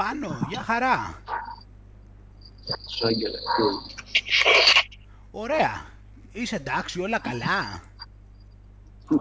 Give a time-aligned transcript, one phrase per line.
[0.00, 1.22] πάνω, για χαρά.
[2.96, 3.38] Σου Άγγελε.
[5.30, 5.84] Ωραία.
[6.32, 7.82] Είσαι εντάξει, όλα καλά;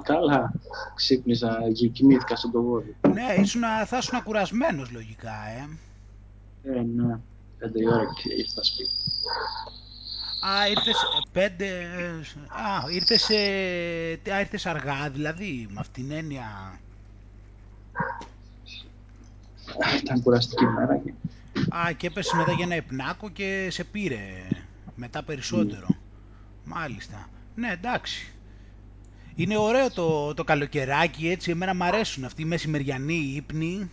[0.03, 0.53] Καλά.
[0.95, 2.95] Ξύπνησα και κοιμήθηκα στον κοβόδι.
[3.13, 5.69] Ναι, ήσουν, θα ήσουν κουρασμένος λογικά, ε.
[6.63, 7.19] Ε, ναι.
[7.57, 8.91] Πέντε η ώρα και ήρθα σπίτι.
[10.47, 11.65] Α, ήρθες ε, πέντε...
[12.47, 16.79] Α, ήρθες, ε, α, ήρθες αργά, δηλαδή, με αυτήν την έννοια.
[20.03, 21.13] Ήταν κουραστική μέρα και
[21.69, 24.17] Α, και έπεσε μετά για ένα υπνάκο και σε πήρε
[24.95, 25.87] μετά περισσότερο.
[26.63, 27.29] Μάλιστα.
[27.55, 28.33] Ναι, εντάξει.
[29.35, 33.89] Είναι ωραίο το, το καλοκαιράκι, έτσι, εμένα μου αρέσουν αυτοί οι μεσημεριανοί ύπνοι.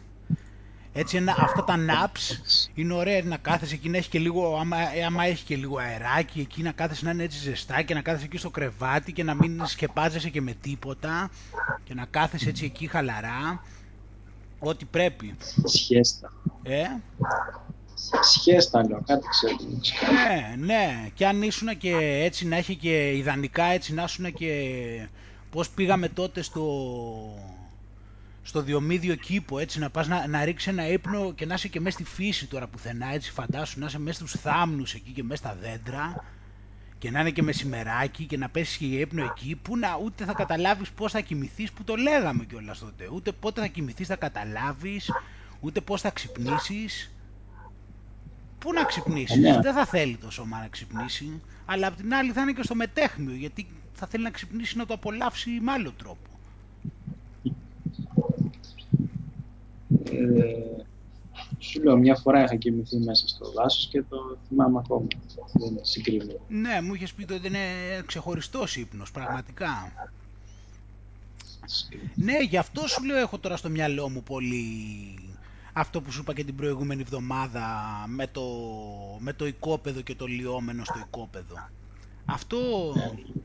[0.92, 2.36] Έτσι, ένα, αυτά τα naps
[2.74, 5.78] είναι ωραία να κάθεσαι εκεί να έχεις και λίγο, άμα, ε, άμα έχεις και λίγο
[5.78, 9.22] αεράκι, εκεί να κάθεσαι να είναι έτσι ζεστά και να κάθεσαι εκεί στο κρεβάτι και
[9.22, 11.30] να μην σκεπάζεσαι και με τίποτα
[11.84, 13.62] και να κάθεσαι έτσι εκεί χαλαρά.
[14.58, 15.36] Ό,τι πρέπει.
[15.64, 16.32] σχέστα.
[16.62, 16.84] Ε,
[18.22, 19.56] Σχέστα λέω, κάτι ξέρω.
[20.12, 21.10] ναι, ναι.
[21.14, 25.08] Και αν ήσουν και έτσι να έχει και ιδανικά έτσι να ήσουν και
[25.50, 26.64] πώς πήγαμε τότε στο,
[28.42, 31.80] στο Διομήδιο κήπο έτσι να πας να, να ρίξεις ένα ύπνο και να είσαι και
[31.80, 35.42] μέσα στη φύση τώρα πουθενά έτσι φαντάσου να είσαι μέσα στους θάμνους εκεί και μέσα
[35.42, 36.24] στα δέντρα
[37.06, 40.24] και να είναι και μεσημεράκι και να πέσεις και για ύπνο εκεί που να ούτε
[40.24, 44.16] θα καταλάβεις πώς θα κοιμηθείς που το λέγαμε κιόλας τότε ούτε πότε θα κοιμηθείς θα
[44.16, 45.10] καταλάβεις
[45.60, 47.10] ούτε πώς θα ξυπνήσεις
[48.58, 49.60] Πού να ξυπνήσεις, Ε, ναι.
[49.60, 52.74] δεν θα θέλει το σώμα να ξυπνήσει, αλλά απ' την άλλη θα είναι και στο
[52.74, 56.30] μετέχμιο, γιατί θα θέλει να ξυπνήσει να το απολαύσει με άλλο τρόπο.
[60.04, 60.84] Ε,
[61.58, 64.16] σου λέω, μια φορά είχα κοιμηθεί μέσα στο δάσος και το
[64.48, 65.06] θυμάμαι ακόμα.
[65.52, 66.40] Δεν είναι συγκρίνω.
[66.48, 67.58] Ναι, μου είχες πει ότι είναι
[68.06, 69.92] ξεχωριστός ύπνος, πραγματικά.
[72.14, 75.18] Ναι, γι' αυτό σου λέω έχω τώρα στο μυαλό μου πολύ
[75.72, 77.66] αυτό που σου είπα και την προηγούμενη εβδομάδα
[78.06, 78.42] με το,
[79.18, 81.54] με το οικόπεδο και το λιόμενο στο οικόπεδο.
[82.24, 82.58] Αυτό,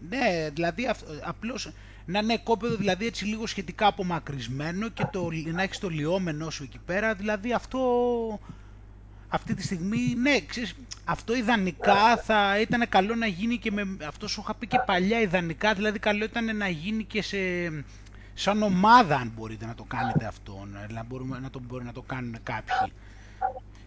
[0.10, 1.72] ναι, δηλαδή αυ- απλώς
[2.06, 6.64] να είναι οικόπεδο δηλαδή έτσι λίγο σχετικά απομακρυσμένο και το, να έχεις το λιόμενό σου
[6.64, 7.80] εκεί πέρα, δηλαδή αυτό
[9.28, 10.76] αυτή τη στιγμή, ναι, ξέρεις,
[11.06, 15.22] αυτό ιδανικά θα ήταν καλό να γίνει και με, αυτό σου είχα πει και παλιά
[15.22, 17.38] ιδανικά, δηλαδή καλό ήταν να γίνει και σε,
[18.34, 21.92] σαν ομάδα αν μπορείτε να το κάνετε αυτό, να, να, μπορούμε, να, το, μπορεί να
[21.92, 22.94] το κάνουν κάποιοι.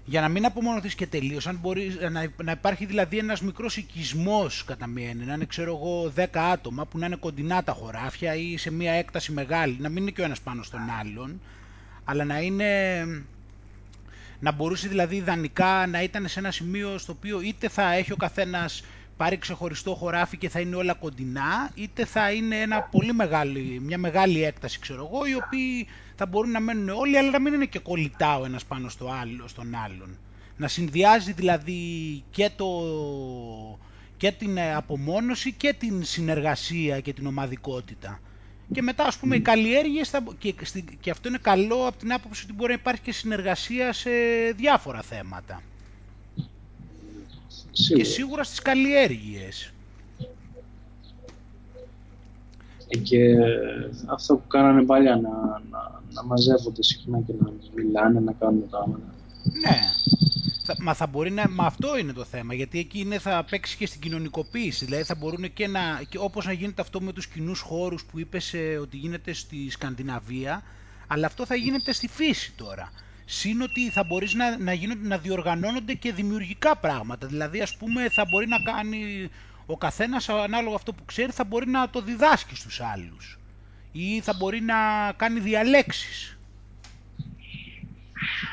[0.07, 4.65] Για να μην απομονωθείς και τελείως, αν μπορείς, να, να υπάρχει δηλαδή ένας μικρός οικισμός
[4.65, 8.35] κατά μία έννοια, να είναι ξέρω εγώ 10 άτομα που να είναι κοντινά τα χωράφια
[8.35, 11.41] ή σε μία έκταση μεγάλη, να μην είναι και ο ένας πάνω στον άλλον,
[12.05, 13.05] αλλά να είναι
[14.41, 18.17] να μπορούσε δηλαδή ιδανικά να ήταν σε ένα σημείο στο οποίο είτε θα έχει ο
[18.17, 18.85] καθένας
[19.17, 23.99] πάρει ξεχωριστό χωράφι και θα είναι όλα κοντινά, είτε θα είναι ένα πολύ μεγάλη, μια
[23.99, 25.87] μεγάλη έκταση ξέρω εγώ, οι οποίοι
[26.17, 29.11] θα μπορούν να μένουν όλοι, αλλά να μην είναι και κολλητά ο ένας πάνω στο
[29.21, 30.19] άλλο, στον άλλον.
[30.57, 31.83] Να συνδυάζει δηλαδή
[32.31, 32.67] και, το,
[34.17, 38.21] και την ε, απομόνωση και την συνεργασία και την ομαδικότητα.
[38.73, 42.13] Και μετά, ας πούμε, οι καλλιέργειες, θα, και, στη- και αυτό είναι καλό από την
[42.13, 44.11] άποψη ότι μπορεί να υπάρχει και συνεργασία σε
[44.57, 45.63] διάφορα θέματα.
[47.73, 48.03] Σίγουρα.
[48.05, 49.73] Και σίγουρα στις καλλιέργειες.
[52.89, 53.35] Ε, Και
[54.07, 55.31] αυτό που κάνανε παλιά να,
[55.71, 59.15] να, να μαζεύονται συχνά και να μιλάνε, να κάνουν πράγματα.
[59.61, 59.79] Ναι.
[60.67, 63.77] Θα, μα, θα μπορεί να, μα αυτό είναι το θέμα, γιατί εκεί είναι, θα παίξει
[63.77, 64.85] και στην κοινωνικοποίηση.
[64.85, 68.19] Δηλαδή θα μπορούν και να, και όπως να γίνεται αυτό με τους κοινούς χώρους που
[68.19, 70.63] είπες ε, ότι γίνεται στη Σκανδιναβία,
[71.07, 72.93] αλλά αυτό θα γίνεται στη φύση τώρα.
[73.25, 77.27] Συν ότι θα μπορείς να, να, γίνονται, να διοργανώνονται και δημιουργικά πράγματα.
[77.27, 79.31] Δηλαδή ας πούμε θα μπορεί να κάνει
[79.67, 83.39] ο καθένας ανάλογα αυτό που ξέρει θα μπορεί να το διδάσκει στους άλλους.
[83.97, 84.75] Ή θα μπορεί να
[85.17, 86.39] κάνει διαλέξεις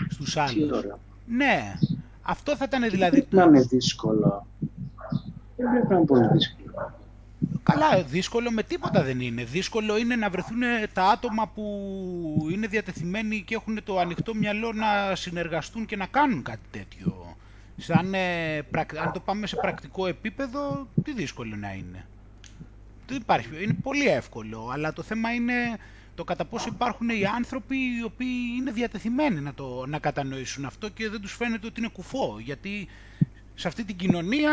[0.09, 0.97] στους Τι άλλους; ωραία.
[1.25, 1.73] Ναι,
[2.21, 3.11] αυτό θα ήταν Δεν δηλαδή...
[3.17, 4.47] πρέπει να είναι δύσκολο.
[5.57, 6.93] Δεν πρέπει να είναι πολύ δύσκολο.
[7.63, 9.43] Καλά, δύσκολο με τίποτα δεν είναι.
[9.43, 10.59] Δύσκολο είναι να βρεθούν
[10.93, 16.43] τα άτομα που είναι διατεθειμένοι και έχουν το ανοιχτό μυαλό να συνεργαστούν και να κάνουν
[16.43, 17.35] κάτι τέτοιο.
[17.77, 22.05] Σαν, ε, πρακ- αν το πάμε σε πρακτικό επίπεδο, τι δύσκολο να είναι.
[23.07, 25.53] Δεν υπάρχει, είναι πολύ εύκολο, αλλά το θέμα είναι
[26.15, 30.89] το κατά πόσο υπάρχουν οι άνθρωποι οι οποίοι είναι διατεθειμένοι να, το, να κατανοήσουν αυτό
[30.89, 32.87] και δεν τους φαίνεται ότι είναι κουφό, γιατί
[33.55, 34.51] σε αυτή την κοινωνία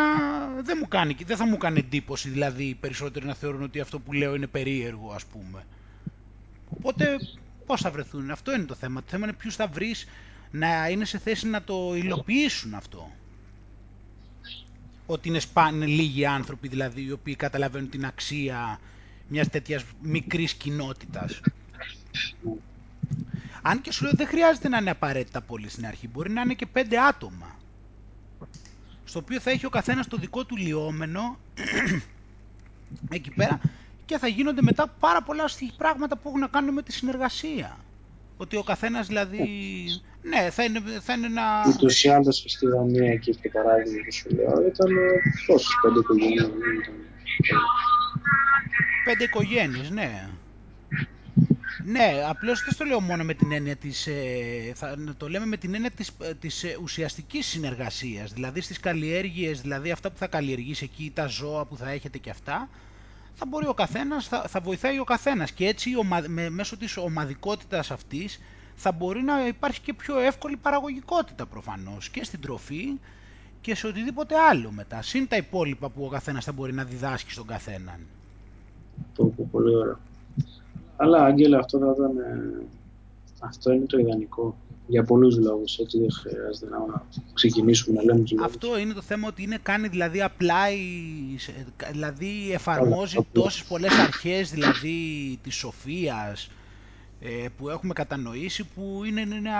[0.63, 3.99] δεν, μου κάνει, δεν θα μου κάνει εντύπωση δηλαδή οι περισσότεροι να θεωρούν ότι αυτό
[3.99, 5.65] που λέω είναι περίεργο ας πούμε.
[6.71, 7.17] Οπότε
[7.67, 9.01] πώς θα βρεθούν, αυτό είναι το θέμα.
[9.01, 10.07] Το θέμα είναι ποιους θα βρεις
[10.51, 13.11] να είναι σε θέση να το υλοποιήσουν αυτό.
[15.11, 18.81] Ότι είναι, σπα, είναι λίγοι άνθρωποι δηλαδή οι οποίοι καταλαβαίνουν την αξία
[19.29, 21.41] μιας τέτοιας μικρής κοινότητας.
[23.63, 26.55] Αν και σου λέω δεν χρειάζεται να είναι απαραίτητα πολύ στην αρχή, μπορεί να είναι
[26.55, 27.57] και πέντε άτομα.
[29.05, 31.39] Στο οποίο θα έχει ο καθένας το δικό του λιόμενο
[33.19, 33.61] εκεί πέρα
[34.05, 35.45] και θα γίνονται μετά πάρα πολλά
[35.77, 37.79] πράγματα που έχουν να κάνουν με τη συνεργασία.
[38.37, 39.49] Ότι ο καθένας δηλαδή,
[40.29, 41.43] ναι, θα είναι, θα είναι ένα...
[41.69, 44.91] Ούτως ή άλλως στη Δανία εκεί και παράδειγμα που σου λέω ήταν
[45.47, 46.51] πόσες πέντε οικογένειες.
[49.05, 50.29] Πέντε οικογένειες, ναι.
[51.85, 55.57] Ναι, απλώς δεν το λέω μόνο με την έννοια της, ε, θα το λέμε με
[55.57, 56.11] την έννοια της,
[56.41, 61.65] της ε, ουσιαστικής συνεργασίας, δηλαδή στις καλλιέργειες, δηλαδή αυτά που θα καλλιεργήσει εκεί, τα ζώα
[61.65, 62.69] που θα έχετε και αυτά,
[63.35, 65.91] θα μπορεί ο καθένας, θα, θα βοηθάει ο καθένας και έτσι
[66.27, 68.41] με, μέσω της ομαδικότητας αυτής
[68.81, 72.99] θα μπορεί να υπάρχει και πιο εύκολη παραγωγικότητα προφανώς και στην τροφή
[73.61, 75.03] και σε οτιδήποτε άλλο μετά.
[75.03, 78.01] Συν τα υπόλοιπα που ο καθένας θα μπορεί να διδάσκει στον καθέναν.
[79.15, 79.99] Το πολύ ωραίο.
[80.97, 82.19] Αλλά, Άγγελα, αυτό θα ήταν...
[82.19, 82.67] Ε,
[83.41, 84.57] αυτό είναι το ιδανικό.
[84.87, 88.55] Για πολλούς λόγους, έτσι δεν χρειάζεται να ξεκινήσουμε να λέμε τους λόγους.
[88.55, 90.63] Αυτό είναι το θέμα ότι είναι κάνει δηλαδή απλά,
[91.91, 96.58] δηλαδή εφαρμόζει Άρα, τόσες πολλές αρχές δηλαδή της σοφίας ε,
[97.57, 99.57] που έχουμε κατανοήσει που είναι ένα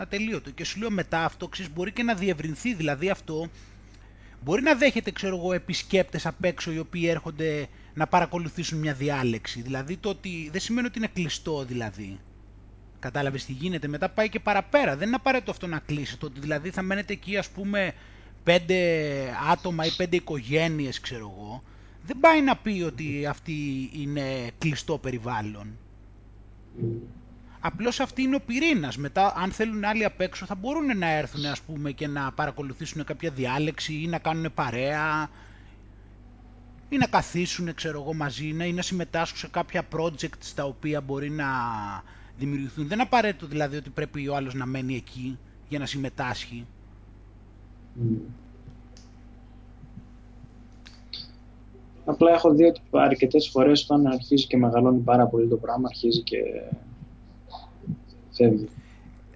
[0.00, 0.50] ατελείωτο.
[0.50, 3.48] Και σου λέω μετά αυτό ξέρεις, μπορεί και να διευρυνθεί, δηλαδή αυτό
[4.44, 9.62] μπορεί να δέχεται ξέρω εγώ επισκέπτες απ' έξω οι οποίοι έρχονται να παρακολουθήσουν μια διάλεξη.
[9.62, 12.18] Δηλαδή το ότι δεν σημαίνει ότι είναι κλειστό δηλαδή.
[12.98, 13.88] Κατάλαβες τι γίνεται.
[13.88, 14.96] Μετά πάει και παραπέρα.
[14.96, 16.18] Δεν είναι απαραίτητο αυτό να κλείσει.
[16.18, 17.92] Το ότι δηλαδή θα μένετε εκεί ας πούμε
[18.42, 18.76] πέντε
[19.50, 21.62] άτομα ή πέντε οικογένειες ξέρω εγώ.
[22.02, 25.78] Δεν πάει να πει ότι αυτή είναι κλειστό περιβάλλον.
[27.60, 28.96] Απλώς αυτή είναι ο πυρήνας.
[28.96, 33.04] Μετά αν θέλουν άλλοι απ' έξω θα μπορούν να έρθουν ας πούμε και να παρακολουθήσουν
[33.04, 35.30] κάποια διάλεξη ή να κάνουν παρέα
[36.88, 41.30] ή να καθίσουν ξέρω εγώ μαζί ή να συμμετάσχουν σε κάποια project στα οποία μπορεί
[41.30, 41.46] να
[42.38, 42.84] δημιουργηθούν.
[42.84, 45.38] Δεν είναι απαραίτητο δηλαδή ότι πρέπει ο άλλος να μένει εκεί
[45.68, 46.66] για να συμμετάσχει.
[48.02, 48.16] Mm.
[52.04, 56.22] Απλά έχω δει ότι αρκετές φορές όταν αρχίζει και μεγαλώνει πάρα πολύ το πράγμα αρχίζει
[56.22, 56.36] και
[58.38, 58.68] φεύγει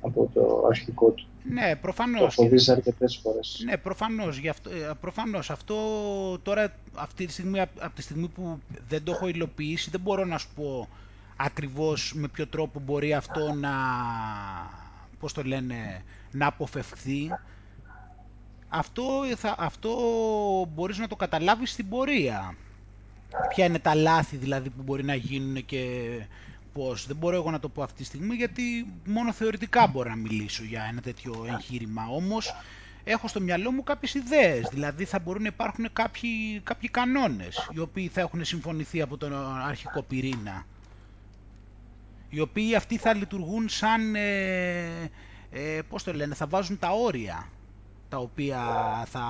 [0.01, 1.27] από το αρχικό του.
[1.51, 2.35] Ναι, προφανώς.
[2.35, 3.63] Το φοβείς αρκετές φορές.
[3.65, 4.39] Ναι, προφανώς.
[4.39, 5.51] Γι αυτό, ε, προφανώς.
[5.51, 5.77] Αυτό
[6.43, 8.59] τώρα, αυτή τη στιγμή, από τη στιγμή που
[8.89, 10.89] δεν το έχω υλοποιήσει, δεν μπορώ να σου πω
[11.37, 13.71] ακριβώς με ποιο τρόπο μπορεί αυτό να,
[15.19, 17.31] πώς το λένε, να αποφευχθεί.
[18.69, 19.05] Αυτό,
[19.37, 19.91] θα, αυτό
[20.75, 22.55] μπορείς να το καταλάβεις στην πορεία.
[23.49, 26.09] Ποια είναι τα λάθη δηλαδή που μπορεί να γίνουν και
[26.73, 27.07] πώς.
[27.07, 28.63] Δεν μπορώ εγώ να το πω αυτή τη στιγμή γιατί
[29.07, 32.07] μόνο θεωρητικά μπορώ να μιλήσω για ένα τέτοιο εγχείρημα.
[32.11, 32.55] Όμως
[33.05, 34.69] έχω στο μυαλό μου κάποιες ιδέες.
[34.71, 39.33] Δηλαδή θα μπορούν να υπάρχουν κάποιοι, κάποιοι κανόνες οι οποίοι θα έχουν συμφωνηθεί από τον
[39.69, 40.67] αρχικό πυρήνα
[42.35, 45.11] οι οποίοι αυτοί θα λειτουργούν σαν, ε,
[45.51, 47.49] ε, πώς το λένε, θα βάζουν τα όρια,
[48.09, 48.59] τα οποία
[49.07, 49.25] θα,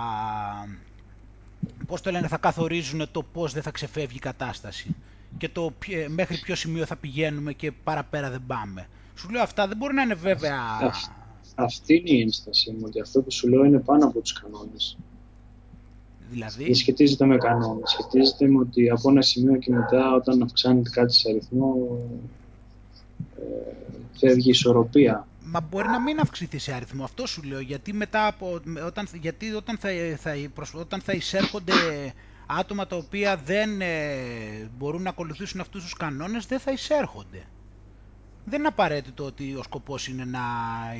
[1.86, 4.94] πώς το λένε, θα καθορίζουν το πώς δεν θα ξεφεύγει η κατάσταση
[5.38, 5.72] και το
[6.08, 8.88] μέχρι ποιο σημείο θα πηγαίνουμε και παραπέρα δεν πάμε.
[9.14, 10.60] Σου λέω αυτά δεν μπορεί να είναι βέβαια...
[11.54, 14.98] Αυτή είναι η ένσταση μου, ότι αυτό που σου λέω είναι πάνω από τους κανόνες.
[16.30, 16.64] Δηλαδή...
[16.64, 21.14] Δεν σχετίζεται με κανόνες, σχετίζεται με ότι από ένα σημείο και μετά όταν αυξάνεται κάτι
[21.14, 21.98] σε αριθμό
[24.18, 25.26] φεύγει η ισορροπία.
[25.44, 29.52] Μα μπορεί να μην αυξηθεί σε αριθμό, αυτό σου λέω, γιατί μετά από, όταν, γιατί
[29.52, 30.32] όταν θα, θα,
[30.74, 31.72] όταν θα εισέρχονται
[32.46, 37.42] άτομα τα οποία δεν ε, μπορούν να ακολουθήσουν αυτούς τους κανόνες, δεν θα εισέρχονται.
[38.44, 40.40] Δεν είναι απαραίτητο ότι ο σκοπός είναι να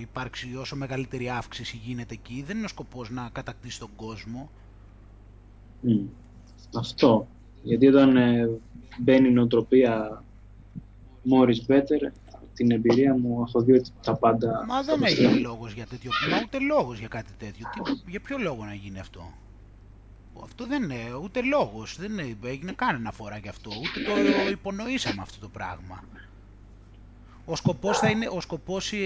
[0.01, 4.51] υπάρξει όσο μεγαλύτερη αύξηση γίνεται εκεί, δεν είναι ο σκοπός να κατακτήσει τον κόσμο.
[6.79, 7.27] Αυτό.
[7.63, 8.49] Γιατί όταν ε,
[8.99, 10.23] μπαίνει η νοοτροπία
[11.31, 12.13] more is better,
[12.55, 14.65] την εμπειρία μου έχω δει ότι τα πάντα...
[14.69, 17.67] Μα δεν έγινε λόγος για τέτοιο, μα ούτε λόγος για κάτι τέτοιο.
[17.75, 19.33] Τι, για ποιο λόγο να γίνει αυτό;
[20.43, 25.41] Αυτό δεν είναι ούτε λόγος, δεν έγινε κανένα φορά γι' αυτό, ούτε το υπονοήσαμε αυτό
[25.41, 26.05] το πράγμα.
[27.45, 28.97] Ο σκοπός, θα είναι, ο σκοπός ε,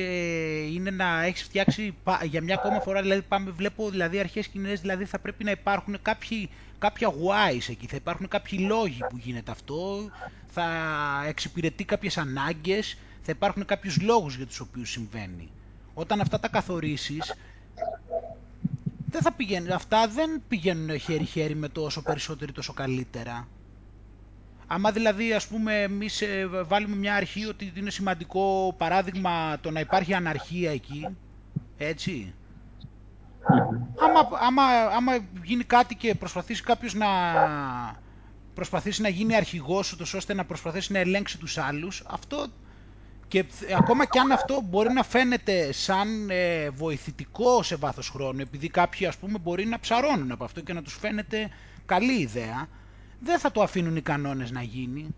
[0.73, 5.05] είναι να έχεις φτιάξει για μια ακόμα φορά, δηλαδή πάμε, βλέπω δηλαδή αρχές κοινές, δηλαδή
[5.05, 10.11] θα πρέπει να υπάρχουν κάποιοι, κάποια whys εκεί, θα υπάρχουν κάποιοι λόγοι που γίνεται αυτό,
[10.47, 10.67] θα
[11.27, 15.51] εξυπηρετεί κάποιες ανάγκες, θα υπάρχουν κάποιους λόγους για τους οποίους συμβαίνει.
[15.95, 17.35] Όταν αυτά τα καθορίσεις,
[19.17, 23.49] δεν θα πηγαίνουν, αυτά δεν πηγαίνουν χέρι-χέρι με το όσο περισσότερο τόσο καλύτερα.
[24.67, 29.81] Άμα δηλαδή ας πούμε εμείς ε, βάλουμε μια αρχή ότι είναι σημαντικό παράδειγμα το να
[29.81, 31.17] υπάρχει αναρχία εκεί,
[31.77, 32.35] έτσι.
[34.01, 34.63] Άμα, άμα,
[34.97, 37.07] άμα γίνει κάτι και προσπαθήσει κάποιος να
[38.55, 42.47] προσπαθήσει να γίνει αρχηγός ούτως ώστε να προσπαθήσει να ελέγξει τους άλλους, αυτό
[43.29, 43.45] Και
[43.77, 49.07] ακόμα και αν αυτό μπορεί να φαίνεται σαν ε, βοηθητικό σε βάθος χρόνου, επειδή κάποιοι
[49.07, 51.51] ας πούμε μπορεί να ψαρώνουν από αυτό και να τους φαίνεται
[51.87, 52.69] καλή ιδέα,
[53.21, 55.15] δεν θα το αφήνουν οι κανόνες να γίνει.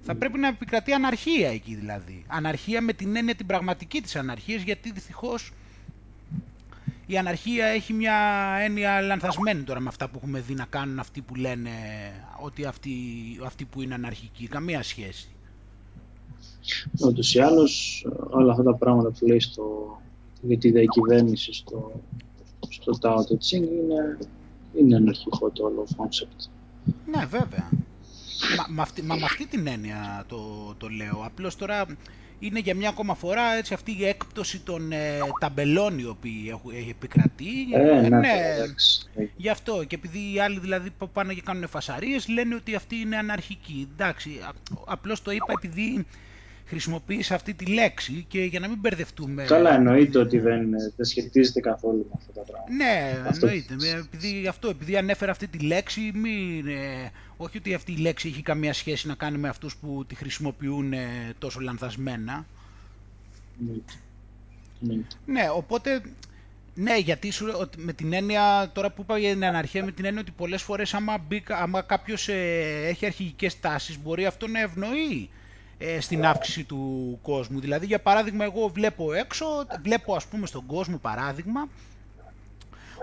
[0.00, 2.24] Θα πρέπει να επικρατεί αναρχία εκεί δηλαδή.
[2.26, 5.52] Αναρχία με την έννοια την πραγματική της αναρχίας, γιατί δυστυχώς
[7.06, 8.14] η αναρχία έχει μια
[8.60, 11.70] έννοια λανθασμένη τώρα με αυτά που έχουμε δει να κάνουν αυτοί που λένε
[12.40, 12.92] ότι αυτοί,
[13.44, 14.48] αυτοί που είναι αναρχικοί.
[14.48, 15.35] Καμία σχέση.
[17.00, 19.98] Ούτως ή άλλως όλα αυτά τα πράγματα που λέει στο,
[20.42, 22.00] για τη διακυβέρνηση στο,
[22.68, 24.18] στο Tao Te Ching είναι,
[24.74, 26.40] είναι αναρχικό το όλο κόνσεπτ.
[27.06, 27.70] Ναι, βέβαια.
[28.58, 31.22] Μα, με αυτή, μα, αυτή την έννοια το, το λέω.
[31.24, 31.86] Απλώς τώρα
[32.38, 36.70] είναι για μια ακόμα φορά έτσι, αυτή η έκπτωση των ε, ταμπελών οι οποίοι έχουν
[36.88, 37.52] επικρατεί.
[37.72, 38.30] Ε, ναι, ναι,
[39.36, 42.96] Γι' αυτό και επειδή οι άλλοι δηλαδή που πάνε και κάνουν φασαρίες λένε ότι αυτή
[42.96, 43.88] είναι αναρχική.
[43.92, 44.30] Εντάξει,
[44.86, 46.06] απλώς το είπα επειδή
[46.66, 49.44] χρησιμοποιείς αυτή τη λέξη και για να μην μπερδευτούμε.
[49.44, 52.72] Καλά, εννοείται ότι δεν, δεν σχετίζεται καθόλου με αυτά τα πράγματα.
[52.72, 53.46] Ναι, αυτό...
[53.46, 53.74] εννοείται.
[54.14, 58.42] Επειδή, αυτό, επειδή ανέφερα αυτή τη λέξη, μην, ε, όχι ότι αυτή η λέξη έχει
[58.42, 61.06] καμία σχέση να κάνει με αυτούς που τη χρησιμοποιούν ε,
[61.38, 62.46] τόσο λανθασμένα.
[64.78, 64.94] Ναι,
[65.26, 66.02] ναι οπότε
[66.74, 70.20] ναι, γιατί σου, με την έννοια, τώρα που είπα για την αναρχία, με την έννοια
[70.20, 75.20] ότι πολλές φορές άμα, μπει, άμα κάποιος ε, έχει αρχηγικές τάσεις, μπορεί αυτό να ευνοεί
[75.22, 75.28] ε,
[76.00, 77.60] στην αύξηση του κόσμου.
[77.60, 79.46] Δηλαδή, για παράδειγμα, εγώ βλέπω έξω,
[79.82, 81.68] βλέπω ας πούμε στον κόσμο παράδειγμα,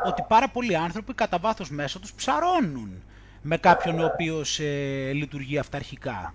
[0.06, 3.03] ότι πάρα πολλοί άνθρωποι κατά βάθος μέσα τους ψαρώνουν
[3.42, 6.34] με κάποιον ο οποίος ε, λειτουργεί αυταρχικά.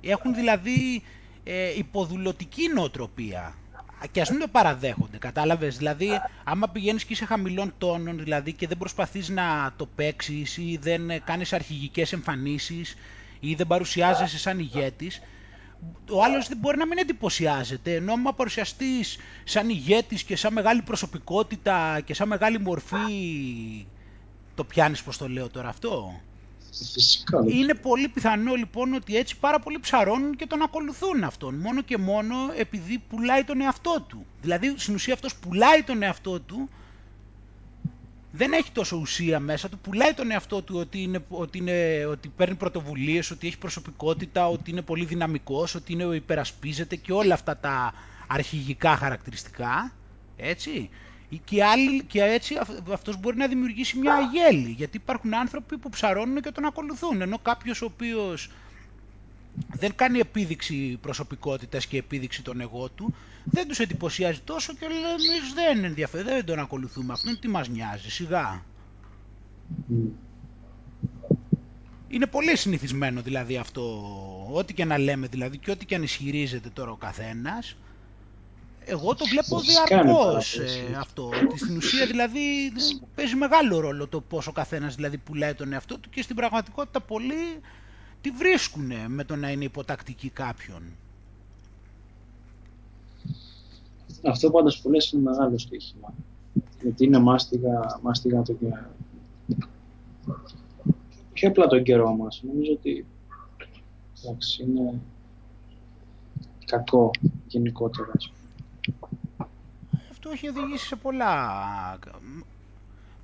[0.00, 1.02] Έχουν δηλαδή
[1.44, 3.54] ε, υποδουλωτική νοοτροπία
[4.10, 6.08] και ας μην το παραδέχονται, κατάλαβες; Δηλαδή,
[6.44, 11.24] άμα πηγαίνεις και είσαι χαμηλών τόνων δηλαδή, και δεν προσπαθείς να το παίξεις ή δεν
[11.24, 12.96] κάνεις αρχηγικές εμφανίσεις
[13.40, 15.20] ή δεν παρουσιάζεσαι σαν ηγέτης,
[16.10, 20.82] ο άλλος δεν μπορεί να μην εντυπωσιάζεται, ενώ άμα παρουσιαστείς σαν ηγέτης και σαν μεγάλη
[20.82, 23.86] προσωπικότητα και σαν μεγάλη μορφή,
[24.54, 26.20] το πιάνεις πως το λέω τώρα αυτό.
[26.92, 27.44] Φυσικά.
[27.46, 31.98] Είναι πολύ πιθανό λοιπόν ότι έτσι πάρα πολλοί ψαρώνουν και τον ακολουθούν αυτόν, μόνο και
[31.98, 34.26] μόνο επειδή πουλάει τον εαυτό του.
[34.40, 36.68] Δηλαδή στην ουσία αυτός πουλάει τον εαυτό του
[38.32, 42.28] δεν έχει τόσο ουσία μέσα του, πουλάει τον εαυτό του ότι, είναι, ότι, είναι, ότι
[42.28, 47.56] παίρνει πρωτοβουλίες, ότι έχει προσωπικότητα, ότι είναι πολύ δυναμικός, ότι είναι, υπερασπίζεται και όλα αυτά
[47.56, 47.94] τα
[48.26, 49.92] αρχηγικά χαρακτηριστικά,
[50.36, 50.90] έτσι.
[51.44, 52.54] Και, άλλοι, και έτσι
[52.92, 57.38] αυτός μπορεί να δημιουργήσει μια αγέλη, γιατί υπάρχουν άνθρωποι που ψαρώνουν και τον ακολουθούν, ενώ
[57.38, 58.50] κάποιος ο οποίος
[59.72, 64.98] δεν κάνει επίδειξη προσωπικότητας και επίδειξη των εγώ του, δεν τους εντυπωσιάζει τόσο και λέει
[64.98, 68.64] εμείς δεν ενδιαφέρει, δεν τον ακολουθούμε αυτόν, τι μας νοιάζει, σιγά.
[72.08, 73.82] Είναι πολύ συνηθισμένο δηλαδή αυτό,
[74.52, 77.76] ό,τι και να λέμε δηλαδή και ό,τι και αν ισχυρίζεται τώρα ο καθένας,
[78.84, 82.72] εγώ το βλέπω διαρκώς ε, αυτό, ότι στην ουσία δηλαδή
[83.14, 87.00] παίζει μεγάλο ρόλο το πόσο ο καθένας δηλαδή πουλάει τον εαυτό του και στην πραγματικότητα
[87.00, 87.60] πολλοί
[88.20, 90.82] τι βρίσκουνε με το να είναι υποτακτική κάποιον.
[94.24, 96.14] Αυτό πάντως που λες είναι μεγάλο στοίχημα.
[96.82, 98.66] Γιατί είναι μάστιγα, μάστιγα το και...
[101.32, 102.42] Πιο απλά τον καιρό μας.
[102.46, 103.06] Νομίζω ότι
[104.24, 105.00] εντάξει, είναι
[106.64, 107.10] κακό
[107.46, 108.12] γενικότερα.
[110.10, 111.34] Αυτό έχει οδηγήσει σε πολλά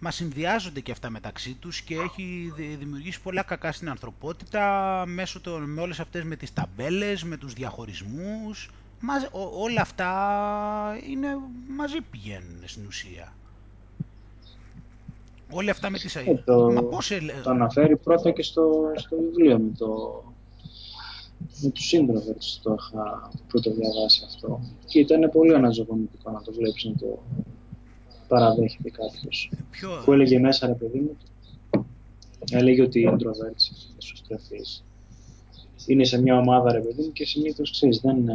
[0.00, 5.70] μα συνδυάζονται και αυτά μεταξύ τους και έχει δημιουργήσει πολλά κακά στην ανθρωπότητα μέσω των,
[5.70, 8.70] με όλες αυτές με τις ταμπέλες, με τους διαχωρισμούς.
[9.58, 10.10] Όλα αυτά
[11.10, 11.28] είναι,
[11.68, 13.32] μαζί πηγαίνουν στην ουσία.
[15.50, 16.16] Όλα αυτά με τις...
[16.16, 17.12] Ε, το, Μα πώς...
[17.42, 20.22] το αναφέρει πρώτα και στο, στο βιβλίο με το
[21.62, 26.84] με τους introverts το είχα πρώτο διαβάσει αυτό και ήταν πολύ αναζωογονητικό να το βλέπεις
[26.84, 27.22] να το,
[28.28, 29.50] παραδέχεται κάποιος.
[30.04, 31.16] Που έλεγε μέσα, ρε παιδί μου,
[32.50, 34.60] έλεγε ότι οι introverts, εσωστρεφεί,
[35.86, 38.28] είναι σε μια ομάδα, ρε παιδί μου, και συνήθω ξέρεις, δεν.
[38.28, 38.34] Ε,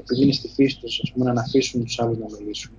[0.00, 2.72] επειδή είναι στη φύση τους, να αφήσουν τους άλλους να μιλήσουν.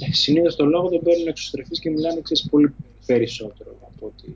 [0.00, 2.74] Ε, συνήθως το λόγο τον παίρνουν εξωστρεφείς και μιλάνε ξέρεις, πολύ
[3.06, 4.32] περισσότερο από ό,τι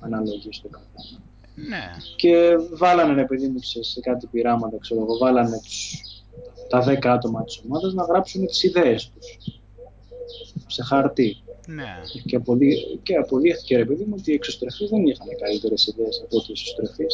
[0.00, 1.18] αναλογεί στο καθένα.
[1.54, 1.96] Ναι.
[2.16, 6.00] Και βάλανε, ρε παιδί μου, σε, κάτι πειράματα, ξέρω εγώ, βάλανε τους,
[6.68, 9.60] τα δέκα άτομα της ομάδας να γράψουν τις ιδέες τους
[10.66, 11.36] σε χαρτί.
[11.70, 12.00] Ναι.
[12.24, 16.36] Και, αποδεί, και αποδείχθηκε ρε παιδί μου ότι οι εξωστρεφείς δεν είχαν καλύτερες ιδέες από
[16.36, 17.06] ότι οι ισοστρεφεί.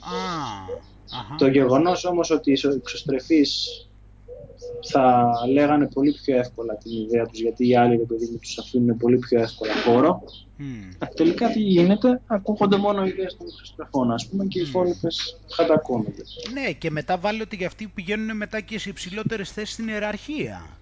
[0.00, 3.68] Ah, το γεγονός όμως ότι οι εξωστρεφείς
[4.86, 8.96] θα λέγανε πολύ πιο εύκολα την ιδέα τους, γιατί οι άλλοι, παιδί μου, τους αφήνουν
[8.96, 10.22] πολύ πιο εύκολα χώρο.
[10.58, 11.06] Mm.
[11.14, 16.22] Τελικά τι γίνεται, ακούγονται μόνο οι ιδέες των Χριστοφών, ας πούμε, και οι υπόλοιπες κατακώνονται.
[16.52, 20.78] Ναι, και μετά βάλει ότι για αυτοί πηγαίνουν μετά και σε υψηλότερες θέσεις στην ιεραρχία.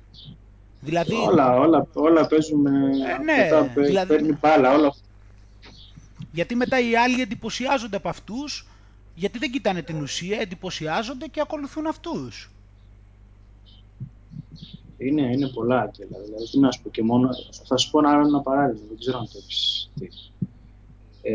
[0.84, 1.14] Δηλαδή...
[1.14, 4.14] Όλα, όλα, όλα παίζουμε, ε, ναι, μετά δηλαδή...
[4.14, 4.94] παίρνει μπάλα, όλα.
[6.32, 8.66] Γιατί μετά οι άλλοι εντυπωσιάζονται από αυτούς,
[9.14, 12.50] γιατί δεν κοιτάνε την ουσία, εντυπωσιάζονται και ακολουθούν αυτούς.
[14.98, 17.28] Είναι, είναι πολλά και δηλαδή, τι να σου πω και μόνο,
[17.64, 20.10] θα σου πω ένα άλλο ένα παράδειγμα, δεν ξέρω αν το έχεις δει.
[21.22, 21.32] Ε,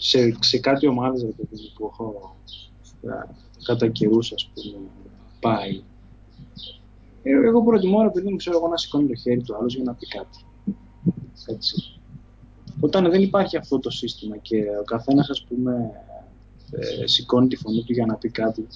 [0.00, 1.26] σε, σε κάτι ομάδες
[1.74, 2.36] που έχω
[3.02, 3.08] ε,
[3.64, 4.86] κατά καιρούς ας πούμε
[5.40, 5.82] πάει ε,
[7.30, 9.94] εγώ προτιμώ ρε παιδί μου ξέρω εγώ να σηκώνει το χέρι του άλλος για να
[9.94, 10.38] πει κάτι
[11.46, 12.00] έτσι
[12.80, 15.90] όταν δεν υπάρχει αυτό το σύστημα και ο καθένας ας πούμε
[16.70, 18.66] ε, σηκώνει τη φωνή του για να πει κάτι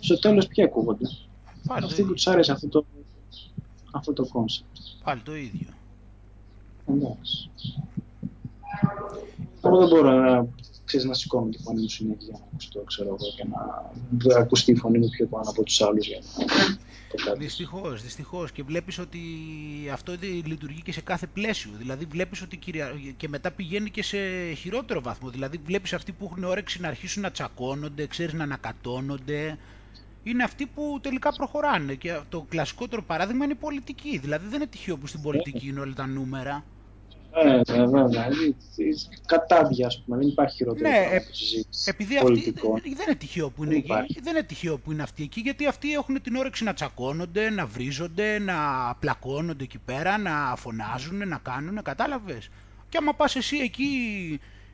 [0.00, 1.08] στο τέλος ποιοι ακούγονται
[1.66, 2.84] Πάλι αυτοί που τους άρεσε αυτό το,
[3.92, 5.00] αυτό το concept.
[5.04, 5.68] Πάλι το ίδιο.
[6.86, 7.50] Εντάξει.
[9.64, 10.46] Εγώ δεν μπορώ να,
[10.92, 14.72] ξέρεις, να σηκώνω τη φωνή μου συνέχεια για να ακουστώ, ξέρω εγώ, και να ακουστεί
[14.72, 18.52] η φωνή μου πιο πάνω από τους άλλους για να Δυστυχώς, δυστυχώς.
[18.52, 19.18] Και βλέπεις ότι
[19.92, 20.12] αυτό
[20.44, 21.70] λειτουργεί και σε κάθε πλαίσιο.
[21.78, 22.92] Δηλαδή, βλέπεις ότι κυρια...
[23.16, 24.18] και μετά πηγαίνει και σε
[24.52, 25.28] χειρότερο βαθμό.
[25.28, 29.58] Δηλαδή, βλέπεις αυτοί που έχουν όρεξη να αρχίσουν να τσακώνονται, ξέρεις να ανακατώνονται,
[30.22, 31.94] είναι αυτοί που τελικά προχωράνε.
[31.94, 34.18] Και το κλασικότερο παράδειγμα είναι η πολιτική.
[34.18, 36.64] Δηλαδή δεν είναι τυχαίο που στην πολιτική είναι όλα τα νούμερα.
[37.44, 38.28] Ναι, βέβαια.
[39.26, 40.16] Κατάδια, ας πούμε.
[40.16, 41.20] Δεν υπάρχει χειρότερο ναι, πράγμα
[41.84, 42.54] Επειδή αυτοί
[42.94, 45.92] δεν είναι, τυχαίο που είναι, εκεί, δεν είναι τυχαίο που είναι αυτοί εκεί, γιατί αυτοί
[45.92, 48.54] έχουν την όρεξη να τσακώνονται, να βρίζονται, να
[48.98, 52.50] πλακώνονται εκεί πέρα, να φωνάζουν, να κάνουν, κατάλαβες.
[52.88, 53.86] Και άμα πας εσύ εκεί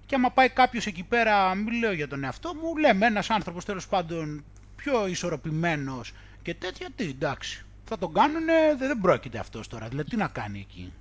[0.06, 3.64] και άμα πάει κάποιος εκεί πέρα, μην λέω για τον εαυτό μου, λέμε ένας άνθρωπος
[3.64, 4.44] τέλος πάντων
[4.76, 6.12] πιο ισορροπημένος
[6.42, 7.64] και τέτοια, τι εντάξει.
[7.84, 10.92] Θα τον κάνουνε, δεν πρόκειται αυτός τώρα, δηλαδή τι να κάνει εκεί.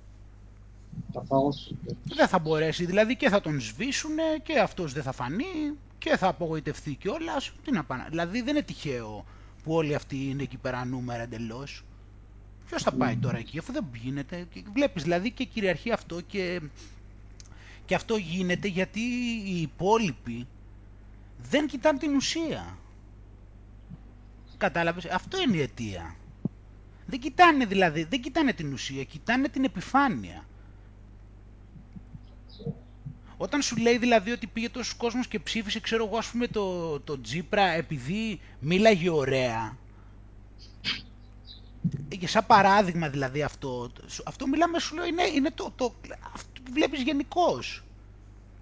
[2.04, 6.28] Δεν θα μπορέσει, δηλαδή και θα τον σβήσουνε και αυτός δεν θα φανεί και θα
[6.28, 7.52] απογοητευτεί κιόλας.
[7.64, 9.24] Τι να πάνε, δηλαδή δεν είναι τυχαίο
[9.62, 11.84] που όλοι αυτοί είναι εκεί πέρα νούμερα εντελώς.
[12.66, 14.46] Ποιος θα πάει τώρα εκεί, αφού δεν γίνεται.
[14.72, 16.60] Βλέπεις δηλαδή και κυριαρχεί αυτό και,
[17.84, 19.00] και αυτό γίνεται γιατί
[19.44, 20.46] οι υπόλοιποι
[21.50, 22.78] δεν κοιτάνε την ουσία.
[24.56, 26.16] Κατάλαβες, αυτό είναι η αιτία.
[27.06, 30.47] Δεν κοιτάνε δηλαδή, δεν κοιτάνε την ουσία, κοιτάνε την επιφάνεια.
[33.40, 37.00] Όταν σου λέει δηλαδή ότι πήγε τόσος κόσμος και ψήφισε, ξέρω εγώ, ας πούμε το,
[37.00, 39.76] το Τζίπρα επειδή μίλαγε ωραία.
[42.18, 43.90] Και σαν παράδειγμα δηλαδή αυτό,
[44.24, 45.94] αυτό μιλάμε σου λέω είναι, είναι το, το,
[46.34, 47.82] αυτό που βλέπεις γενικώς.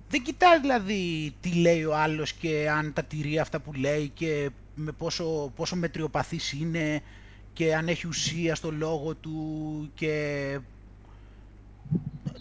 [0.09, 4.51] Δεν κοιτάει δηλαδή τι λέει ο άλλος και αν τα τηρεί αυτά που λέει και
[4.75, 7.03] με πόσο, πόσο μετριοπαθής είναι
[7.53, 10.59] και αν έχει ουσία στο λόγο του και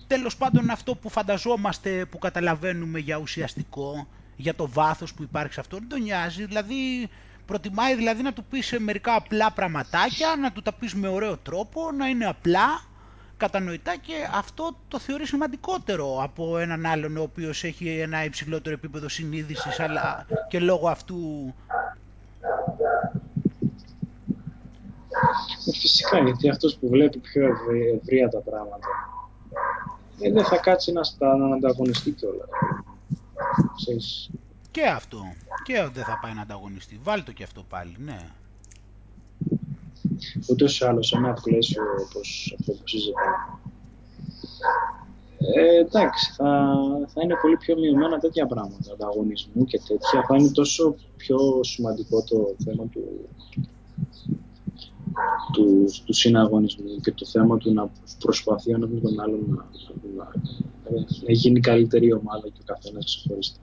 [0.07, 5.59] τέλος πάντων αυτό που φανταζόμαστε, που καταλαβαίνουμε για ουσιαστικό, για το βάθος που υπάρχει σε
[5.59, 7.09] αυτό, δεν τον νοιάζει, δηλαδή
[7.45, 11.91] προτιμάει δηλαδή να του πεις μερικά απλά πραγματάκια, να του τα πεις με ωραίο τρόπο,
[11.91, 12.81] να είναι απλά,
[13.37, 19.09] κατανοητά και αυτό το θεωρεί σημαντικότερο από έναν άλλον ο οποίος έχει ένα υψηλότερο επίπεδο
[19.09, 21.53] συνείδησης αλλά και λόγω αυτού.
[25.67, 27.45] Ε, φυσικά, γιατί αυτός που βλέπει πιο
[27.95, 28.87] ευρεία τα πράγματα
[30.19, 32.47] ε, δεν θα κάτσει να στα ανταγωνιστεί κιόλας.
[34.71, 35.21] Και αυτό.
[35.63, 36.99] Και δεν θα πάει να ανταγωνιστεί.
[37.03, 38.19] Βάλει το και αυτό πάλι, ναι.
[40.49, 42.19] Ούτως ή άλλως σε ένα πλαίσιο όπω
[42.59, 43.35] αυτό που συζητάμε.
[45.55, 50.25] Ε, εντάξει, θα, θα είναι πολύ πιο μειωμένα τέτοια πράγματα, ανταγωνισμού και τέτοια.
[50.27, 53.29] Θα είναι τόσο πιο σημαντικό το θέμα του,
[55.53, 57.89] τους, τους συναγωνισμούς και το θέμα του να
[58.19, 59.65] προσπαθεί ο με τον άλλον να,
[60.17, 60.29] να,
[61.25, 63.59] να, γίνει καλύτερη ομάδα και ο καθένας ξεχωριστά.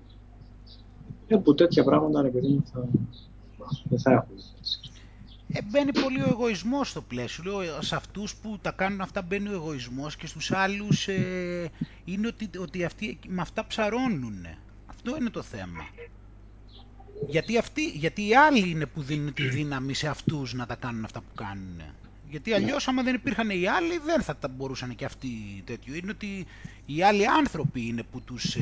[1.26, 2.88] Ε, που τέτοια πράγματα, ρε παιδί μου, θα,
[3.84, 4.36] δεν θα έχουν.
[5.54, 7.44] Ε, μπαίνει πολύ ο εγωισμός στο πλαίσιο.
[7.44, 11.70] Λέω, σε αυτούς που τα κάνουν αυτά μπαίνει ο εγωισμός και στους άλλους ε,
[12.04, 14.46] είναι ότι, ότι αυτοί με αυτά ψαρώνουν.
[14.86, 15.82] Αυτό είναι το θέμα.
[17.28, 21.04] Γιατί, αυτοί, γιατί οι άλλοι είναι που δίνουν τη δύναμη σε αυτούς να τα κάνουν
[21.04, 21.82] αυτά που κάνουν.
[22.30, 25.28] Γιατί αλλιώς, άμα δεν υπήρχαν οι άλλοι, δεν θα τα μπορούσαν και αυτοί
[25.64, 25.94] τέτοιο.
[25.94, 26.46] Είναι ότι
[26.86, 28.60] οι άλλοι άνθρωποι είναι που τους, ε,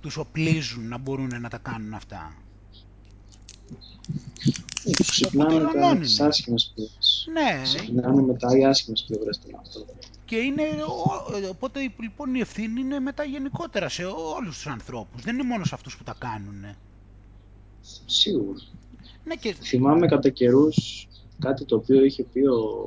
[0.00, 2.34] τους οπλίζουν να μπορούν να τα κάνουν αυτά.
[5.06, 7.28] Ξυπνάνε μετά τις άσχημες πλευρές.
[7.32, 7.62] Ναι.
[7.62, 9.94] Ξυπνάνε μετά οι άσχημες πλευρές των ανθρώπων.
[10.24, 10.62] Και είναι,
[11.50, 15.22] οπότε λοιπόν η ευθύνη είναι μετά γενικότερα σε όλους τους ανθρώπους.
[15.22, 16.64] Δεν είναι μόνο σε αυτούς που τα κάνουν.
[18.06, 18.58] Σίγουρα.
[19.24, 19.52] Ναι, και...
[19.52, 22.86] Θυμάμαι κατά καιρούς κάτι το οποίο είχε πει ο,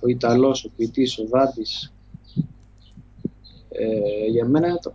[0.00, 1.92] ο Ιταλός, ο ποιητής, ο Δάντης,
[3.68, 4.94] ε, για μένα είναι το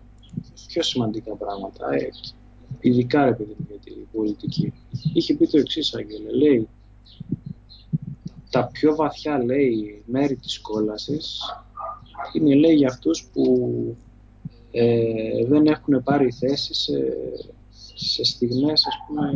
[0.67, 2.09] πιο σημαντικά πράγματα, ε,
[2.79, 4.73] ειδικά ρε παιδί για την πολιτική.
[5.13, 6.67] Είχε πει το εξής Άγγελε, λέει,
[8.49, 11.39] τα πιο βαθιά, λέει, μέρη της κόλασης
[12.33, 13.95] είναι, λέει, για αυτούς που
[14.71, 16.93] ε, δεν έχουν πάρει θέση σε,
[17.99, 19.31] σε στιγμές, ας πούμε,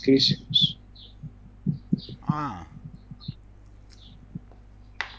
[0.00, 0.78] κρίσιμες.
[2.20, 2.72] Α.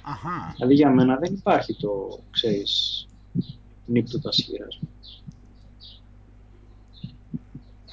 [0.04, 0.54] Αχα.
[0.56, 3.08] Δηλαδή για μένα δεν υπάρχει το, ξέρεις,
[3.86, 4.80] νύπτο τα σχήρας.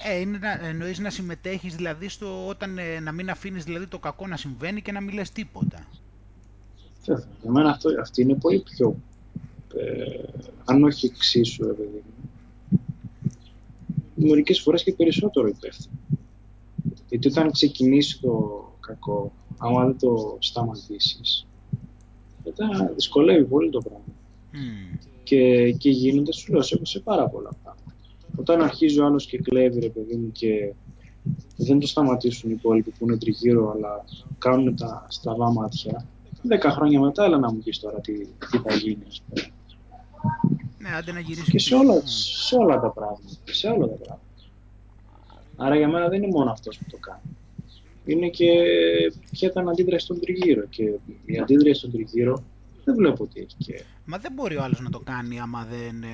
[0.05, 3.99] Ε, είναι να, εννοείς να συμμετέχεις δηλαδή στο όταν ε, να μην αφήνεις δηλαδή το
[3.99, 5.87] κακό να συμβαίνει και να μην λες τίποτα.
[7.05, 7.27] Βέβαια.
[7.43, 8.97] Για μένα αυτό, αυτή είναι πολύ πιο,
[9.75, 12.12] ε, αν όχι εξίσου, ρε παιδί μου,
[14.25, 15.99] μερικές φορές και περισσότερο υπεύθυνο.
[17.09, 21.47] Γιατί όταν ξεκινήσει το κακό, άμα δεν το σταματήσεις,
[22.45, 24.15] μετά δυσκολεύει πολύ το πράγμα.
[24.53, 24.99] Mm.
[25.23, 27.95] Και, και γίνονται, σου λέω, σε πάρα πολλά πράγματα.
[28.37, 30.75] Όταν αρχίζει ο άλλος και κλέβει, ρε παιδί μου, και
[31.57, 34.05] δεν το σταματήσουν οι υπόλοιποι που είναι τριγύρω, αλλά
[34.39, 36.07] κάνουν τα στραβά μάτια,
[36.43, 39.53] δέκα χρόνια μετά, έλα να μου πεις τώρα τι, τι θα γίνει, ας πούμε.
[40.83, 43.23] Ναι, άντε να γυρίσει Και σε όλα, σε όλα τα πράγματα.
[43.45, 44.21] Σε όλα τα πράγματα.
[45.57, 47.37] Άρα για μένα δεν είναι μόνο αυτός που το κάνει.
[48.05, 48.51] Είναι και
[49.31, 50.67] ποια ήταν αντίδραση στον τριγύρο.
[50.67, 50.83] Και
[51.25, 52.43] η αντίδραση στον τριγύρο
[52.85, 53.85] δεν βλέπω ότι έχει και...
[54.05, 56.09] Μα δεν μπορεί ο άλλος να το κάνει άμα δεν, ε,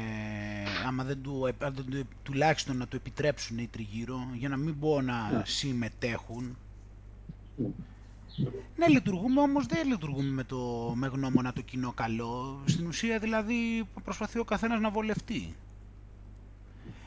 [0.86, 4.78] άμα δεν, του, ε, δεν του, τουλάχιστον να του επιτρέψουν οι τριγύρω, για να μην
[4.78, 5.42] πω να Ναι.
[5.44, 6.56] συμμετέχουν.
[7.56, 7.66] Ναι.
[8.76, 12.62] Ναι, λειτουργούμε όμως δεν λειτουργούμε με, το, με γνώμονα το κοινό καλό.
[12.66, 15.54] Στην ουσία δηλαδή προσπαθεί ο καθένας να βολευτεί.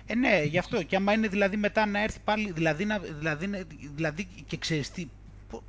[0.05, 0.83] Ε, ναι, γι' αυτό.
[0.83, 3.63] Και άμα είναι δηλαδή μετά να έρθει πάλι, δηλαδή, να, δηλαδή, να-
[3.95, 5.07] δηλαδή και ξέρεις τι,
[5.49, 5.63] πο-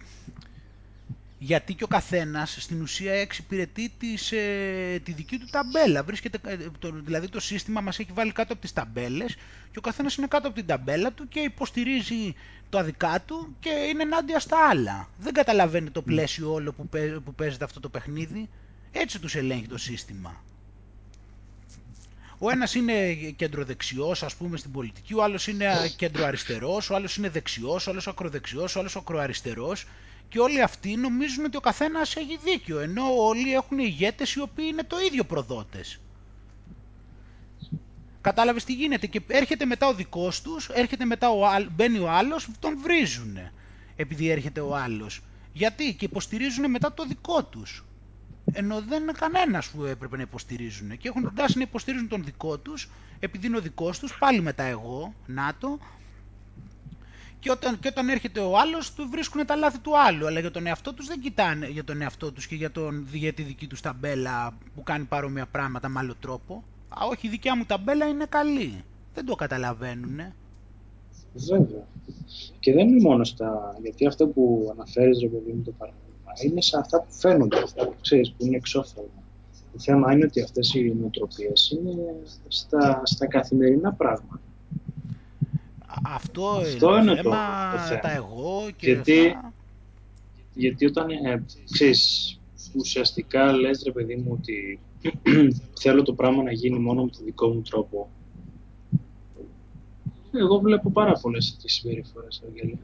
[1.38, 6.02] γιατί και ο καθένας στην ουσία εξυπηρετεί τις, ε, τη δική του ταμπέλα.
[6.02, 9.34] Βρίσκεται, ε, το, δηλαδή το σύστημα μας έχει βάλει κάτω από τις ταμπέλες
[9.70, 12.34] και ο καθένας είναι κάτω από την ταμπέλα του και υποστηρίζει
[12.72, 15.08] το αδικά του και είναι ενάντια στα άλλα.
[15.18, 18.48] Δεν καταλαβαίνει το πλαίσιο όλο που, παί- που παίζεται αυτό το παιχνίδι.
[18.92, 20.42] Έτσι τους ελέγχει το σύστημα.
[22.38, 27.28] Ο ένας είναι κεντροδεξιός, ας πούμε, στην πολιτική, ο άλλος είναι κεντροαριστερός, ο άλλος είναι
[27.28, 29.86] δεξιός, ο άλλος ακροδεξιός, ο άλλος ακροαριστερός
[30.28, 34.64] και όλοι αυτοί νομίζουν ότι ο καθένας έχει δίκιο, ενώ όλοι έχουν ηγέτες οι οποίοι
[34.68, 36.00] είναι το ίδιο προδότες.
[38.22, 42.10] Κατάλαβες τι γίνεται και έρχεται μετά ο δικός τους, έρχεται μετά ο, άλλ- μπαίνει ο
[42.10, 43.36] άλλος, τον βρίζουν
[43.96, 45.20] επειδή έρχεται ο άλλος.
[45.52, 47.84] Γιατί; Και υποστηρίζουν μετά το δικό τους.
[48.52, 50.98] Ενώ δεν είναι κανένας που έπρεπε να υποστηρίζουν.
[50.98, 54.40] Και έχουν την τάση να υποστηρίζουν τον δικό τους, επειδή είναι ο δικός τους, πάλι
[54.40, 55.78] μετά εγώ, ΝΑΤΟ.
[57.38, 60.26] Και όταν, και όταν έρχεται ο άλλος, του βρίσκουν τα λάθη του άλλου.
[60.26, 63.32] Αλλά για τον εαυτό τους δεν κοιτάνε για τον εαυτό τους και για, τον, για
[63.32, 66.64] τη δική τους ταμπέλα που κάνει παρόμοια πράγματα με άλλο τρόπο.
[67.00, 68.84] Α, όχι, η δικιά μου ταμπέλα είναι καλή.
[69.14, 70.20] Δεν το καταλαβαίνουν.
[71.34, 71.86] Βέβαια.
[72.60, 73.76] Και δεν είναι μόνο στα...
[73.82, 77.84] Γιατί αυτό που αναφέρεις, ρε παιδί μου, το παράδειγμα, είναι σε αυτά που φαίνονται, αυτά
[77.86, 79.10] που ξέρεις, που είναι εξώφθαλμα.
[79.72, 81.96] Το θέμα είναι ότι αυτές οι νοοτροπίες είναι
[82.48, 84.40] στα, στα καθημερινά πράγματα.
[86.06, 88.00] Αυτό, Αυτό είναι, είναι το το- θέμα, το θέμα.
[88.00, 89.52] τα εγώ και Γιατί- αυτά.
[90.54, 92.38] Γιατί όταν, ε, ξέρεις,
[92.76, 94.80] ουσιαστικά λες, ρε παιδί μου, ότι
[95.80, 98.08] θέλω το πράγμα να γίνει μόνο με τον δικό μου τρόπο,
[100.32, 102.78] εγώ βλέπω πάρα πολλές τις συμπεριφορές, Αγγέλη.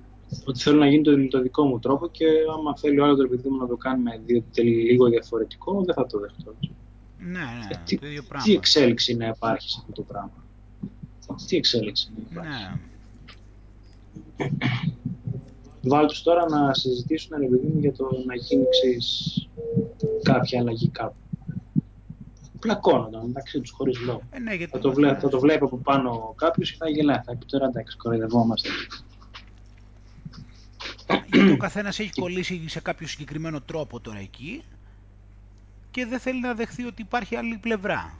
[0.44, 2.24] Ότι θέλω να γίνει το, με το δικό μου τρόπο και
[2.58, 5.82] άμα θέλει ο άλλο το παιδί μου να το κάνει με δι- τελ- λίγο διαφορετικό,
[5.84, 6.54] δεν θα το δεχτώ.
[7.18, 8.52] Ναι, ναι, Ε, τι, το ίδιο τι πράγμα.
[8.52, 10.44] εξέλιξη να υπάρχει σε αυτό το πράγμα;
[11.46, 12.80] Τι εξέλιξη να υπάρχει; Ναι.
[15.82, 19.48] Βάλ τους τώρα να συζητήσουν ρε παιδί μου, για το να γίνει ξέρεις,
[20.22, 21.14] κάποια αλλαγή κάπου.
[22.60, 24.22] Πλακώνονταν μεταξύ τους χωρίς λόγο.
[24.30, 26.76] Ε, ναι, γιατί Θα το, ο βλέ, καθένας- θα το βλέπει από πάνω κάποιος και
[26.78, 27.20] θα γελάει.
[27.24, 28.68] Θα πει τώρα εντάξει, κοροϊδευόμαστε.
[31.32, 34.62] γιατί ο καθένας έχει κολλήσει σε κάποιο συγκεκριμένο τρόπο τώρα εκεί
[35.90, 38.14] και δεν θέλει να δεχθεί ότι υπάρχει άλλη πλευρά.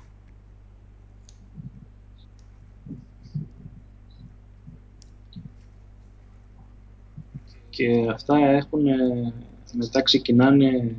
[7.70, 9.32] Και αυτά έχουν, ε,
[9.72, 10.96] μετά ξεκινάνε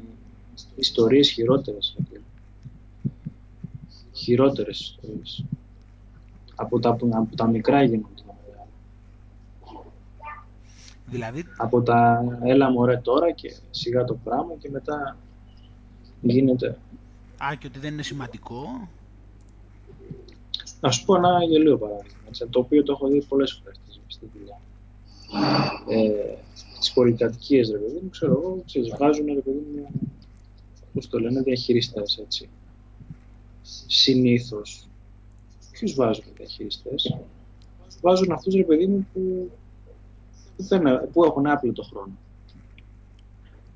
[0.75, 1.95] ιστορίες χειρότερες.
[4.19, 4.23] Αγγέλη.
[4.23, 5.43] Χειρότερες ιστορίες.
[6.55, 8.21] Από τα, από τα μικρά γίνονται.
[8.27, 8.67] τα μεγάλα.
[11.05, 15.17] Δηλαδή, Από τα έλα μωρέ τώρα και σιγά το πράγμα και μετά
[16.21, 16.77] γίνεται.
[17.43, 18.87] α, και ότι δεν είναι σημαντικό.
[20.81, 24.01] Να σου πω ένα γελίο παράδειγμα, έτσι, το οποίο το έχω δει πολλές φορές στη-
[24.07, 24.59] στη δουλειά.
[25.89, 26.35] Ε,
[26.79, 29.89] τις πολυκατοικίες, ρε παιδί μου, ξέρω εγώ, ξέρεις, βγάζουν, ρε παιδί μου,
[30.93, 32.49] πώς το λένε, διαχειριστές, έτσι.
[33.87, 34.87] Συνήθως.
[35.71, 37.17] Ποιους βάζουν διαχειριστές;
[38.01, 39.51] Βάζουν αυτούς, ρε παιδί μου, που,
[40.57, 42.11] που, δεν, που έχουν άπλητο χρόνο.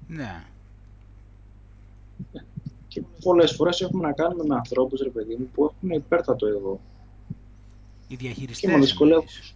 [0.07, 0.43] Ναι.
[2.87, 6.79] Και πολλές φορές έχουμε να κάνουμε με ανθρώπους, ρε παιδί μου, που έχουν υπέρτατο εγώ.
[8.07, 9.25] Οι Και με διαχειριστές δυσκολεύουν.
[9.27, 9.55] εννοείς.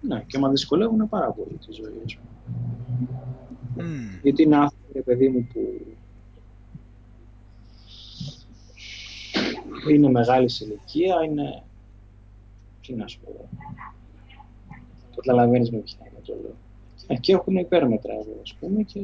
[0.00, 3.86] Ναι, και με δυσκολεύουν πάρα πολύ τη ζωή, ας πούμε.
[3.88, 4.18] Μμ.
[4.22, 5.86] Γιατί είναι άνθρωποι, ρε παιδί μου, που
[9.88, 11.62] είναι μεγάλη σε ηλικία, είναι...
[12.86, 13.48] Τι να σου πω...
[15.16, 16.56] Καταλαβαίνεις με ποια είναι το λέω.
[17.06, 19.00] Ε, και έχουν υπέρμετρα εδώ, ας πούμε, και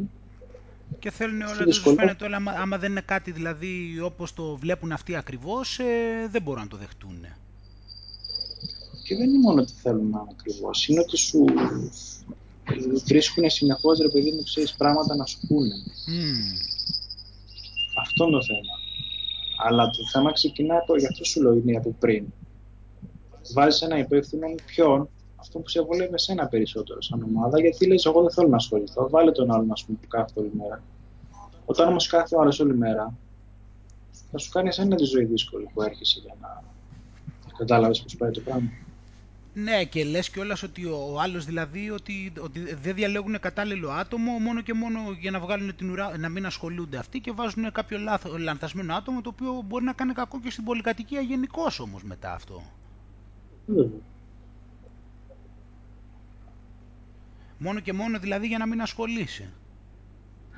[0.99, 2.01] Και θέλουν όλα, Και δεν τους δυσκολεύει.
[2.01, 6.43] φαίνεται όλα, άμα, άμα δεν είναι κάτι δηλαδή όπως το βλέπουν αυτοί ακριβώς, ε, δεν
[6.43, 7.27] μπορούν να το δεχτούν.
[9.03, 10.89] Και δεν είναι μόνο ότι θέλουν να είναι ακριβώς.
[10.89, 11.45] Είναι ότι σου
[13.07, 15.75] βρίσκουν συνεχώς ρε παιδί μου, ξέρεις πράγματα να σου πούνε.
[16.07, 16.53] Μμ.
[18.01, 18.75] Αυτό είναι το θέμα.
[19.63, 22.27] Αλλά το θέμα ξεκινάει από, γι' αυτό σου λέω είναι από πριν.
[23.55, 28.21] Βάζεις ένα υπεύθυνο ποιον, αυτό που σε βολεύει εσένα περισσότερο σαν ομάδα, γιατί λες εγώ
[28.21, 29.09] δεν θέλω να ασχοληθώ.
[29.11, 30.83] Βάλε τον άλλον ας πούμε, που κάθεται όλη μέρα.
[31.65, 33.15] Όταν όμως κάθεται ο άλλος όλη μέρα,
[34.31, 36.63] θα σου κάνει εσένα τη ζωή δύσκολη που έρχεσαι για να
[37.59, 38.71] κατάλαβε πώς πάει το πράγμα.
[39.55, 44.61] Ναι, και λες κιόλας ότι ο άλλος δηλαδή ότι, ότι δεν διαλέγουν κατάλληλο άτομο μόνο
[44.61, 48.39] και μόνο για να βγάλουν την ουρά, να μην ασχολούνται αυτοί και βάζουν κάποιο λάθο,
[48.39, 52.63] λανθασμένο άτομο το οποίο μπορεί να κάνει κακό και στην πολυκατοικία γενικώς όμως μετά αυτό.
[53.67, 54.01] Βέβαια.
[57.59, 59.53] Μόνο και μόνο δηλαδή για να μην ασχολείσαι.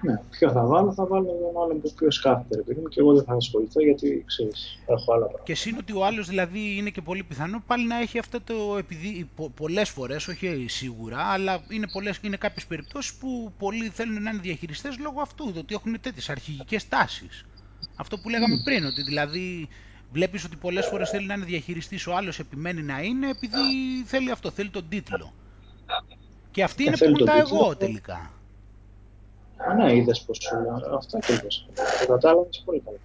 [0.02, 3.00] Ναι, ποιο θα βάλω, θα βάλω τον άλλον που οποίο κάθεται, ρε παιδί μου, και
[3.00, 5.44] εγώ δεν θα ασχοληθώ γιατί ξέρεις, έχω άλλα πράγματα.
[5.44, 8.76] Και σύν ότι ο άλλος δηλαδή είναι και πολύ πιθανό πάλι να έχει αυτό το
[8.78, 14.22] επειδή πο, πολλές φορές, όχι σίγουρα, αλλά είναι, πολλές, είναι κάποιες περιπτώσεις που πολλοί θέλουν
[14.22, 17.44] να είναι διαχειριστές λόγω αυτού, ότι έχουν τέτοιες αρχηγικές τάσεις.
[17.96, 19.68] Αυτό που λέγαμε πριν, ότι δηλαδή
[20.12, 23.58] βλέπεις ότι πολλές φορές θέλει να είναι διαχειριστής, ο άλλος επιμένει να είναι επειδή
[24.04, 25.32] θέλει αυτό, θέλει τον τίτλο.
[26.50, 27.58] Και αυτοί Και είναι που θέλει έχουν τον τα τίτλο.
[27.58, 28.30] εγώ τελικά.
[29.70, 30.96] Α, ναι, είδες πώ σου λέω.
[30.96, 31.46] Αυτό ακριβώ.
[32.00, 32.98] Το κατάλαβες πολύ καλά.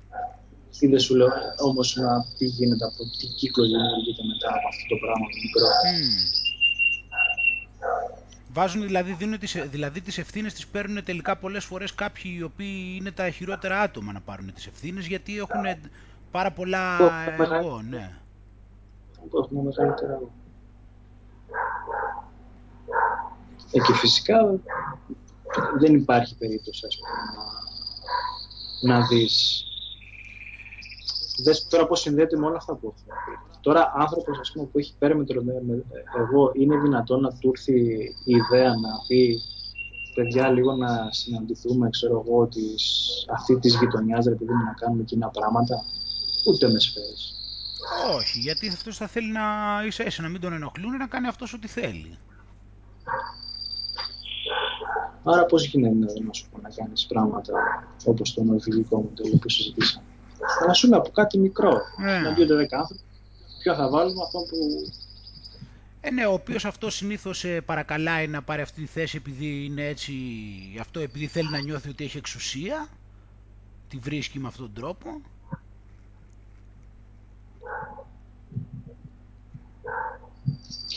[0.79, 4.95] Είδες σου λέω όμως να τι γίνεται από τι κύκλο δημιουργείται μετά από αυτό το
[5.03, 5.67] πράγμα το μικρό.
[5.91, 6.35] Μμμ.
[8.53, 12.95] Βάζουν δηλαδή, δίνουν τις, δηλαδή τις ευθύνες τις παίρνουν τελικά πολλές φορές κάποιοι οι οποίοι
[12.99, 15.63] είναι τα χειρότερα άτομα να πάρουν τις ευθύνες γιατί έχουν
[16.31, 18.11] πάρα πολλά Που έχουν μεγάλη- εγώ, ναι.
[19.29, 20.13] Που έχουμε μεγαλύτερα.
[20.13, 20.31] εγώ.
[23.71, 24.35] Ε, και φυσικά
[25.79, 27.17] δεν υπάρχει περίπτωση ας πούμε,
[28.87, 29.67] να, να δεις
[31.43, 33.59] Δες τώρα πώς συνδέεται με όλα αυτά που έχουμε πει.
[33.61, 35.83] Τώρα άνθρωπος ας πούμε, που έχει πέρμετρο με, με,
[36.17, 37.75] εγώ είναι δυνατόν να του έρθει
[38.23, 39.41] η ιδέα να πει
[40.13, 42.83] παιδιά λίγο να συναντηθούμε ξέρω εγώ της,
[43.33, 45.85] αυτή της γειτονιάς ρε παιδί μου να κάνουμε κοινά πράγματα
[46.47, 47.33] ούτε με σφαίρες.
[48.15, 49.43] Όχι, γιατί αυτός θα θέλει να
[49.85, 52.17] ίσα ίσα να μην τον ενοχλούν, να κάνει αυτός ό,τι θέλει.
[55.31, 57.53] Άρα πώς γίνεται να σου πω να κάνεις πράγματα
[58.05, 60.05] όπως το νορβηγικό μοντέλο που συζητήσαμε.
[60.67, 61.81] Να σου από κάτι μικρό.
[62.01, 62.15] Ναι.
[62.15, 63.01] Συναντιόνται δέκα άνθρωποι.
[63.61, 64.57] Ποιο θα βάλουμε αυτό που
[66.01, 69.85] Ε, ναι, ο οποίος αυτό συνήθως ε, παρακαλάει να πάρει αυτή τη θέση επειδή είναι
[69.85, 70.13] έτσι,
[70.79, 72.87] αυτό επειδή θέλει να νιώθει ότι έχει εξουσία,
[73.87, 75.21] τη βρίσκει με αυτόν τον τρόπο.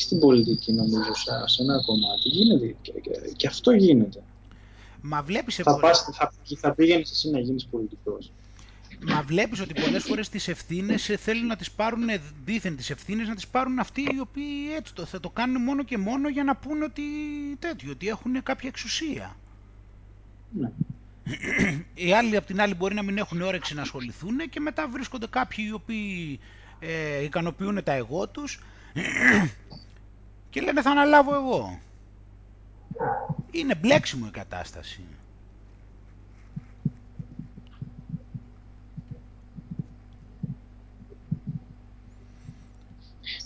[0.01, 4.23] Και στην πολιτική νομίζω σε, σε ένα κομμάτι γίνεται και, και, και αυτό γίνεται.
[5.01, 8.33] Μα βλέπεις, σε Θα, πολλές- πας, θα, θα πήγαινες εσύ να γίνεις πολιτικός.
[9.07, 12.91] Μα βλέπεις ότι πολλές φορές τις ευθύνες ε, θέλουν να τις πάρουν, ε, δήθεν τις
[12.91, 16.29] ευθύνες να τις πάρουν αυτοί οι οποίοι έτσι το, θα το κάνουν μόνο και μόνο
[16.29, 17.03] για να πούνε ότι
[17.59, 19.37] τέτοιο, ότι έχουν κάποια εξουσία.
[20.51, 20.71] Ναι.
[21.95, 25.27] Οι άλλοι απ' την άλλη μπορεί να μην έχουν όρεξη να ασχοληθούν και μετά βρίσκονται
[25.31, 26.41] κάποιοι οι οποίοι
[26.81, 28.61] ε, ικανοποιούν τα εγώ τους
[30.51, 31.79] και λένε θα αναλάβω εγώ.
[33.51, 35.01] Είναι μπλέξιμο η κατάσταση.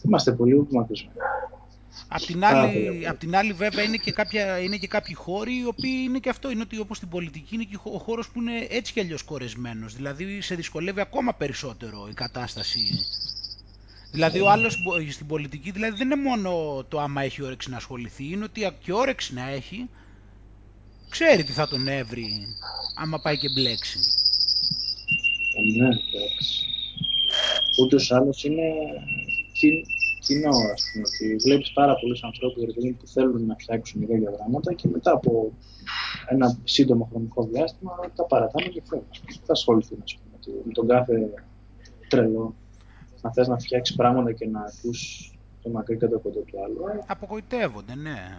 [0.03, 1.19] Είμαστε πολύ βομβατισμένοι.
[2.09, 3.09] Απ' την, Πάρα άλλη, πολύ.
[3.09, 6.29] απ' την άλλη βέβαια είναι και, κάποια, είναι και κάποιοι χώροι οι οποίοι είναι και
[6.29, 9.23] αυτό, είναι ότι όπως στην πολιτική είναι και ο χώρος που είναι έτσι κι αλλιώς
[9.23, 13.07] κορεσμένος, δηλαδή σε δυσκολεύει ακόμα περισσότερο η κατάσταση.
[14.15, 17.77] Δηλαδή ο άλλος μπο- στην πολιτική δηλαδή δεν είναι μόνο το άμα έχει όρεξη να
[17.77, 19.89] ασχοληθεί, είναι ότι και όρεξη να έχει,
[21.09, 22.47] ξέρει τι θα τον έβρει
[22.95, 23.99] άμα πάει και μπλέξει.
[25.57, 26.67] Ε, ναι, εντάξει.
[27.83, 28.63] Ούτως άλλως είναι
[29.53, 29.85] κι,
[30.21, 32.65] κοινό, ας πούμε, ότι βλέπεις πάρα πολλούς ανθρώπους
[32.99, 35.53] που θέλουν να φτιάξουν ίδια πράγματα και μετά από
[36.29, 39.09] ένα σύντομο χρονικό διάστημα τα παρατάνε και φεύγουν.
[39.27, 41.35] Δεν θα ασχοληθούν, ας πούμε, με τον κάθε
[42.09, 42.55] τρελό.
[43.25, 45.31] Να θες να φτιάξεις πράγματα και να ακούς
[45.63, 47.05] το μακρύ και το κοντό του άλλου.
[47.07, 48.39] Απογοητεύονται, ναι.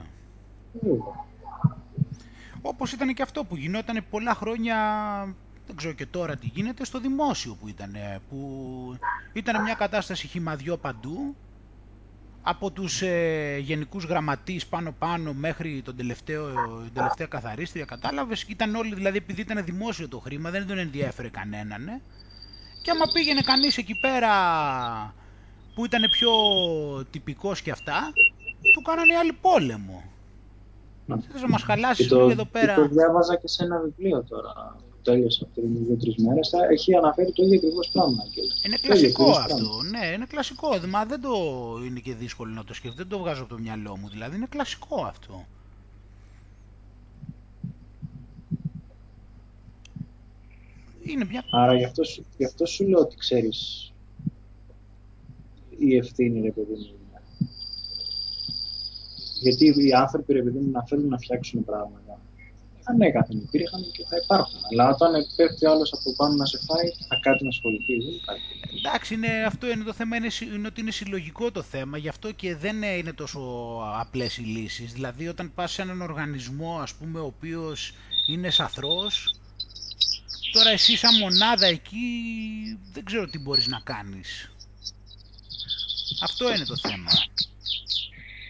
[2.61, 4.75] Όπως ήταν και αυτό που γινόταν πολλά χρόνια,
[5.67, 7.95] δεν ξέρω και τώρα τι γίνεται, στο δημόσιο που ήταν,
[8.29, 8.37] που
[9.33, 11.35] ήταν μια κατάσταση χυμαδιό παντού,
[12.41, 16.47] από τους ε, γενικούς γραμματείς πάνω-πάνω μέχρι τον τελευταίο,
[16.83, 21.29] την τελευταία καθαρίστρια, κατάλαβες, ήταν όλοι, δηλαδή επειδή ήταν δημόσιο το χρήμα, δεν τον ενδιέφερε
[21.29, 22.01] κανέναν, ναι.
[22.85, 24.33] Και άμα πήγαινε κανείς εκεί πέρα
[25.75, 26.31] που ήταν πιο
[27.09, 28.13] τυπικός και αυτά,
[28.73, 30.03] του κάνανε άλλη πόλεμο.
[31.05, 31.17] Να.
[31.31, 32.73] Θες να μας χαλάσεις το, εδώ πέρα.
[32.73, 36.51] Και το διάβαζα και σε ένα βιβλίο τώρα που τέλειωσα πριν δύο-τρεις μέρες.
[36.71, 38.23] Έχει αναφέρει το ίδιο ακριβώς πράγμα.
[38.65, 39.81] Είναι κλασικό αυτό.
[39.91, 40.69] Ναι, είναι κλασικό.
[40.89, 41.33] Μα δεν το
[41.85, 42.97] είναι και δύσκολο να το σκεφτεί.
[42.97, 44.09] Δεν το βγάζω από το μυαλό μου.
[44.09, 45.45] Δηλαδή είναι κλασικό αυτό.
[51.05, 51.43] Είναι μια...
[51.51, 52.03] Άρα γι αυτό,
[52.37, 53.91] γι αυτό σου λέω ότι ξέρεις
[55.77, 56.99] η ευθύνη, ρε παιδί μου.
[59.41, 62.19] Γιατί οι άνθρωποι, ρε παιδί μου, να θέλουν να φτιάξουν πράγματα.
[62.83, 64.59] Ανέκαθεν υπήρχαν και θα υπάρχουν.
[64.71, 67.97] Αλλά όταν πέφτει άλλος από πάνω να σε φάει, θα κάτι να ασχοληθεί.
[67.97, 68.59] Δεν υπάρχει.
[68.77, 72.31] Εντάξει, είναι, αυτό είναι το θέμα, είναι, είναι ότι είναι συλλογικό το θέμα, γι' αυτό
[72.31, 73.39] και δεν είναι τόσο
[73.99, 74.93] απλές οι λύσεις.
[74.93, 77.93] Δηλαδή όταν πας σε έναν οργανισμό, ας πούμε, ο οποίος
[78.29, 79.35] είναι σαθρός,
[80.55, 82.07] τώρα εσύ σαν μονάδα εκεί
[82.93, 84.51] δεν ξέρω τι μπορείς να κάνεις.
[86.23, 87.11] Αυτό είναι το θέμα.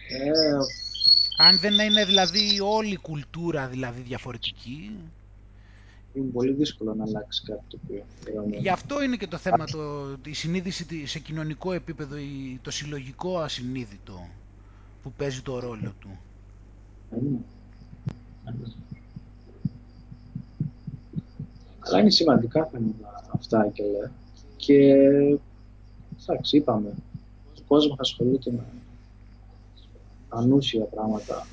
[0.09, 0.57] Ε,
[1.37, 4.91] Αν δεν είναι δηλαδή όλη η κουλτούρα δηλαδή διαφορετική,
[6.13, 8.05] είναι πολύ δύσκολο να αλλάξει κάτι το οποίο.
[8.59, 12.15] Γι' αυτό είναι και το θέμα, το, η συνείδηση σε κοινωνικό επίπεδο,
[12.61, 14.27] το συλλογικό ασυνείδητο
[15.03, 16.19] που παίζει το ρόλο του.
[21.85, 24.11] Αλλά είναι σημαντικά θέματα αυτά και λέει.
[24.55, 24.79] Και
[26.27, 26.93] εντάξει, είπαμε,
[27.57, 28.63] ο κόσμος ασχολείται με
[30.29, 31.47] ανούσια πράγματα.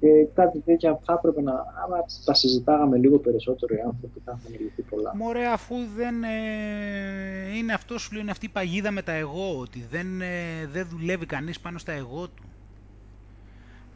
[0.00, 4.60] Και κάτι τέτοια θα έπρεπε να, άμα τα συζητάγαμε λίγο περισσότερο οι άνθρωποι, θα είχαν
[4.60, 5.16] λυθεί πολλά.
[5.16, 9.58] Μωρέ, αφού δεν ε, είναι αυτός σου λέει, είναι αυτή η παγίδα με τα εγώ,
[9.58, 12.42] ότι δεν, ε, δεν δουλεύει κανείς πάνω στα εγώ του.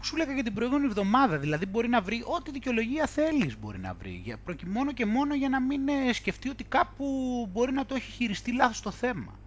[0.07, 3.79] Που σου λέγα και την προηγούμενη εβδομάδα, δηλαδή μπορεί να βρει ό,τι δικαιολογία θέλεις μπορεί
[3.79, 7.07] να βρει, για, μόνο και μόνο για να μην ε, σκεφτεί ότι κάπου
[7.53, 9.39] μπορεί να το έχει χειριστεί λάθος το θέμα.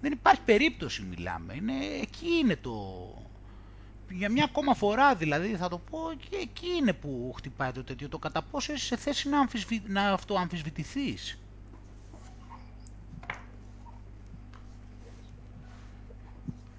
[0.00, 2.72] Δεν υπάρχει περίπτωση μιλάμε, είναι, εκεί είναι το,
[4.10, 8.08] για μια ακόμα φορά δηλαδή θα το πω και εκεί είναι που χτυπάει το τέτοιο
[8.08, 9.82] το κατά πόσο είσαι σε θέση να, αμφισβη...
[9.86, 11.38] να αυτοαμφισβητηθείς.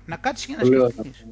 [0.06, 1.26] Να κάτσεις και να σκεφτείς.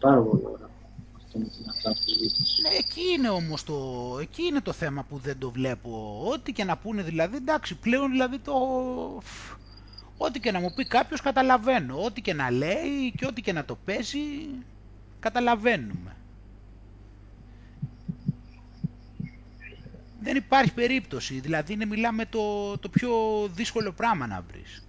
[0.00, 0.68] Πάρα πολύ ωραία.
[1.16, 2.62] Αυτό με την αυτοαμφισβήτηση.
[2.62, 3.76] Ναι, εκεί είναι όμως το,
[4.20, 6.22] εκεί είναι το θέμα που δεν το βλέπω.
[6.32, 8.54] Ό,τι και να πούνε δηλαδή, εντάξει, πλέον δηλαδή το...
[10.16, 12.02] Ό,τι και να μου πει κάποιος καταλαβαίνω.
[12.04, 14.18] Ό,τι και να λέει και ό,τι και να το παίζει,
[15.20, 16.16] καταλαβαίνουμε.
[20.20, 23.12] Δεν υπάρχει περίπτωση, δηλαδή είναι, μιλάμε το, το πιο
[23.54, 24.86] δύσκολο πράγμα να βρεις.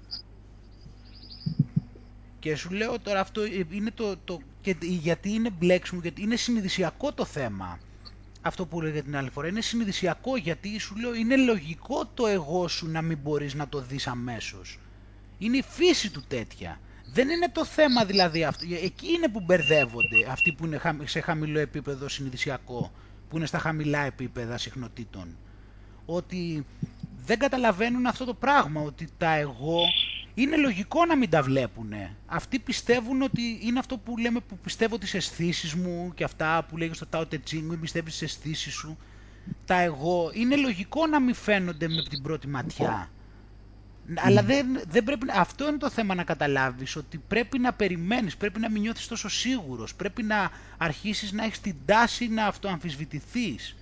[2.45, 7.13] Και σου λέω τώρα αυτό είναι το, το και, γιατί είναι μπλέξιμο, γιατί είναι συνειδησιακό
[7.13, 7.79] το θέμα.
[8.41, 12.67] Αυτό που έλεγα την άλλη φορά, είναι συνειδησιακό γιατί σου λέω είναι λογικό το εγώ
[12.67, 14.79] σου να μην μπορείς να το δεις αμέσως.
[15.37, 16.79] Είναι η φύση του τέτοια.
[17.13, 18.65] Δεν είναι το θέμα δηλαδή αυτό.
[18.83, 22.91] Εκεί είναι που μπερδεύονται αυτοί που είναι σε χαμηλό επίπεδο συνειδησιακό,
[23.29, 25.37] που είναι στα χαμηλά επίπεδα συχνοτήτων.
[26.05, 26.65] Ότι
[27.25, 29.81] δεν καταλαβαίνουν αυτό το πράγμα, ότι τα εγώ
[30.33, 31.93] είναι λογικό να μην τα βλέπουν.
[32.25, 36.77] Αυτοί πιστεύουν ότι είναι αυτό που λέμε που πιστεύω τις αισθήσεις μου και αυτά που
[36.77, 38.97] λέγει στο Tao Te Ching, μην πιστεύεις τις αισθήσεις σου.
[39.65, 43.09] Τα εγώ είναι λογικό να μην φαίνονται με την πρώτη ματιά.
[44.15, 48.59] Αλλά δεν, δεν πρέπει, αυτό είναι το θέμα να καταλάβεις, ότι πρέπει να περιμένεις, πρέπει
[48.59, 53.75] να μην νιώθεις τόσο σίγουρος, πρέπει να αρχίσεις να έχεις την τάση να αυτοαμφισβητηθείς,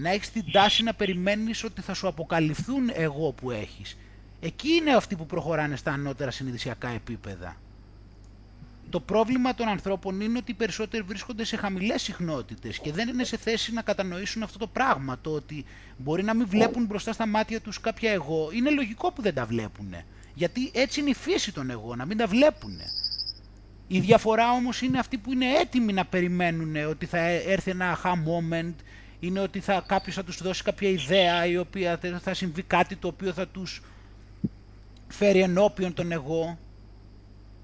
[0.00, 3.96] να έχεις την τάση να περιμένεις ότι θα σου αποκαλυφθούν εγώ που έχεις.
[4.40, 7.56] Εκεί είναι αυτοί που προχωράνε στα ανώτερα συνειδησιακά επίπεδα.
[8.90, 13.24] Το πρόβλημα των ανθρώπων είναι ότι οι περισσότεροι βρίσκονται σε χαμηλές συχνότητες και δεν είναι
[13.24, 15.18] σε θέση να κατανοήσουν αυτό το πράγμα.
[15.22, 15.64] Το ότι
[15.96, 18.50] μπορεί να μην βλέπουν μπροστά στα μάτια τους κάποια εγώ.
[18.52, 19.94] Είναι λογικό που δεν τα βλέπουν.
[20.34, 22.80] Γιατί έτσι είναι η φύση των εγώ, να μην τα βλέπουν.
[23.86, 28.12] Η διαφορά όμως είναι αυτοί που είναι έτοιμοι να περιμένουν ότι θα έρθει ένα aha
[28.12, 28.74] moment,
[29.20, 33.08] είναι ότι θα, κάποιος θα τους δώσει κάποια ιδέα η οποία θα συμβεί κάτι το
[33.08, 33.82] οποίο θα τους
[35.08, 36.58] φέρει ενώπιον τον εγώ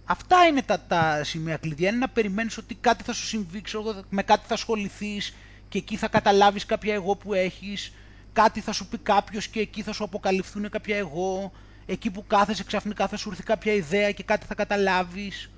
[0.08, 1.88] Αυτά είναι τα, τα σημεία κλειδιά.
[1.88, 5.34] Είναι να περιμένεις ότι κάτι θα σου συμβεί, ξέρω, με κάτι θα ασχοληθείς
[5.68, 7.92] και εκεί θα καταλάβεις κάποια εγώ που έχεις.
[8.32, 11.52] Κάτι θα σου πει κάποιος και εκεί θα σου αποκαλυφθούν κάποια εγώ.
[11.86, 15.50] Εκεί που κάθεσαι ξαφνικά θα σου έρθει κάποια ιδέα και κάτι θα καταλάβεις.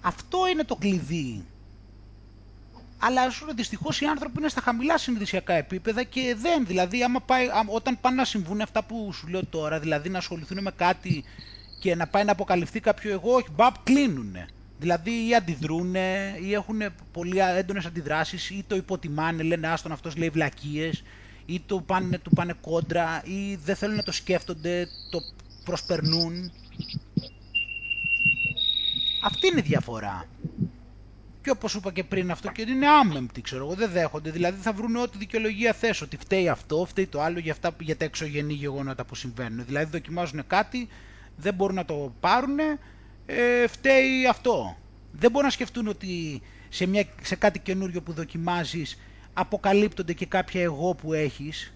[0.00, 1.44] Αυτό είναι το κλειδί.
[3.06, 6.66] Αλλά σου δυστυχώς οι άνθρωποι είναι στα χαμηλά συνειδησιακά επίπεδα και δεν.
[6.66, 10.62] Δηλαδή, άμα πάει, όταν πάνε να συμβούν αυτά που σου λέω τώρα, δηλαδή να ασχοληθούν
[10.62, 11.24] με κάτι
[11.80, 14.46] και να πάει να αποκαλυφθεί κάποιο εγώ, όχι, μπαπ, κλείνουνε.
[14.78, 15.94] Δηλαδή ή αντιδρούν
[16.44, 16.80] ή έχουν
[17.12, 21.02] πολύ έντονες αντιδράσεις ή το υποτιμάνε, λένε άστον αυτός λέει βλακίες
[21.46, 25.20] ή το πάνε, του πάνε κόντρα ή δεν θέλουν να το σκέφτονται, το
[25.64, 26.52] προσπερνούν.
[29.24, 30.28] Αυτή είναι η διαφορά.
[31.44, 34.30] Και όπως είπα και πριν, αυτό και είναι άμεμπτοι, ξέρω εγώ, δεν δέχονται.
[34.30, 37.96] Δηλαδή θα βρουν ό,τι δικαιολογία θες, ότι φταίει αυτό, φταίει το άλλο για, αυτά, για
[37.96, 39.64] τα εξωγενή γεγονότα που συμβαίνουν.
[39.64, 40.88] Δηλαδή δοκιμάζουν κάτι,
[41.36, 42.58] δεν μπορούν να το πάρουν,
[43.26, 44.76] ε, φταίει αυτό.
[45.12, 48.98] Δεν μπορούν να σκεφτούν ότι σε, μια, σε κάτι καινούριο που δοκιμάζεις
[49.32, 51.72] αποκαλύπτονται και κάποια εγώ που έχεις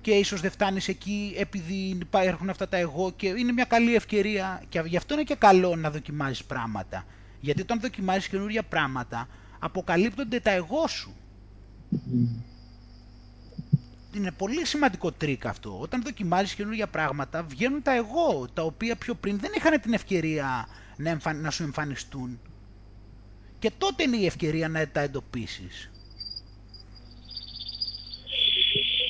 [0.00, 4.62] και ίσως δεν φτάνεις εκεί επειδή υπάρχουν αυτά τα εγώ και είναι μια καλή ευκαιρία
[4.68, 7.04] και γι' αυτό είναι και καλό να δοκιμάζεις πράγματα.
[7.46, 9.28] Γιατί όταν δοκιμάζεις καινούργια πράγματα
[9.58, 11.14] αποκαλύπτονται τα εγώ σου.
[14.14, 15.80] Είναι πολύ σημαντικό τρικ αυτό.
[15.80, 20.68] Όταν δοκιμάζεις καινούργια πράγματα βγαίνουν τα εγώ τα οποία πιο πριν δεν είχαν την ευκαιρία
[20.96, 22.40] να, να σου εμφανιστούν.
[23.58, 25.90] Και τότε είναι η ευκαιρία να τα εντοπίσεις.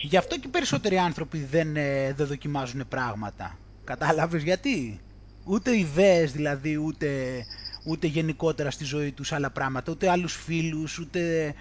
[0.02, 3.58] Γι' αυτό και οι περισσότεροι άνθρωποι δεν, ε, δεν δοκιμάζουν πράγματα.
[3.84, 5.00] Κατάλαβες γιατί;
[5.48, 7.08] Ούτε ιδέες δηλαδή, ούτε,
[7.86, 11.54] ούτε γενικότερα στη ζωή τους άλλα πράγματα, ούτε άλλους φίλους, ούτε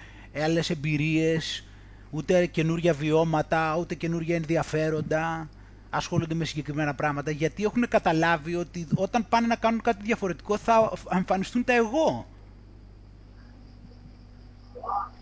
[0.44, 1.64] άλλες εμπειρίες,
[2.10, 5.48] ούτε καινούργια βιώματα, ούτε καινούργια ενδιαφέροντα
[5.90, 10.92] ασχολούνται με συγκεκριμένα πράγματα γιατί έχουν καταλάβει ότι όταν πάνε να κάνουν κάτι διαφορετικό θα
[11.12, 12.26] εμφανιστούν τα εγώ.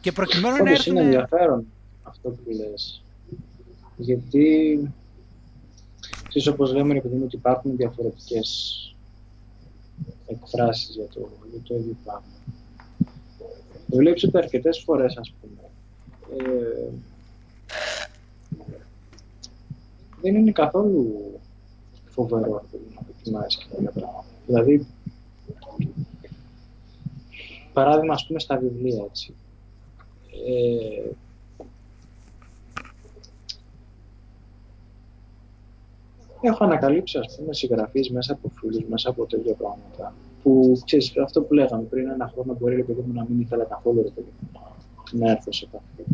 [0.01, 0.97] Και προκειμένου να έρθουν...
[0.97, 1.67] Είναι ενδιαφέρον
[2.03, 3.03] αυτό που λες
[3.97, 4.79] γιατί
[6.29, 8.79] ξέρεις όπως λέμε επειδή ότι υπάρχουν διαφορετικές
[10.27, 12.27] εκφράσεις για το, για το ίδιο πράγμα.
[13.87, 15.71] Βλέπεις ότι αρκετές φορές ας πούμε
[16.45, 16.91] ε,
[20.21, 21.35] δεν είναι καθόλου
[22.15, 22.65] φοβερό
[22.95, 24.25] να δοκιμάσεις και τέτοια πράγματα.
[24.47, 24.87] Δηλαδή,
[27.73, 29.35] παράδειγμα, ας πούμε, στα βιβλία, έτσι.
[30.49, 31.11] Ε,
[36.47, 41.43] έχω ανακαλύψει ας πούμε συγγραφείς μέσα από φίλους, μέσα από τέτοια πράγματα που ξέρεις αυτό
[41.43, 44.33] που λέγαμε πριν ένα χρόνο μπορεί ρε παιδί μου να μην ήθελα καθόλου ρε παιδί
[44.41, 44.61] μου
[45.13, 46.05] να έρθω σε επαφή.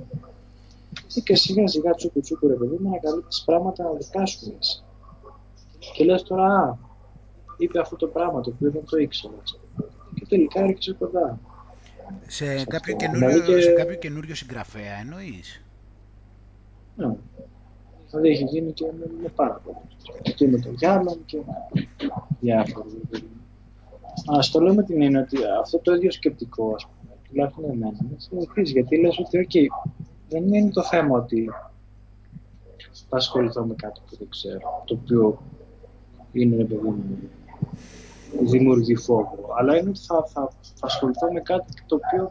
[1.25, 4.85] Και σιγά σιγά τσούκου τσούκου ρε παιδί μου ανακαλύπτεις πράγματα δικά σου μέσα.
[5.95, 6.77] Και λες τώρα, α,
[7.59, 9.35] είπε αυτό το πράγμα το οποίο δεν το ήξερα.
[10.15, 11.39] Και τελικά έρχεσαι κοντά.
[12.27, 13.61] Σε, σε κάποιο, καινούριο, και...
[13.61, 15.63] σε κάποιο καινούριο συγγραφέα εννοείς;
[16.97, 17.17] Ναι.
[18.11, 19.83] Δηλαδή έχει γίνει και με, με πάρα πολλά.
[20.37, 21.39] Και με τον Γιάννον και
[22.41, 22.93] διάφορους.
[24.27, 27.97] Α το λέω με την έννοια ότι αυτό το ίδιο σκεπτικό, ας πούμε, τουλάχιστον εμένα,
[27.99, 28.73] με συνεχίζει.
[28.73, 29.67] Γιατί λες ότι, OK,
[30.29, 31.51] δεν είναι το θέμα ότι
[33.09, 35.43] θα ασχοληθώ με κάτι που δεν ξέρω, το οποίο
[36.33, 37.19] είναι, ρε παιδί μου,
[38.41, 39.55] δημιουργεί φόβο.
[39.59, 42.31] Αλλά είναι ότι θα, θα, θα ασχοληθώ με κάτι το οποίο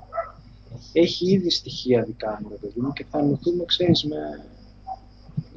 [0.94, 4.44] έχει ήδη στοιχεία δικά μου, ρε παιδί μου, και θα ενωθούμε, ξέρεις, με,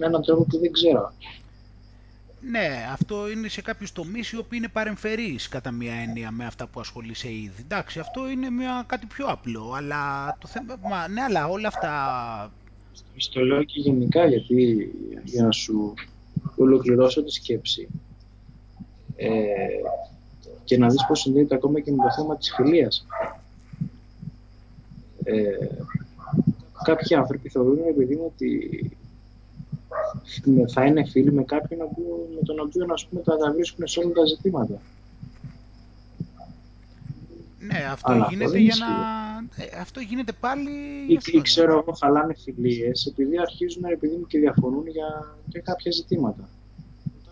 [0.02, 1.12] με έναν τρόπο που δεν ξέρω.
[2.50, 6.66] Ναι, αυτό είναι σε κάποιους τομείς οι οποίοι είναι παρεμφερείς κατά μία έννοια με αυτά
[6.66, 7.62] που ασχολείσαι ήδη.
[7.62, 10.76] Εντάξει, αυτό είναι μια, κάτι πιο απλό, αλλά το θέμα.
[10.82, 11.92] Μα, ναι, αλλά όλα αυτά.
[13.16, 14.90] Στο λέω και γενικά γιατί
[15.24, 15.94] για να σου
[16.56, 17.88] ολοκληρώσω τη σκέψη
[19.16, 19.30] ε,
[20.64, 23.06] και να δεις πώς συνδέεται ακόμα και με το θέμα της φιλίας.
[25.24, 25.66] Ε,
[26.82, 28.90] κάποιοι άνθρωποι θεωρούν επειδή ότι
[30.72, 31.80] θα είναι φίλοι με κάποιον
[32.34, 34.80] με τον οποίο ας πούμε, τα βρίσκουν σε όλα τα ζητήματα.
[37.58, 38.86] Ναι, αυτό Αλλά γίνεται για να...
[39.64, 40.70] Ε, αυτό γίνεται πάλι...
[41.08, 46.48] Ή, ή ξέρω εγώ χαλάνε φιλίες επειδή αρχίζουν επειδή και διαφωνούν για, για κάποια ζητήματα.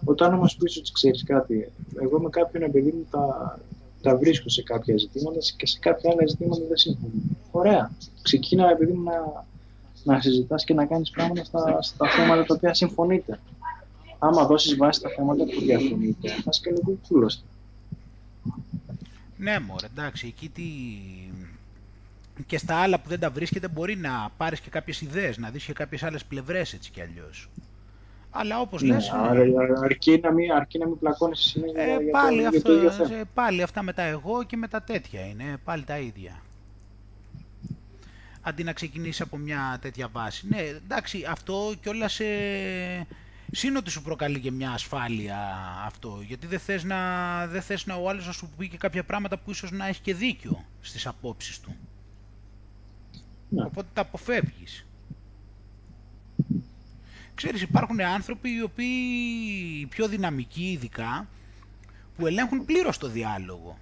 [0.05, 3.59] Όταν όμως πεις ότι ξέρεις κάτι, εγώ με κάποιον επειδή μου τα,
[4.03, 7.13] τα βρίσκω σε κάποια ζητήματα και σε κάποια άλλα ζητήματα δεν συμφωνώ.
[7.51, 7.91] Ωραία.
[8.23, 9.47] Ξεκίνα επειδή μου να,
[10.05, 13.41] να συζητάς και να κάνεις πράγματα στα, στα θέματα τα οποία συμφωνείτε.
[14.19, 17.45] Άμα δώσεις βάση στα θέματα που διαφωνείτε, θα σκαλοπούλωστε.
[19.37, 20.63] Ναι, μωρέ, εντάξει, εκεί τι...
[22.47, 25.65] Και στα άλλα που δεν τα βρίσκεται μπορεί να πάρεις και κάποιες ιδέες, να δεις
[25.65, 27.49] και κάποιες άλλες πλευρές έτσι κι αλλιώς.
[28.31, 29.11] Αλλά όπως ναι, λες...
[29.83, 32.73] αρκεί, να μην, αρκεί να μην πλακώνεις συνέχεια ε, για, πάλι το, αυτό, για το
[32.73, 33.25] ίδιο θέμα.
[33.35, 36.43] Πάλι αυτά με τα εγώ και με τα τέτοια είναι, πάλι τα ίδια.
[38.43, 40.49] Αντί να ξεκινήσει από μια τέτοια βάση.
[40.49, 42.21] Ναι, εντάξει, αυτό κιόλας...
[42.21, 43.07] Ε,
[43.53, 45.39] Σύνοτι σου προκαλεί και μια ασφάλεια
[45.85, 49.05] αυτό, γιατί δεν θες να, δεν θες να ο άλλος να σου πει και κάποια
[49.05, 51.77] πράγματα που ίσως να έχει και δίκιο στις απόψεις του.
[53.49, 53.65] Ναι.
[53.65, 54.87] Οπότε τα αποφεύγεις.
[57.35, 61.29] Ξέρεις, υπάρχουν άνθρωποι οι οποίοι πιο δυναμικοί ειδικά,
[62.17, 63.79] που ελέγχουν πλήρως το διάλογο.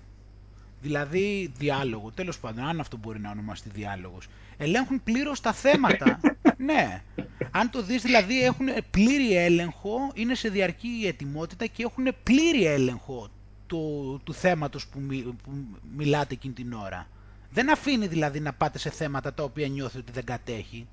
[0.82, 4.28] Δηλαδή, διάλογο, τέλος πάντων, αν αυτό μπορεί να ονομαστεί διάλογος.
[4.58, 6.20] Ελέγχουν πλήρως τα θέματα.
[6.68, 7.02] ναι.
[7.50, 13.28] Αν το δεις, δηλαδή, έχουν πλήρη έλεγχο, είναι σε διαρκή ετοιμότητα και έχουν πλήρη έλεγχο
[13.66, 15.00] του, του θέματος που,
[15.42, 15.50] που
[15.96, 17.06] μιλάτε εκείνη την ώρα.
[17.50, 20.86] Δεν αφήνει δηλαδή να πάτε σε θέματα τα οποία νιώθει ότι δεν κατέχει.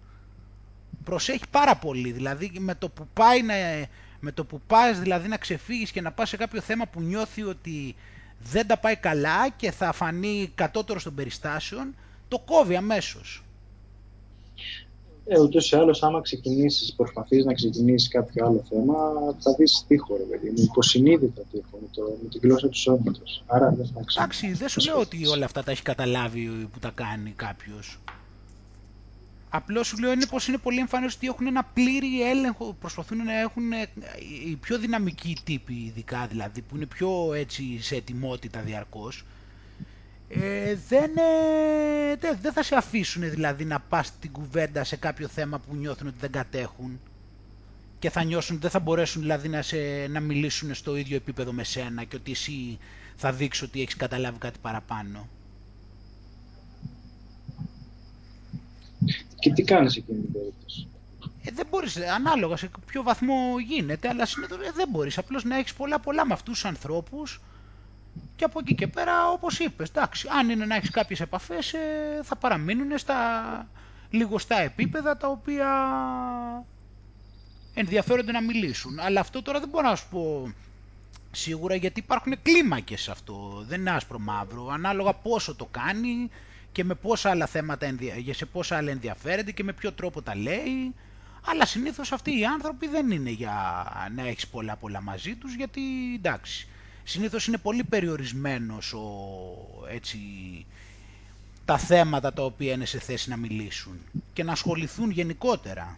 [1.03, 3.53] Προσέχει πάρα πολύ, δηλαδή με το που πάει να,
[4.19, 7.43] με το που πας δηλαδή να ξεφύγεις και να πας σε κάποιο θέμα που νιώθει
[7.43, 7.95] ότι
[8.39, 11.95] δεν τα πάει καλά και θα φανεί κατώτερο των περιστάσεων,
[12.27, 13.44] το κόβει αμέσως.
[15.27, 18.95] Ε, ούτως ή άλλως, άμα ξεκινήσεις, προσπαθείς να ξεκινήσεις κάποιο άλλο θέμα,
[19.39, 20.63] θα δεις τείχο, ρε παιδί μου.
[20.63, 23.43] Υποσυνείδητα τείχο με, το, με την γλώσσα του σώματος.
[23.45, 26.91] Άρα δεν θα Εντάξει, δεν σου λέω ότι όλα αυτά τα έχει καταλάβει που τα
[26.95, 27.99] κάνει κάποιος.
[29.49, 33.39] Απλώς σου λέω είναι πως είναι πολύ εμφανές ότι έχουν ένα πλήρη έλεγχο, προσπαθούν να
[33.39, 33.89] έχουν ε,
[34.47, 39.25] οι πιο δυναμικοί τύποι ειδικά δηλαδή, που είναι πιο έτσι σε ετοιμότητα διαρκώς,
[40.29, 45.27] ε, δεν, ε, δεν, δεν θα σε αφήσουν δηλαδή να πας την κουβέντα σε κάποιο
[45.27, 46.99] θέμα που νιώθουν ότι δεν κατέχουν
[47.99, 49.77] και θα νιώσουν, δεν θα μπορέσουν δηλαδή να, σε,
[50.09, 52.77] να μιλήσουν στο ίδιο επίπεδο με σένα και ότι εσύ
[53.15, 55.27] θα δείξει ότι έχεις καταλάβει κάτι παραπάνω.
[59.39, 60.87] Και τι κάνεις εκείνη την περίπτωση;
[61.43, 65.73] Ε, δεν μπορείς, ανάλογα σε ποιο βαθμό γίνεται, αλλά ε, δεν μπορείς απλώς να έχεις
[65.73, 67.41] πολλά πολλά με αυτούς τους ανθρώπους
[68.35, 71.79] και από εκεί και πέρα, όπως είπες, εντάξει, αν είναι να έχεις κάποιες επαφές, ε,
[72.23, 73.15] θα παραμείνουν στα
[74.09, 75.69] λιγοστά επίπεδα τα οποία
[77.73, 78.99] ενδιαφέρονται να μιλήσουν.
[78.99, 80.53] Αλλά αυτό τώρα δεν μπορώ να σου πω
[81.31, 83.63] σίγουρα γιατί υπάρχουν κλίμακες σε αυτό.
[83.67, 84.67] Δεν είναι άσπρο μαύρο.
[84.67, 86.29] Ανάλογα πόσο το κάνει
[86.71, 87.95] και με πόσα άλλα θέματα,
[88.31, 90.95] σε πόσα άλλα ενδιαφέρεται και με ποιο τρόπο τα λέει.
[91.45, 95.81] Αλλά συνήθως αυτοί οι άνθρωποι δεν είναι για να έχεις πολλά πολλά μαζί τους γιατί
[96.15, 96.67] εντάξει
[97.07, 99.07] συνήθως είναι πολύ περιορισμένος ο,
[99.89, 100.19] έτσι,
[101.65, 103.97] τα θέματα τα οποία είναι σε θέση να μιλήσουν
[104.33, 105.97] και να ασχοληθούν γενικότερα.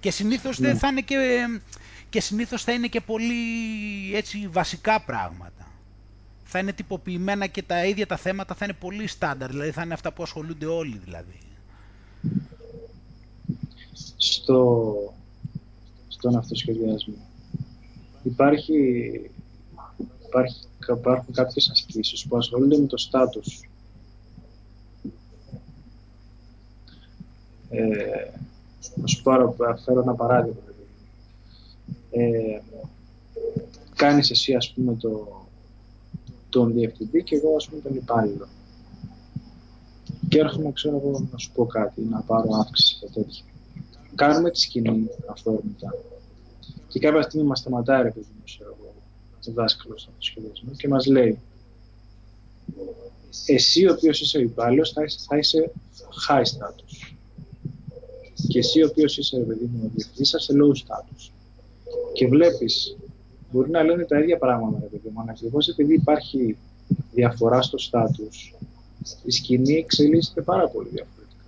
[0.00, 0.78] Και συνήθως, δεν ναι.
[0.78, 1.46] θα είναι και,
[2.10, 3.34] και συνήθως θα είναι και πολύ
[4.14, 5.68] έτσι, βασικά πράγματα.
[6.44, 9.94] Θα είναι τυποποιημένα και τα ίδια τα θέματα θα είναι πολύ στάνταρ, δηλαδή θα είναι
[9.94, 11.38] αυτά που ασχολούνται όλοι δηλαδή.
[14.16, 14.94] Στο,
[16.08, 17.16] στον αυτοσχεδιασμό
[18.22, 18.74] υπάρχει
[20.34, 20.60] υπάρχει,
[20.98, 23.68] υπάρχουν κάποιες ασκήσεις που ασχολούνται με το στάτους.
[27.68, 28.30] Ε,
[28.94, 30.60] να σου πάρω, φέρω ένα παράδειγμα.
[32.10, 32.60] Ε,
[33.94, 35.42] κάνεις εσύ, ας πούμε, το,
[36.48, 38.48] τον διευθυντή και εγώ, ας πούμε, τον υπάλληλο.
[40.28, 43.44] Και έρχομαι, ξέρω εγώ, να σου πω κάτι, να πάρω αύξηση και τέτοια.
[44.14, 45.94] Κάνουμε τη σκηνή αυθόρμητα.
[46.88, 48.42] Και κάποια στιγμή μας σταματάει, ρε παιδί μου,
[49.44, 51.38] ξέρω εγώ, δάσκαλος στο σχεδιασμό και μας λέει
[53.46, 55.72] εσύ ο οποίος είσαι ο υπάλληλος θα, θα είσαι
[56.28, 57.14] high status.
[58.48, 61.30] Και εσύ ο οποίος είσαι παιδί μου ο διευθυντής θα είσαι low status
[62.12, 62.96] και βλέπεις
[63.52, 66.56] μπορεί να λένε τα ίδια πράγματα ρε παιδί μου αλλά ακριβώς επειδή υπάρχει
[67.12, 68.54] διαφορά στο status
[69.24, 71.44] η σκηνή εξελίσσεται πάρα πολύ διαφορετικά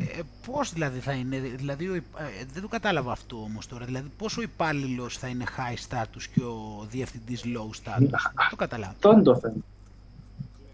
[0.00, 4.36] ε, πώς δηλαδή θα είναι, δηλαδή ε, δεν το κατάλαβα αυτό όμως τώρα, δηλαδή πώς
[4.36, 8.08] ο υπάλληλος θα είναι high status και ο διευθυντής low status,
[8.50, 8.92] το κατάλαβα.
[8.92, 9.56] Αυτό είναι το θέμα.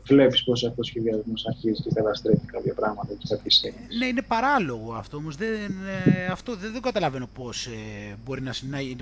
[0.06, 3.96] Βλέπεις πώς ο σχεδιασμός αρχίζει και καταστρέφει κάποια πράγματα και κάποιες έννοιες.
[3.98, 5.72] Ναι, είναι παράλογο αυτό όμως, δεν,
[6.04, 8.52] ε, αυτό δεν, δεν καταλαβαίνω πώς, ε, μπορεί να,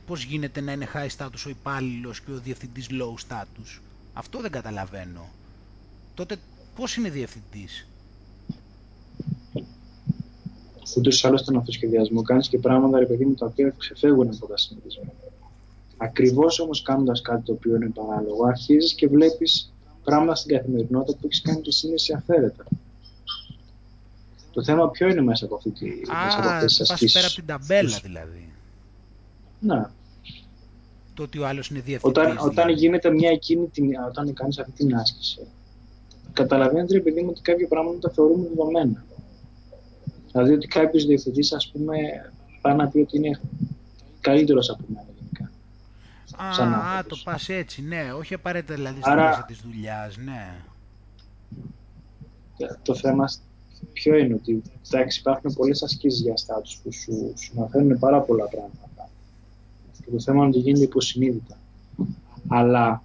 [0.06, 3.80] πώς γίνεται να είναι high status ο υπάλληλος και ο διευθυντής low status.
[4.12, 5.28] Αυτό δεν καταλαβαίνω.
[6.14, 6.36] Τότε
[6.76, 7.86] πώς είναι διευθυντής;
[10.96, 14.46] Ούτως ή άλλως στον αυτοσχεδιασμό κάνεις και πράγματα, ρε παιδί μου, τα οποία ξεφεύγουν από
[14.46, 15.12] τα συνηθισμένα.
[15.96, 19.72] Ακριβώς όμως κάνοντας κάτι το οποίο είναι παράλογο, αρχίζεις και βλέπεις
[20.04, 22.64] πράγματα στην καθημερινότητα που έχεις κάνει τη σύνδεση αφαίρετα.
[24.52, 28.52] Το θέμα ποιο είναι μέσα από αυτή τη Α, μέσα πέρα από την ταμπέλα δηλαδή.
[29.60, 29.86] Ναι.
[31.14, 32.18] Το ότι ο άλλος είναι διευθυντής.
[32.18, 32.48] Όταν, δηλαδή.
[32.48, 35.40] όταν γίνεται μια εκείνη, την, όταν κάνεις αυτή την άσκηση,
[36.32, 39.04] καταλαβαίνετε, επειδή μου, ότι κάποια πράγματα τα θεωρούμε δεδομένα.
[40.34, 41.96] Δηλαδή ότι κάποιος διευθυντής, ας πούμε,
[42.60, 43.40] πάει να πει ότι είναι
[44.20, 45.50] καλύτερος από μένα γενικά.
[46.36, 50.54] Α, α, το πας έτσι, ναι, όχι απαραίτητα δηλαδή στη Άρα, μέσα της δουλειάς, ναι.
[52.82, 53.24] Το θέμα
[53.92, 58.44] ποιο είναι ότι εντάξει, υπάρχουν πολλές ασκήσεις για στάτους που σου, σου μαθαίνουν πάρα πολλά
[58.44, 59.10] πράγματα.
[60.04, 61.58] Και το θέμα είναι ότι γίνεται υποσυνείδητα.
[62.48, 63.02] Αλλά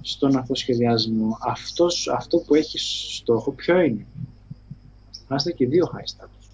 [0.00, 2.78] στον αυτοσχεδιασμό, αυτός, αυτό που έχει
[3.16, 4.06] στόχο ποιο είναι;
[5.28, 6.48] Να είστε και δύο high status.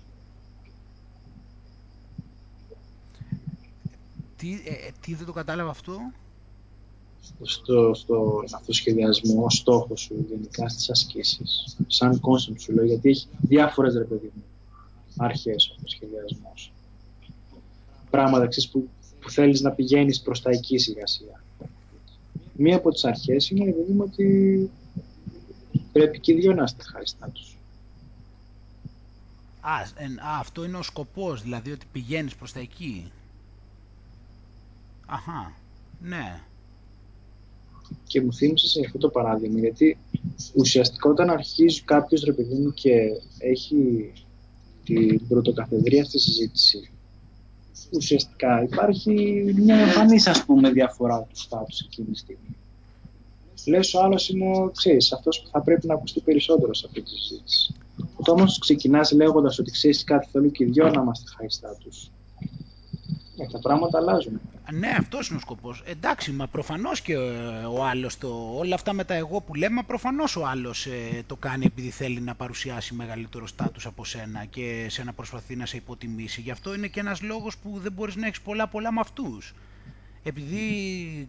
[4.37, 5.97] Τι, ε, ε, τι δεν το κατάλαβα αυτό;
[7.43, 13.27] Στο, στο αυτοσχεδιασμό, ο στόχος σου γενικά στις ασκήσεις, σαν concept σου λέω, γιατί έχει
[13.41, 14.43] διάφορες ρε παιδί μου
[15.17, 16.53] αρχές ο αυτοσχεδιασμό.
[18.11, 18.89] Πράγματα που,
[19.21, 21.41] που θέλεις να πηγαίνεις προς τα εκεί σιγά σιγά
[22.63, 24.71] μία από τις αρχές είναι παιδί μου ότι
[25.93, 27.60] πρέπει και οι δύο να είστε χάριστάτους.
[29.61, 33.13] Α, α, αυτό είναι ο σκοπός, δηλαδή ότι πηγαίνεις προς τα εκεί.
[35.07, 35.53] Αχα,
[36.01, 36.41] ναι.
[38.07, 39.99] Και μου θύμισες αυτό το παράδειγμα, γιατί
[40.55, 42.97] ουσιαστικά όταν αρχίζει κάποιος ρε παιδί μου και
[43.39, 44.13] έχει
[44.85, 46.91] την πρωτοκαθεδρία στη συζήτηση,
[47.91, 52.57] ουσιαστικά υπάρχει μια εμφανής ας πούμε διαφορά του στάτους εκείνη τη στιγμή.
[53.67, 57.11] Λες ο άλλος είναι, ξέρεις, αυτός που θα πρέπει να ακουστεί περισσότερο σε αυτή τη
[57.11, 57.75] συζήτηση.
[58.17, 62.11] Όταν όμως ξεκινάς λέγοντας ότι ξέρεις κάτι θέλω και οι δυο να είμαστε high status,
[63.37, 64.41] ε, τα πράγματα αλλάζουν.
[64.73, 65.83] Ναι, αυτός είναι ο σκοπός.
[65.87, 67.19] Εντάξει, μα προφανώς και ε,
[67.65, 68.55] ο άλλος το.
[68.57, 72.21] Όλα αυτά με τα εγώ που λέμε, προφανώς ο άλλος ε, το κάνει επειδή θέλει
[72.21, 76.41] να παρουσιάσει μεγαλύτερο στάτους από σένα και σε να προσπαθεί να σε υποτιμήσει.
[76.41, 79.55] Γι' αυτό είναι και ένας λόγος που δεν μπορείς να έχεις πολλά πολλά με αυτούς.
[80.23, 80.59] Επειδή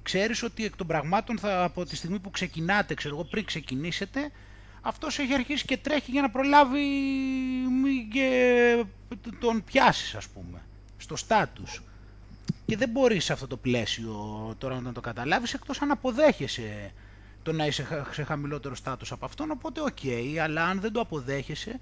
[0.03, 4.32] ξέρεις ότι εκ των πραγμάτων θα, από τη στιγμή που ξεκινάτε, ξέρω εγώ, πριν ξεκινήσετε,
[4.82, 6.86] αυτός έχει αρχίσει και τρέχει για να προλάβει
[8.12, 8.86] και
[9.40, 10.62] τον πιάσεις, ας πούμε,
[10.98, 11.82] στο στάτους
[12.66, 14.16] και δεν μπορείς σε αυτό το πλαίσιο
[14.58, 16.92] τώρα να το καταλάβεις εκτός αν αποδέχεσαι
[17.44, 19.98] το να είσαι σε χαμηλότερο στάτους από αυτόν, οπότε οκ,
[20.44, 21.80] αλλά αν δεν το αποδέχεσαι,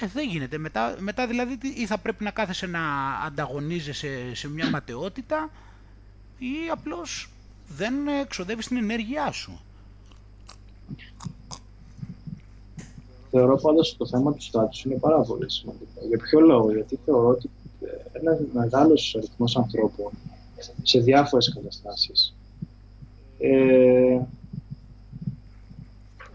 [0.00, 0.58] ε, δεν γίνεται.
[0.58, 5.50] Μετά, μετά δηλαδή ή θα πρέπει να κάθεσαι να ανταγωνίζεσαι σε μια ματαιότητα
[6.38, 7.30] ή απλώς
[7.68, 9.60] δεν εξοδεύεις την ενέργειά σου.
[13.38, 16.06] Θεωρώ πάντως το θέμα του στάτους είναι πάρα πολύ σημαντικό.
[16.08, 17.50] Για ποιο λόγο, γιατί θεωρώ ότι
[18.12, 20.12] ένας μεγάλος αριθμός ανθρώπων
[20.82, 22.34] σε διάφορες καταστάσεις
[23.38, 24.20] ε,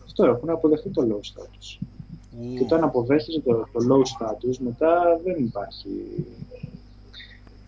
[0.06, 1.86] αυτό έχουν αποδεχτεί το low status.
[2.56, 6.26] Και όταν αποδέχεσαι το, το low status, μετά δεν υπάρχει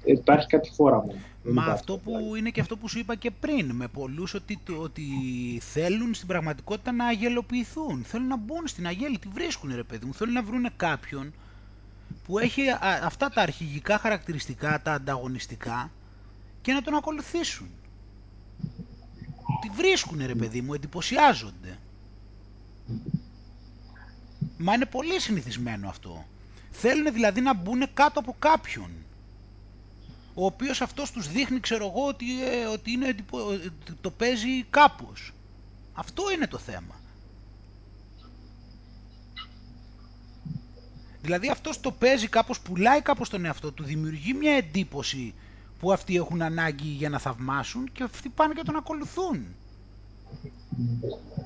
[0.04, 1.20] υπάρχει κάτι φόρα μόνο.
[1.46, 5.04] Μα αυτό που είναι και αυτό που σου είπα και πριν, με πολλούς ότι, ότι
[5.64, 8.04] θέλουν στην πραγματικότητα να αγελοποιηθούν.
[8.04, 10.14] Θέλουν να μπουν στην αγέλη, τη βρίσκουν ρε παιδί μου.
[10.14, 11.34] Θέλουν να βρουν κάποιον
[12.24, 12.62] που έχει
[13.04, 15.92] αυτά τα αρχηγικά χαρακτηριστικά, τα ανταγωνιστικά
[16.62, 17.70] και να τον ακολουθήσουν.
[19.62, 21.78] Τη βρίσκουν ρε παιδί μου, εντυπωσιάζονται.
[24.58, 26.26] Μα είναι πολύ συνηθισμένο αυτό.
[26.72, 28.90] Θέλουν δηλαδή να μπουν κάτω από κάποιον.
[30.34, 33.16] Ο οποίος αυτός τους δείχνει, ξέρω εγώ, ότι, ε, ότι είναι,
[34.02, 35.34] το παίζει κάπως.
[35.94, 36.96] Αυτό είναι το θέμα.
[41.22, 45.34] Δηλαδή αυτός το παίζει κάπως, πουλάει κάπως τον εαυτό του, δημιουργεί μια εντύπωση
[45.80, 49.46] που αυτοί έχουν ανάγκη για να θαυμάσουν και αυτοί πάνε και τον ακολουθούν.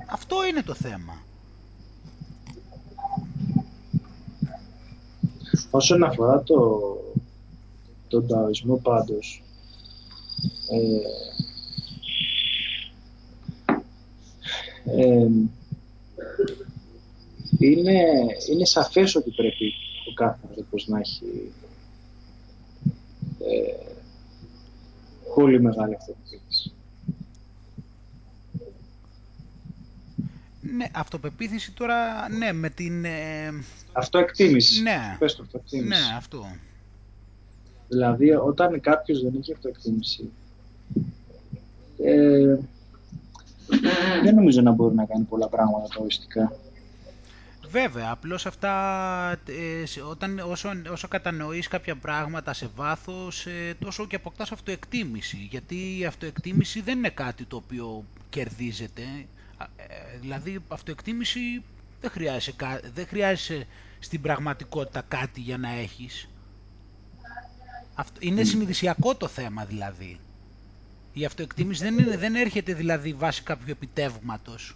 [0.07, 1.21] Αυτό είναι το θέμα.
[5.71, 6.79] Όσον αφορά το,
[8.07, 9.43] τον ταοισμό πάντως,
[10.71, 10.99] ε,
[15.01, 15.27] ε,
[17.59, 18.01] είναι,
[18.51, 19.73] είναι σαφές ότι πρέπει
[20.09, 21.51] ο κάθε άνθρωπος να έχει
[23.39, 23.93] ε,
[25.35, 26.71] πολύ μεγάλη αυτοπεποίθηση.
[30.61, 33.05] Ναι, αυτοπεποίθηση τώρα, ναι, με την...
[33.05, 33.63] Ε...
[33.91, 34.81] Αυτοεκτίμηση.
[34.81, 35.15] Ναι.
[35.19, 35.87] Πες το, αυτοεκτίμηση.
[35.87, 36.45] Ναι, αυτό.
[37.88, 40.29] Δηλαδή, όταν κάποιος δεν έχει αυτοεκτίμηση,
[42.03, 42.57] ε,
[44.23, 46.51] δεν νομίζω να μπορεί να κάνει πολλά πράγματα τοριστικά.
[47.69, 48.71] Βέβαια, απλώς αυτά,
[49.45, 55.47] ε, όταν, όσο, όσο κατανοείς κάποια πράγματα σε βάθος, ε, τόσο και αποκτάς αυτοεκτίμηση.
[55.49, 59.03] Γιατί η αυτοεκτίμηση δεν είναι κάτι το οποίο κερδίζεται.
[59.77, 61.63] Ε, δηλαδή, αυτοεκτίμηση
[62.01, 62.53] δεν χρειάζεσαι,
[62.93, 63.67] δεν χρειάζεσαι
[63.99, 66.29] στην πραγματικότητα κάτι για να έχεις.
[67.99, 70.19] Αυτό, είναι συνειδησιακό το θέμα δηλαδή.
[71.13, 74.75] Η αυτοεκτίμηση δεν, είναι, δεν έρχεται δηλαδή βάσει κάποιου επιτεύγματος.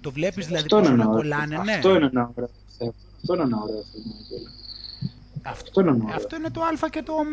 [0.00, 1.72] Το βλέπεις δηλαδή αυτό πόσο να κολλάνε, ναι.
[1.72, 2.92] Αυτό είναι ένα ωραίο θέμα.
[3.16, 4.14] Αυτό είναι ένα ωραίο θέμα,
[5.42, 7.24] Αυτό, αυτό, είναι, αυτό είναι το α και το ω.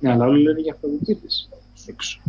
[0.00, 1.48] Ναι, αλλά όλοι λένε για αυτοδιοίκητες.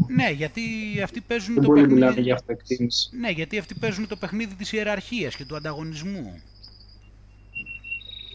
[0.07, 0.61] Ναι, γιατί
[1.03, 2.21] αυτοί παίζουν Δεν το παιχνίδι...
[2.21, 3.09] για αυτοεκτίμηση.
[3.19, 6.41] Ναι, γιατί αυτοί παίζουν το παιχνίδι της ιεραρχίας και του ανταγωνισμού.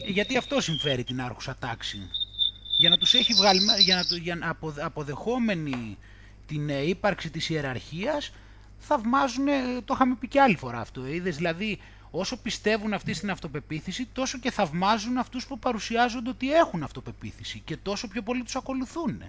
[0.06, 2.10] Γιατί αυτό συμφέρει την άρχουσα τάξη.
[2.78, 5.98] Για να τους έχει βγάλει, για να, για να αποδεχόμενοι
[6.46, 8.32] την ε, ύπαρξη της ιεραρχίας,
[8.78, 9.46] θαυμάζουν,
[9.84, 11.78] το είχαμε πει και άλλη φορά αυτό, είδες, δηλαδή
[12.10, 17.76] όσο πιστεύουν αυτοί στην αυτοπεποίθηση, τόσο και θαυμάζουν αυτούς που παρουσιάζονται ότι έχουν αυτοπεποίθηση και
[17.76, 19.22] τόσο πιο πολύ τους ακολουθούν.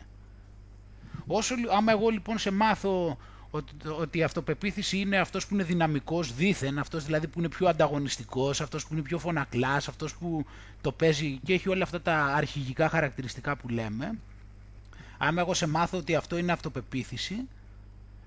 [1.27, 3.17] Όσο, άμα εγώ λοιπόν σε μάθω
[3.51, 7.67] ότι, ότι η αυτοπεποίθηση είναι αυτός που είναι δυναμικός δήθεν, αυτός δηλαδή που είναι πιο
[7.67, 10.45] ανταγωνιστικός, αυτός που είναι πιο φωνακλάς, αυτός που
[10.81, 14.19] το παίζει και έχει όλα αυτά τα αρχηγικά χαρακτηριστικά που λέμε,
[15.17, 17.35] άμα εγώ σε μάθω ότι αυτό είναι αυτοπεποίθηση,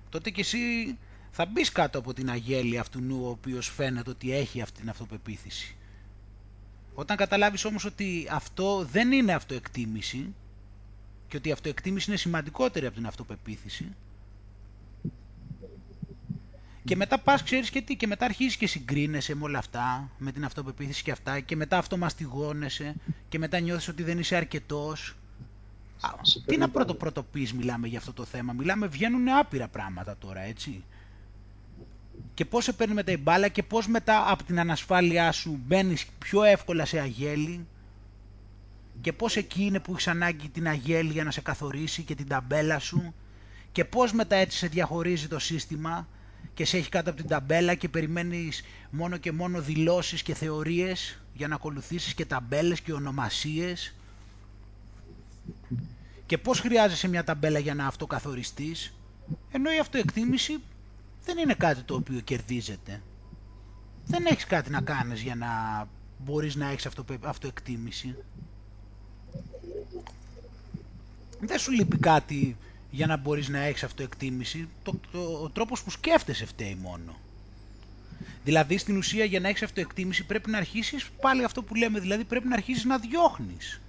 [0.09, 0.57] τότε και εσύ
[1.31, 4.89] θα μπεις κάτω από την αγέλη αυτού νου ο οποίος φαίνεται ότι έχει αυτή την
[4.89, 5.75] αυτοπεποίθηση.
[6.93, 10.33] Όταν καταλάβεις όμως ότι αυτό δεν είναι αυτοεκτίμηση
[11.27, 13.95] και ότι η αυτοεκτίμηση είναι σημαντικότερη από την αυτοπεποίθηση
[16.83, 20.31] και μετά πας ξέρεις και τι και μετά αρχίζεις και συγκρίνεσαι με όλα αυτά, με
[20.31, 22.95] την αυτοπεποίθηση και αυτά και μετά αυτομαστιγώνεσαι
[23.29, 25.15] και μετά νιώθεις ότι δεν είσαι αρκετός.
[26.45, 30.39] τι να πρώτο πρώτο πεις μιλάμε για αυτό το θέμα, μιλάμε βγαίνουν άπειρα πράγματα τώρα
[30.41, 30.83] έτσι.
[32.33, 36.05] Και πώς σε παίρνει μετά η μπάλα και πώς μετά από την ανασφάλειά σου μπαίνεις
[36.19, 37.65] πιο εύκολα σε αγέλη.
[39.01, 42.27] Και πώς εκεί είναι που έχεις ανάγκη την αγέλη για να σε καθορίσει και την
[42.27, 43.13] ταμπέλα σου.
[43.71, 46.07] Και πώς μετά έτσι σε διαχωρίζει το σύστημα
[46.61, 51.19] και σε έχει κάτω από την ταμπέλα και περιμένεις μόνο και μόνο δηλώσεις και θεωρίες
[51.33, 53.93] για να ακολουθήσεις και ταμπέλες και ονομασίες
[56.25, 58.93] και πώς χρειάζεσαι μια ταμπέλα για να αυτοκαθοριστείς;
[59.51, 60.57] Ενώ η αυτοεκτίμηση
[61.25, 63.01] δεν είναι κάτι το οποίο κερδίζεται.
[64.05, 65.47] Δεν έχεις κάτι να κάνεις για να
[66.17, 68.15] μπορείς να έχεις αυτο, αυτοεκτίμηση.
[71.39, 72.57] Δεν σου λείπει κάτι
[72.91, 74.69] για να μπορείς να έχεις αυτοεκτίμηση.
[74.83, 77.19] Το, το, ο τρόπος που σκέφτεσαι φταίει μόνο.
[78.43, 82.23] Δηλαδή στην ουσία για να έχεις αυτοεκτίμηση πρέπει να αρχίσεις πάλι αυτό που λέμε, δηλαδή
[82.23, 83.81] πρέπει να αρχίσεις να διώχνεις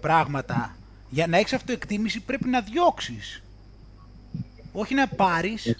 [0.00, 0.76] πράγματα.
[1.10, 3.42] Για να έχεις αυτοεκτίμηση πρέπει να διώξεις.
[4.72, 5.76] Όχι να πάρεις.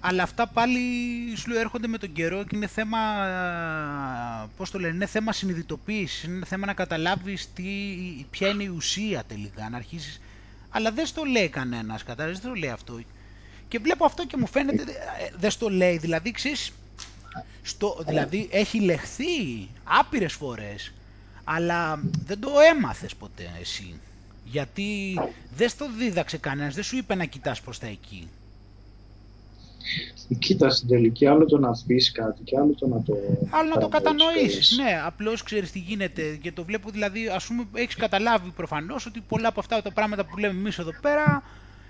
[0.00, 0.80] Αλλά αυτά πάλι
[1.36, 2.98] σου έρχονται με τον καιρό και είναι θέμα,
[4.56, 7.64] πώς το λένε, είναι θέμα συνειδητοποίησης, είναι θέμα να καταλάβεις τι,
[8.30, 10.20] ποια είναι η ουσία τελικά, να αρχίσεις...
[10.70, 13.00] Αλλά δεν στο λέει κανένας, κατάλαβες, δεν το λέει αυτό.
[13.68, 16.72] Και βλέπω αυτό και μου φαίνεται, ε, δεν στο λέει, δηλαδή, ξέρεις,
[17.62, 20.92] στο, δηλαδή έχει λεχθεί άπειρες φορές,
[21.44, 24.00] αλλά δεν το έμαθες ποτέ εσύ.
[24.44, 25.18] Γιατί
[25.56, 28.28] δεν στο δίδαξε κανένας, δεν σου είπε να κοιτάς προς τα εκεί.
[30.38, 33.14] Κοίτα, στην τελική άλλο το να πεις κάτι και άλλο το να το.
[33.50, 34.82] Άλλο να το κατανοήσει.
[34.82, 36.38] Ναι, απλώς ξέρεις τι γίνεται.
[36.42, 40.24] Και το βλέπω δηλαδή, ας πούμε, έχεις καταλάβει προφανώς ότι πολλά από αυτά τα πράγματα
[40.24, 41.42] που λέμε εμείς εδώ πέρα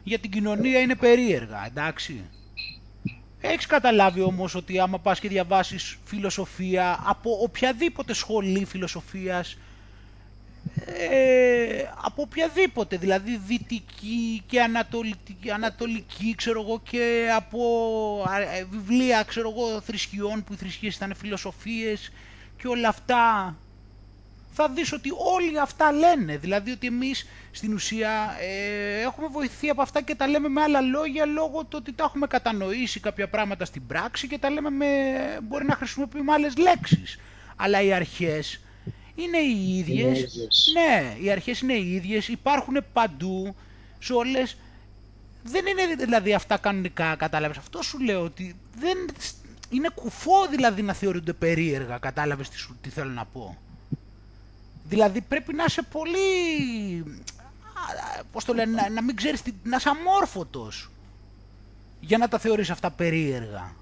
[0.03, 1.67] για την κοινωνία είναι περίεργα.
[1.67, 2.21] Εντάξει.
[3.41, 9.57] Έχεις καταλάβει όμως ότι άμα πας και διαβάσεις φιλοσοφία από οποιαδήποτε σχολή φιλοσοφίας,
[10.87, 17.61] ε, από οποιαδήποτε, δηλαδή δυτική και ανατολική, ανατολική ξέρω εγώ και από
[18.57, 22.13] ε, βιβλία ξέρω εγώ θρησκειών που οι θρησκείες ήταν φιλοσοφίες
[22.57, 23.57] και όλα αυτά
[24.53, 26.37] θα δεις ότι όλοι αυτά λένε.
[26.37, 30.81] Δηλαδή ότι εμείς στην ουσία ε, έχουμε βοηθεί από αυτά και τα λέμε με άλλα
[30.81, 34.87] λόγια λόγω του ότι τα έχουμε κατανοήσει κάποια πράγματα στην πράξη και τα λέμε με,
[35.43, 37.19] μπορεί να χρησιμοποιούμε άλλες λέξεις.
[37.57, 38.61] Αλλά οι αρχές
[39.21, 40.37] είναι οι ίδιες.
[40.73, 43.55] ναι, οι αρχές είναι οι ίδιες, υπάρχουν παντού
[43.99, 44.57] σε όλες.
[45.43, 47.57] Δεν είναι δηλαδή αυτά κανονικά, κατάλαβες.
[47.57, 48.97] Αυτό σου λέω ότι δεν,
[49.71, 53.59] είναι κουφό δηλαδή να θεωρούνται περίεργα, κατάλαβες τι, τι θέλω να πω.
[54.85, 56.19] Δηλαδή πρέπει να είσαι πολύ,
[58.33, 60.91] πώς το λένε, να, μην ξέρεις, να είσαι αμόρφωτος
[62.01, 63.73] για να τα θεωρείς αυτά περίεργα.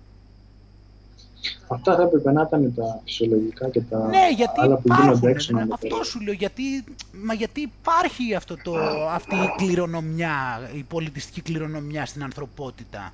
[1.69, 5.53] Αυτά θα έπρεπε να ήταν τα φυσιολογικά και τα ναι, γιατί άλλα που γίνονται έξω
[5.53, 8.75] ναι, Αυτό σου λέω, γιατί, μα γιατί υπάρχει αυτό το,
[9.09, 13.13] αυτή η κληρονομιά, η πολιτιστική κληρονομιά στην ανθρωπότητα.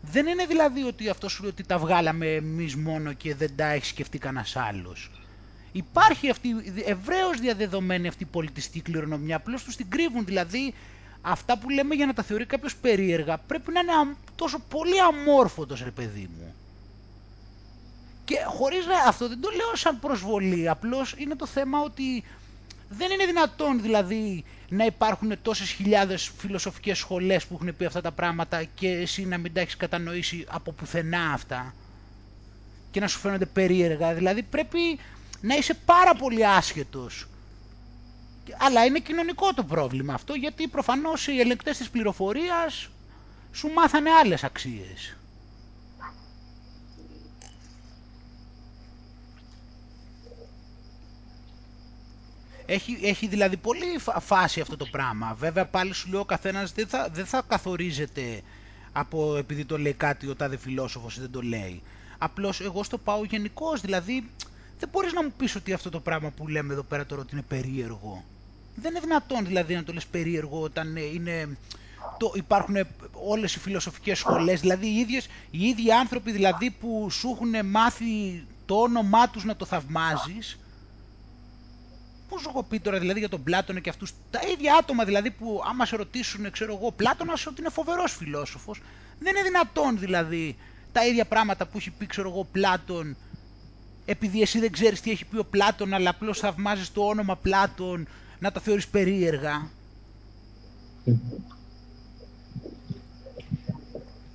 [0.00, 3.66] Δεν είναι δηλαδή ότι αυτό σου λέει ότι τα βγάλαμε εμείς μόνο και δεν τα
[3.66, 5.10] έχει σκεφτεί κανένας άλλος.
[5.72, 6.48] Υπάρχει αυτή,
[6.84, 10.74] ευρέως διαδεδομένη αυτή η πολιτιστική κληρονομιά, απλώς τους την κρύβουν, δηλαδή
[11.20, 15.82] αυτά που λέμε για να τα θεωρεί κάποιος περίεργα πρέπει να είναι τόσο πολύ αμόρφωτος
[15.82, 16.54] ρε παιδί μου.
[18.28, 22.24] Και χωρίς αυτό δεν το λέω σαν προσβολή, απλώς είναι το θέμα ότι
[22.90, 28.12] Δεν είναι δυνατόν δηλαδή να υπάρχουν τόσες χιλιάδες φιλοσοφικές σχολές που έχουν πει αυτά τα
[28.12, 31.74] πράγματα και εσύ να μην τα έχεις κατανοήσει από πουθενά αυτά
[32.90, 34.14] και να σου φαίνονται περίεργα.
[34.14, 34.78] Δηλαδή πρέπει
[35.40, 37.26] να είσαι πάρα πολύ άσχετος.
[38.58, 42.88] Αλλά είναι κοινωνικό το πρόβλημα αυτό γιατί προφανώς οι ελεγκτές της πληροφορίας
[43.52, 45.17] σου μάθανε άλλες αξίες.
[52.70, 55.34] Έχει, έχει δηλαδή πολύ φάση αυτό το πράγμα.
[55.38, 58.40] Βέβαια πάλι σου λέω ο καθένας δεν θα, δεν θα καθορίζεται
[58.92, 61.82] από επειδή το λέει κάτι ο τάδε φιλόσοφος ή δεν το λέει.
[62.18, 64.30] Απλώς εγώ στο πάω γενικώς, δηλαδή
[64.78, 67.34] δεν μπορείς να μου πεις ότι αυτό το πράγμα που λέμε εδώ πέρα τώρα ότι
[67.34, 68.24] είναι περίεργο.
[68.74, 71.58] Δεν είναι δυνατόν δηλαδή να το λες περίεργο όταν είναι,
[72.18, 72.76] το, υπάρχουν
[73.12, 78.44] όλες οι φιλοσοφικές σχολές, δηλαδή οι, ίδιες, οι ίδιοι άνθρωποι δηλαδή που σου έχουν μάθει
[78.66, 80.58] το όνομά τους να το θαυμάζεις,
[82.28, 85.30] Πώς σου έχω πει τώρα δηλαδή για τον Πλάτωνα και αυτούς, τα ίδια άτομα δηλαδή
[85.30, 88.80] που άμα σε ρωτήσουν, ξέρω εγώ, Πλάτωνας ότι είναι φοβερός φιλόσοφος.
[89.18, 90.56] Δεν είναι δυνατόν δηλαδή
[90.92, 93.16] τα ίδια πράγματα που έχει πει, ξέρω εγώ, Πλάτων,
[94.04, 98.08] επειδή εσύ δεν ξέρεις τι έχει πει ο Πλάτων, αλλά απλώς θαυμάζεις το όνομα Πλάτων,
[98.38, 99.70] να τα θεωρείς περίεργα.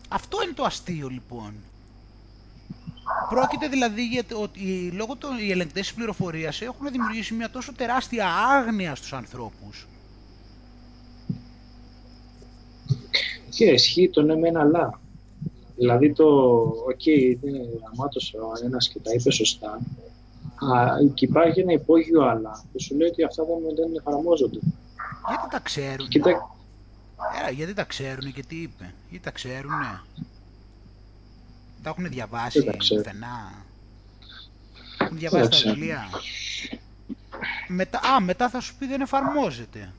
[0.08, 1.54] Αυτό είναι το αστείο λοιπόν.
[3.30, 7.74] Πρόκειται δηλαδή για το ότι λόγω των οι ελεγκτές της πληροφορίας έχουν δημιουργήσει μια τόσο
[7.74, 9.88] τεράστια άγνοια στους ανθρώπους.
[13.50, 15.02] Και ισχύει το ναι με ένα αλλά.
[15.76, 16.26] Δηλαδή το,
[16.88, 19.80] OK, okay, είναι γραμμάτος ο ένας και τα είπε σωστά,
[20.56, 24.60] Α, και υπάρχει ένα υπόγειο αλλά που σου λέει ότι αυτά δεν, δεν εφαρμόζονται.
[25.28, 26.30] Γιατί τα ξέρουν; Κοίτα...
[27.40, 30.02] Έλα, γιατί τα ξέρουν και τι είπε; Γιατί τα ξέρουνε;
[31.84, 33.66] Τα έχουν διαβάσει πουθενά;
[34.98, 36.10] Έχουν διαβάσει τα βιβλία;
[37.68, 39.94] Μετά, α, μετά θα σου πει δεν εφαρμόζεται.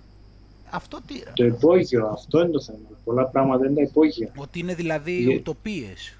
[0.71, 1.23] Αυτό τι...
[1.35, 2.89] Το υπόγειο, αυτό είναι το θέμα.
[3.05, 4.33] Πολλά πράγματα δεν είναι τα υπόγεια.
[4.37, 5.37] Ότι είναι δηλαδή Για...
[5.37, 6.15] ουτοπίες.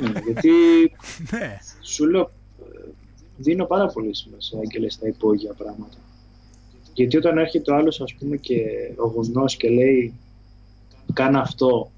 [0.00, 0.50] Ναι, γιατί
[1.32, 1.58] ναι.
[1.80, 2.30] σου λέω,
[3.36, 5.96] δίνω πάρα πολύ σημασία και στα υπόγεια πράγματα.
[6.94, 8.62] Γιατί όταν έρχεται ο άλλος, ας πούμε, και
[8.96, 10.14] ο γονός και λέει
[11.12, 11.90] «Κάνε αυτό»,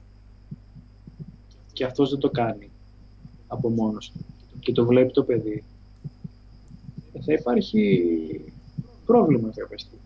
[1.77, 2.70] και αυτός δεν το κάνει
[3.47, 4.24] από μόνος του
[4.61, 5.64] και το βλέπει το παιδί,
[7.24, 8.11] θα υπάρχει
[9.07, 10.01] πρόβλημα κάποια στιγμή.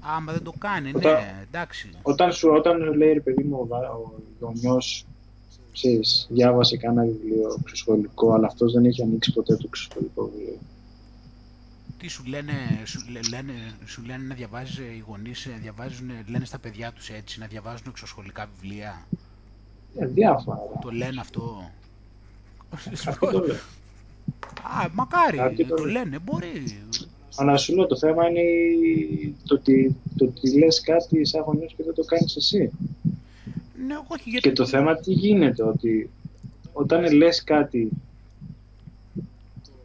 [0.00, 1.90] Άμα δεν το κάνει, όταν, ναι, εντάξει.
[2.02, 5.06] Όταν, σου, όταν λέει ρε παιδί μου ο, ο γονιός,
[5.72, 10.58] ξέρεις, διάβασε κάνα βιβλίο ξεσχολικό, αλλά αυτός δεν έχει ανοίξει ποτέ το ξεσχολικό βιβλίο.
[11.98, 12.52] Τι σου λένε,
[12.84, 13.52] σου λένε,
[13.86, 18.48] σου λένε να διαβάζεις, οι γονείς διαβάζουν, λένε στα παιδιά τους έτσι, να διαβάζουν εξωσχολικά
[18.54, 19.06] βιβλία;
[19.96, 20.58] Ε, διάφορα.
[20.80, 21.70] Το λένε αυτό.
[23.20, 23.60] το λένε.
[24.62, 26.82] Α, μακάρι, το, το λένε, μπορεί.
[27.36, 28.42] Αλλά σου λέω, το θέμα είναι
[29.46, 32.70] το ότι, το ότι λες κάτι σαν γονιός και δεν το κάνεις εσύ.
[33.86, 34.48] Ναι, όχι, γιατί...
[34.48, 36.10] Και το θέμα τι γίνεται, ότι
[36.72, 37.88] όταν λες κάτι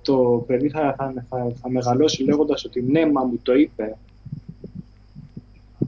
[0.01, 3.97] το παιδί θα, θα, θα, θα μεγαλώσει λέγοντας ότι ναι, μα μου το είπε.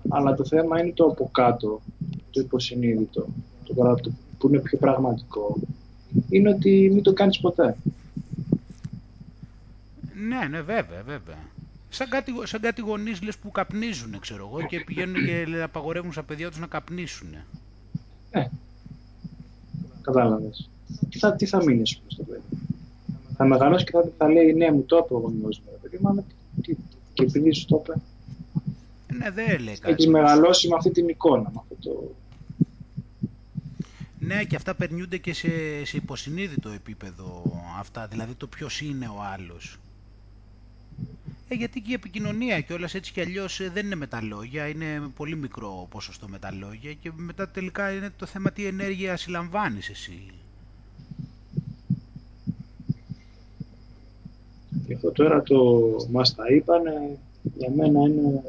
[0.09, 1.81] Αλλά το θέμα είναι το από κάτω,
[2.31, 3.27] το υποσυνείδητο
[3.83, 5.57] το, που είναι πιο πραγματικό,
[6.29, 7.77] είναι ότι μην το κάνεις ποτέ.
[10.27, 11.37] Ναι, ναι, βέβαια, βέβαια.
[11.89, 16.23] Σαν κάτι, σαν κάτι γονείς λες που καπνίζουν, ξέρω εγώ, και πηγαίνουν και απαγορεύουν στα
[16.23, 17.27] παιδιά τους να καπνίσουν.
[18.31, 18.49] Ναι.
[20.01, 20.69] Κατάλαβες.
[21.09, 22.41] Τι θα, τι θα μείνει, πούμε, στο παιδί;
[23.35, 26.23] Θα μεγαλώσει και θα, θα λέει, ναι, μου το είπε ο γονιός μου, παιδί, μα
[26.61, 26.75] τι,
[27.13, 27.99] και επειδή σου το είπε.
[29.17, 29.91] Ναι, δεν λέει κάτι.
[29.91, 32.15] Έχεις μεγαλώσει με αυτή την εικόνα, με αυτό το,
[34.27, 35.49] ναι, και αυτά περνιούνται και σε,
[35.85, 37.43] σε υποσυνείδητο επίπεδο
[37.79, 39.77] αυτά, δηλαδή το ποιος είναι ο άλλος.
[41.47, 44.21] Ε, γιατί και η επικοινωνία και όλας έτσι κι αλλιώς ε, δεν είναι με τα
[44.21, 48.65] λόγια, είναι πολύ μικρό ποσοστό με τα λόγια και μετά τελικά είναι το θέμα τι
[48.65, 50.21] ενέργεια συλλαμβάνεις εσύ.
[54.87, 57.17] Και αυτό τώρα το μας τα είπανε,
[57.57, 58.43] για μένα είναι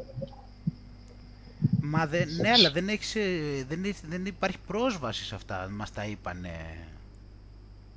[1.81, 6.05] Μα δεν, ναι, αλλά δεν, έχεις, ε, δεν, δεν υπάρχει πρόσβαση σε αυτά, μας τα
[6.05, 6.51] είπανε.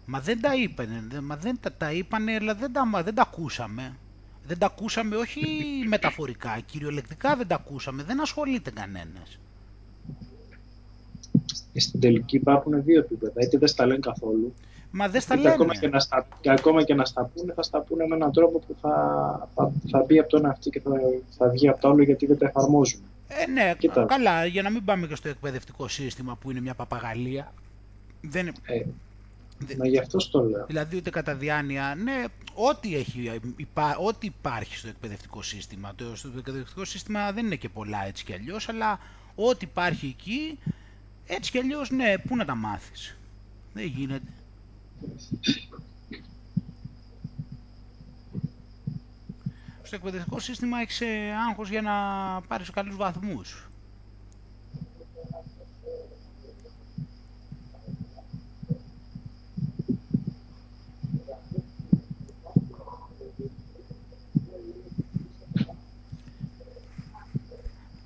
[0.07, 3.97] Μα δεν τα είπανε, μα δεν τα, τα είπανε, αλλά δεν τα, δεν τα ακούσαμε.
[4.47, 5.41] Δεν τα ακούσαμε όχι
[5.89, 9.39] μεταφορικά, κυριολεκτικά δεν τα ακούσαμε, δεν ασχολείται κανένας.
[11.75, 14.55] Στην τελική υπάρχουν δύο επίπεδα, είτε δεν στα λένε καθόλου,
[14.95, 15.49] Μα δεν στα λένε.
[15.49, 18.33] Ακόμα και, να στα, και ακόμα και να στα πούνε, θα στα πούνε με έναν
[18.33, 20.91] τρόπο που θα, θα, θα μπει από το ένα αυτή και θα,
[21.39, 23.01] θα βγει από το άλλο γιατί δεν τα εφαρμόζουν.
[23.39, 23.75] Ε, ναι,
[24.07, 27.53] καλά, για να μην πάμε και στο εκπαιδευτικό σύστημα που είναι μια παπαγαλία.
[28.21, 28.53] Δεν, ε.
[29.79, 30.67] Μα γι' αυτό το λέω.
[30.67, 32.25] Δηλαδή ούτε κατά διάνοια, ναι,
[32.55, 35.95] ό,τι, έχει, υπά, ό,τι υπάρχει στο εκπαιδευτικό σύστημα.
[35.95, 38.99] Το, στο εκπαιδευτικό σύστημα δεν είναι και πολλά έτσι κι αλλιώς, αλλά
[39.35, 40.59] ό,τι υπάρχει εκεί,
[41.27, 43.17] έτσι κι αλλιώς, ναι, πού να τα μάθεις.
[43.73, 44.33] Δεν γίνεται.
[49.93, 51.07] Στο εκπαιδευτικό σύστημα έχεις ε,
[51.49, 51.93] άγχος για να
[52.49, 53.69] πάρεις καλούς βαθμούς;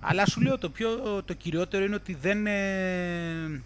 [0.01, 3.63] Αλλά σου λέω το πιο το κυριότερο είναι ότι δεν, ε,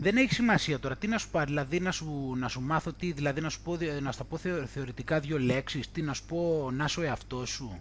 [0.00, 0.96] δεν έχει σημασία τώρα.
[0.96, 3.78] Τι να σου πάρει, δηλαδή να σου, να σου μάθω τι, δηλαδή να σου πω,
[4.02, 4.36] να στα πω
[4.66, 7.80] θεωρητικά δύο λέξεις, τι να σου πω να είσαι ο εαυτός σου.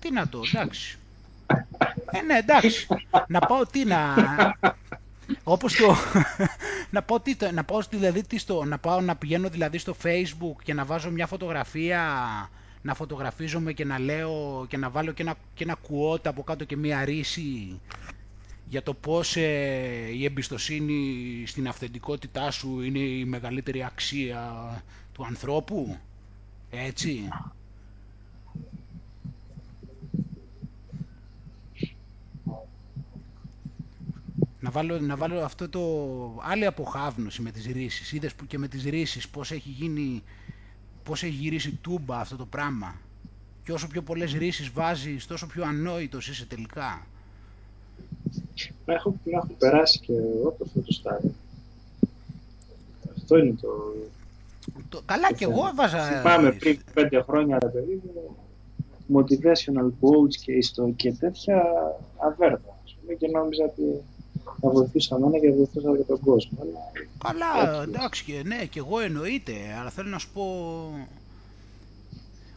[0.00, 0.98] Τι να το, εντάξει.
[2.10, 2.86] Ε, ναι, εντάξει.
[3.28, 4.14] να πάω τι να...
[5.44, 5.96] Όπως το...
[6.90, 8.64] να πάω τι, να πάω δηλαδή τι στο...
[8.64, 12.00] Να πάω να πηγαίνω δηλαδή στο facebook και να βάζω μια φωτογραφία
[12.82, 16.64] να φωτογραφίζομαι και να λέω και να βάλω και ένα, και ένα quote από κάτω
[16.64, 17.80] και μία ρίση
[18.66, 25.98] για το πώς ε, η εμπιστοσύνη στην αυθεντικότητά σου είναι η μεγαλύτερη αξία του ανθρώπου.
[26.70, 27.28] Έτσι;
[34.64, 35.80] Να βάλω, να βάλω αυτό το
[36.42, 38.12] άλλη αποχάβνωση με τις ρίσεις.
[38.12, 40.22] Είδες που και με τις ρίσεις πώς έχει γίνει,
[41.02, 43.00] πώς έχει γυρίσει τούμπα αυτό το πράγμα.
[43.64, 47.06] Και όσο πιο πολλές ρίσεις βάζεις, τόσο πιο ανόητος είσαι τελικά.
[48.86, 51.34] Να έχω, να έχω περάσει και εγώ από αυτό το στάδιο.
[53.16, 53.68] Αυτό είναι το...
[54.88, 56.02] το καλά το και εγώ έβαζα...
[56.02, 58.36] Θυμάμαι πριν πέντε χρόνια, ρε παιδί μου,
[59.18, 61.62] motivational coach και, ιστο, και τέτοια
[62.16, 62.78] αβέρτα.
[63.18, 63.82] Και νόμιζα ότι
[64.60, 66.58] θα βοηθήσω εμένα και θα βοηθήσω και τον κόσμο.
[67.24, 70.42] Καλά, εντάξει, ναι, και εγώ εννοείται, αλλά θέλω να σου πω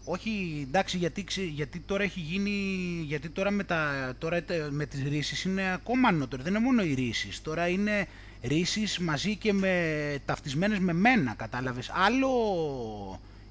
[0.10, 2.50] όχι, εντάξει, γιατί, γιατί τώρα έχει γίνει,
[3.06, 6.94] γιατί τώρα με, τα, τώρα με τις ρίσεις είναι ακόμα ανώτερο, δεν είναι μόνο οι
[6.94, 8.08] ρίσεις, τώρα είναι
[8.42, 12.30] ρίσεις μαζί και με, ταυτισμένες με μένα, κατάλαβες, άλλο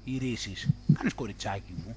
[0.03, 1.95] οι ρίσεις, κάνεις κοριτσάκι μου,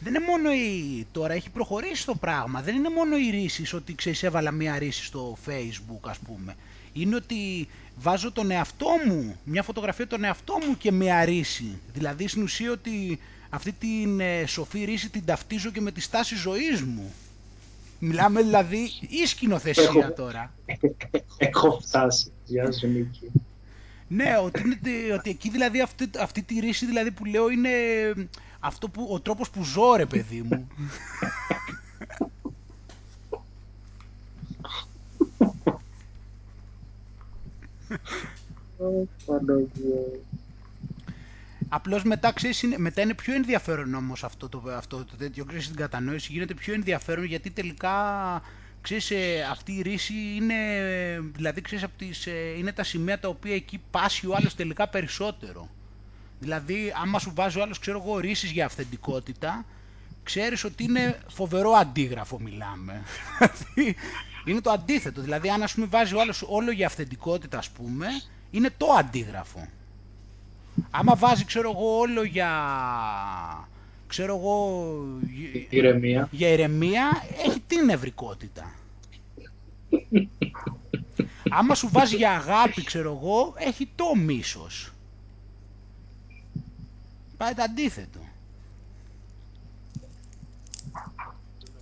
[0.00, 3.94] δεν είναι μόνο η, τώρα έχει προχωρήσει το πράγμα, δεν είναι μόνο οι ρίσεις ότι
[3.94, 6.54] ξέρεις έβαλα μία ρίση στο facebook ας πούμε,
[6.92, 12.28] είναι ότι βάζω τον εαυτό μου, μια φωτογραφία τον εαυτό μου και με ρίση, δηλαδή
[12.28, 13.18] στην ουσία ότι
[13.50, 17.12] αυτή την ε, σοφή ρίση την ταυτίζω και με τη στάση ζωής μου.
[17.98, 20.52] Μιλάμε δηλαδή ή σκηνοθεσία έχω, τώρα.
[21.36, 22.32] Έχω φτάσει.
[22.44, 23.30] Γεια σου Νίκη.
[24.08, 27.70] Ναι, ότι, είναι, ότι εκεί δηλαδή αυτή, αυτή τη ρίση δηλαδή που λέω είναι
[28.60, 30.68] αυτό που, ο τρόπος που ζω ρε παιδί μου.
[39.26, 40.27] Παναγία.
[41.68, 45.66] Απλώς μετά, ξέρεις, είναι, μετά είναι πιο ενδιαφέρον όμως αυτό το, αυτό το τέτοιο, ξέρεις,
[45.66, 47.92] την κατανόηση γίνεται πιο ενδιαφέρον γιατί τελικά,
[48.80, 50.54] ξέρεις, ε, αυτή η ρίση είναι,
[51.34, 54.88] δηλαδή, ξέρεις, από τις, ε, είναι τα σημεία τα οποία εκεί πάσει ο άλλος τελικά
[54.88, 55.68] περισσότερο.
[56.40, 59.64] Δηλαδή, άμα σου βάζει ο άλλος, ξέρω εγώ, ρίσεις για αυθεντικότητα,
[60.22, 63.02] ξέρεις ότι είναι φοβερό αντίγραφο μιλάμε.
[63.38, 63.96] Δηλαδή,
[64.44, 65.20] είναι το αντίθετο.
[65.20, 68.06] Δηλαδή, αν ας πούμε βάζει ο άλλος όλο για αυθεντικότητα, ας πούμε,
[68.50, 69.68] είναι το αντίγραφο.
[70.90, 72.50] Άμα βάζει, ξέρω εγώ, όλο για...
[74.06, 74.84] Ξέρω εγώ...
[75.68, 76.28] Ηρεμία.
[76.30, 78.74] Για ηρεμία, έχει την νευρικότητα.
[81.50, 84.92] Άμα σου βάζει για αγάπη, ξέρω εγώ, έχει το μίσος.
[87.36, 88.18] Πάει το αντίθετο.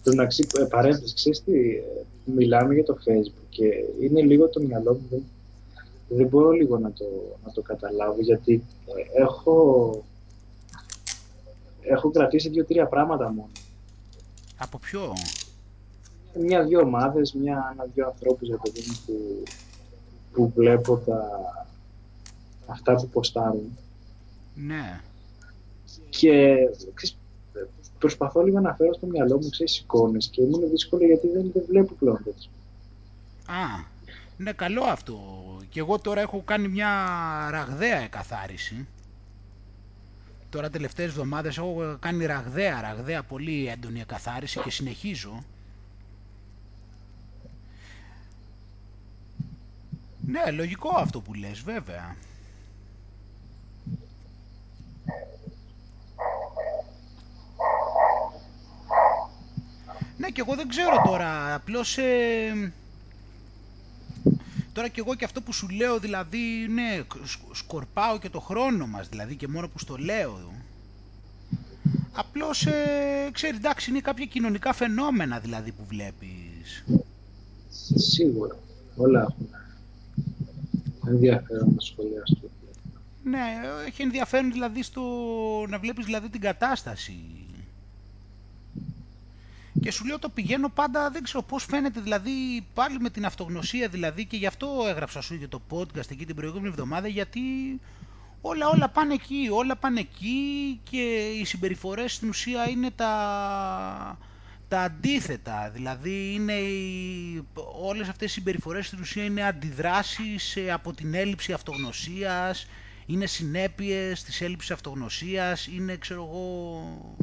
[0.02, 1.52] Το να ε, παρένθεση, ξέρεις τι,
[2.24, 3.64] μιλάμε για το facebook και
[4.00, 5.22] είναι λίγο το μυαλό μου δεν
[6.08, 7.04] μπορώ λίγο να το,
[7.44, 10.04] να το καταλάβω γιατί ε, έχω,
[11.80, 13.50] έχω κρατήσει δύο-τρία πράγματα μόνο.
[14.56, 15.12] Από ποιο;
[16.38, 18.58] Μια-δυο ομάδες, μια-δυο ανθρώπους για
[19.06, 19.42] που,
[20.32, 21.20] που βλέπω τα,
[22.66, 23.78] αυτά που ποστάρουν.
[24.54, 25.00] Ναι.
[26.10, 26.56] Και
[27.98, 31.50] προσπαθώ λίγο να φέρω στο μυαλό μου ξέρεις εικόνες και μου είναι δύσκολο γιατί δεν,
[31.52, 32.50] δεν βλέπω πλέον τέτοιο.
[33.46, 33.95] Α,
[34.38, 35.18] είναι καλό αυτό.
[35.68, 36.88] Και εγώ τώρα έχω κάνει μια
[37.50, 38.86] ραγδαία εκαθάριση.
[40.50, 45.44] Τώρα τελευταίες εβδομάδες έχω κάνει ραγδαία, ραγδαία πολύ έντονη εκαθάριση και συνεχίζω.
[50.26, 52.16] Ναι, λογικό αυτό που λες, βέβαια.
[60.16, 61.98] Ναι, και εγώ δεν ξέρω τώρα, απλώς...
[61.98, 62.72] Ε,
[64.76, 67.02] Τώρα και εγώ και αυτό που σου λέω δηλαδή, ναι,
[67.52, 70.52] σκορπάω και το χρόνο μας δηλαδή και μόνο που στο λέω.
[72.12, 76.84] Απλώς, ε, ξέρεις, εντάξει, είναι κάποια κοινωνικά φαινόμενα δηλαδή που βλέπεις.
[77.94, 78.56] Σίγουρα.
[78.96, 79.48] Όλα έχουν
[81.06, 82.50] ενδιαφέρον να σχολιαστούν.
[83.24, 83.44] Ναι,
[83.86, 85.02] έχει ενδιαφέρον δηλαδή στο
[85.68, 87.45] να βλέπεις δηλαδή την κατάσταση.
[89.80, 93.88] Και σου λέω το πηγαίνω πάντα, δεν ξέρω πώς φαίνεται δηλαδή πάλι με την αυτογνωσία
[93.88, 97.40] δηλαδή και γι' αυτό έγραψα σου για το podcast εκεί την προηγούμενη εβδομάδα γιατί
[98.40, 104.18] όλα όλα πάνε εκεί, όλα πάνε εκεί και οι συμπεριφορές στην ουσία είναι τα,
[104.68, 105.70] τα αντίθετα.
[105.74, 107.46] Δηλαδή είναι οι,
[107.80, 112.66] όλες αυτές οι συμπεριφορές στην ουσία είναι αντιδράσεις ε, από την έλλειψη αυτογνωσίας,
[113.06, 117.16] είναι συνέπειες της έλλειψης αυτογνωσίας, είναι ξέρω εγώ,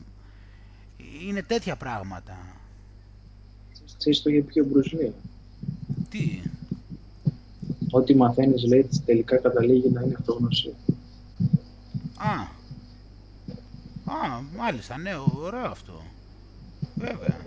[1.27, 2.37] είναι τέτοια πράγματα.
[3.97, 5.13] Ξέρεις το για ποιο Μπρουσλία.
[6.09, 6.41] Τι;
[7.91, 10.73] Ό,τι μαθαίνεις λέει τελικά καταλήγει να είναι αυτογνωσία.
[12.15, 12.61] Α.
[14.05, 15.11] Α, μάλιστα, ναι,
[15.41, 16.01] ωραίο αυτό.
[16.95, 17.37] Βέβαια.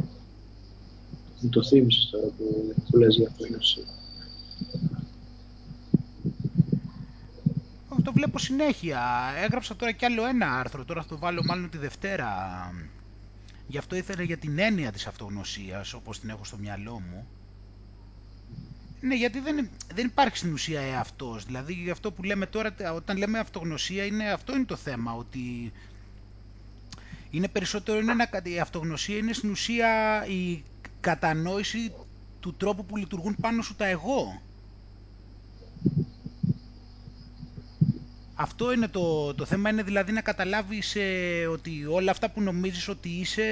[1.40, 3.84] Μου το θύμισες τώρα που, που λες για αυτογνωσία.
[8.04, 9.00] Το βλέπω συνέχεια.
[9.44, 12.28] Έγραψα τώρα κι άλλο ένα άρθρο, τώρα θα το βάλω μάλλον τη Δευτέρα.
[13.66, 17.26] Γι' αυτό ήθελα για την έννοια της αυτογνωσίας, όπως την έχω στο μυαλό μου.
[19.00, 21.44] Ναι, γιατί δεν, δεν υπάρχει στην ουσία εαυτός.
[21.44, 25.72] Δηλαδή, αυτό που λέμε τώρα, όταν λέμε αυτογνωσία, είναι, αυτό είναι το θέμα, ότι
[27.30, 30.62] είναι περισσότερο, είναι ένα, η αυτογνωσία είναι στην ουσία η
[31.00, 31.92] κατανόηση
[32.40, 34.42] του τρόπου που λειτουργούν πάνω σου τα εγώ.
[38.38, 42.88] Αυτό είναι το, το θέμα, είναι δηλαδή να καταλάβεις ε, ότι όλα αυτά που νομίζεις
[42.88, 43.42] ότι είσαι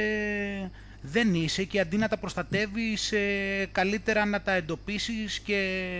[1.02, 5.90] δεν είσαι και αντί να τα προστατεύεις ε, καλύτερα να τα εντοπίσεις και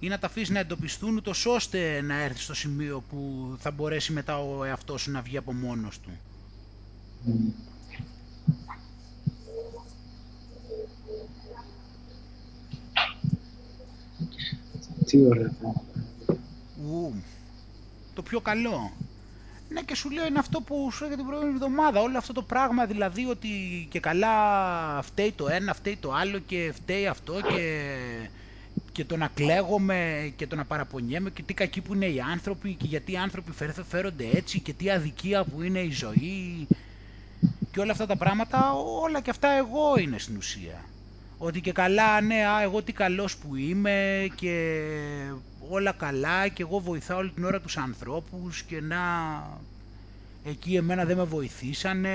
[0.00, 4.12] ή να τα αφήσεις να εντοπιστούν ούτως ώστε να έρθεις στο σημείο που θα μπορέσει
[4.12, 6.10] μετά ο εαυτός σου να βγει από μόνος του.
[15.06, 15.52] Τι ωραία
[18.16, 18.92] το πιο καλό.
[19.68, 22.00] Ναι και σου λέω είναι αυτό που σου έλεγα την προηγούμενη εβδομάδα.
[22.00, 23.48] Όλο αυτό το πράγμα δηλαδή ότι
[23.90, 24.32] και καλά
[25.02, 27.96] φταίει το ένα, φταίει το άλλο και φταίει αυτό και,
[28.92, 32.74] και το να κλαίγομαι και το να παραπονιέμαι και τι κακοί που είναι οι άνθρωποι
[32.74, 33.52] και γιατί οι άνθρωποι
[33.88, 36.66] φέρονται έτσι και τι αδικία που είναι η ζωή
[37.72, 40.84] και όλα αυτά τα πράγματα, όλα και αυτά εγώ είναι στην ουσία.
[41.38, 44.82] Ότι και καλά, ναι, α, εγώ τι καλός που είμαι και
[45.70, 48.98] όλα καλά και εγώ βοηθάω όλη την ώρα τους ανθρώπους και να
[50.44, 52.10] εκεί εμένα δεν με βοηθήσανε.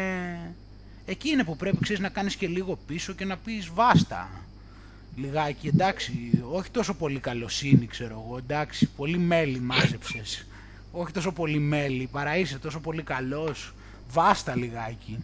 [1.05, 4.29] Εκεί είναι που πρέπει ξέρεις, να κάνεις και λίγο πίσω και να πεις βάστα.
[5.15, 10.47] Λιγάκι, εντάξει, όχι τόσο πολύ καλοσύνη ξέρω εγώ, εντάξει, πολύ μέλι μάζεψες.
[10.91, 13.73] Όχι τόσο πολύ μέλι, παρά είσαι τόσο πολύ καλός,
[14.09, 15.23] βάστα λιγάκι.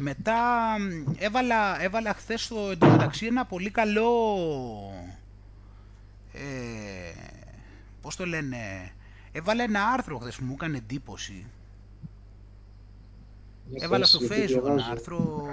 [0.00, 0.76] Μετά
[1.16, 4.10] έβαλα, έβαλα χθες στο εντωμεταξύ ένα πολύ καλό,
[6.32, 7.12] ε,
[8.02, 8.56] πώς το λένε,
[9.32, 11.46] έβαλα ένα άρθρο χθες που μου έκανε εντύπωση.
[13.74, 15.46] Έβαλα στο facebook ένα άρθρο,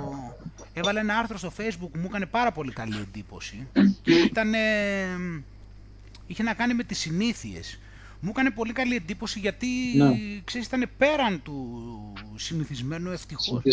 [0.73, 3.67] έβαλα ένα άρθρο στο facebook που μου έκανε πάρα πολύ καλή εντύπωση
[4.01, 4.53] και ήταν,
[6.27, 7.79] είχε να κάνει με τις συνήθειες.
[8.19, 10.15] Μου έκανε πολύ καλή εντύπωση γιατί, ναι.
[10.43, 13.63] ξέρεις, ήταν πέραν του συνηθισμένου ευτυχώς.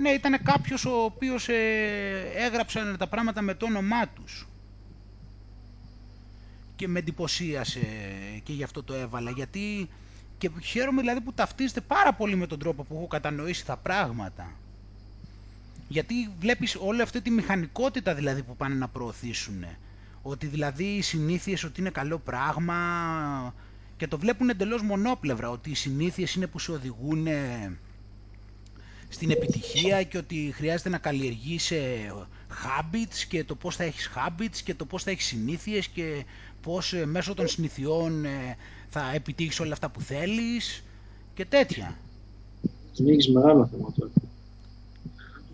[0.00, 4.48] Ναι, ήταν κάποιος ο οποίος ε, έγραψε τα πράγματα με το όνομά τους.
[6.76, 7.80] Και με εντυπωσίασε
[8.42, 9.30] και γι' αυτό το έβαλα.
[9.30, 9.88] Γιατί
[10.38, 14.52] και χαίρομαι δηλαδή που ταυτίζεται πάρα πολύ με τον τρόπο που έχω κατανοήσει τα πράγματα.
[15.88, 19.64] Γιατί βλέπεις όλη αυτή τη μηχανικότητα δηλαδή που πάνε να προωθήσουν.
[20.22, 22.74] Ότι δηλαδή οι συνήθειες ότι είναι καλό πράγμα
[23.96, 25.50] και το βλέπουν εντελώς μονόπλευρα.
[25.50, 27.26] Ότι οι συνήθειες είναι που σε οδηγούν
[29.12, 31.72] στην επιτυχία και ότι χρειάζεται να καλλιεργείς
[32.48, 36.24] habits και το πώς θα έχεις habits και το πώς θα έχεις συνήθειες και
[36.62, 38.56] πώς ε, μέσω των συνηθιών ε,
[38.88, 40.84] θα επιτύχεις όλα αυτά που θέλεις
[41.34, 41.98] και τέτοια.
[43.06, 44.10] Έχεις μεγάλο θέμα τώρα.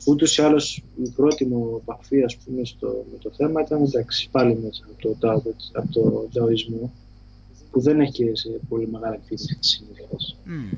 [0.07, 4.29] Ούτως ή άλλως η πρώτη μου επαφή ας πούμε στο, με το θέμα ήταν εντάξει
[4.31, 5.31] πάλι μέσα από το,
[5.73, 6.93] από το ταοισμό
[7.71, 10.37] που δεν έχει σε πολύ μεγάλη εκτίμηση της συνήθειας.
[10.47, 10.77] Mm.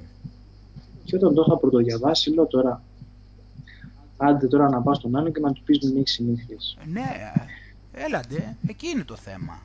[1.09, 2.83] Και όταν το είχα πρωτοδιαβάσει, λέω τώρα,
[4.17, 6.79] άντε τώρα να πάω στον άλλο και να του πεις μην έχεις συνήθειες.
[6.87, 7.33] Ναι,
[7.93, 9.59] έλατε, εκεί είναι το θέμα.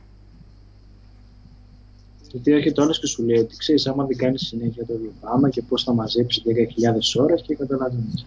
[2.31, 5.49] Γιατί έρχεται όλο και σου λέει ότι ξέρεις, άμα δεν κάνεις συνέχεια το ίδιο πράγμα
[5.49, 8.25] και πώς θα μαζέψεις 10.000 ώρες και καταλαβαίνεις.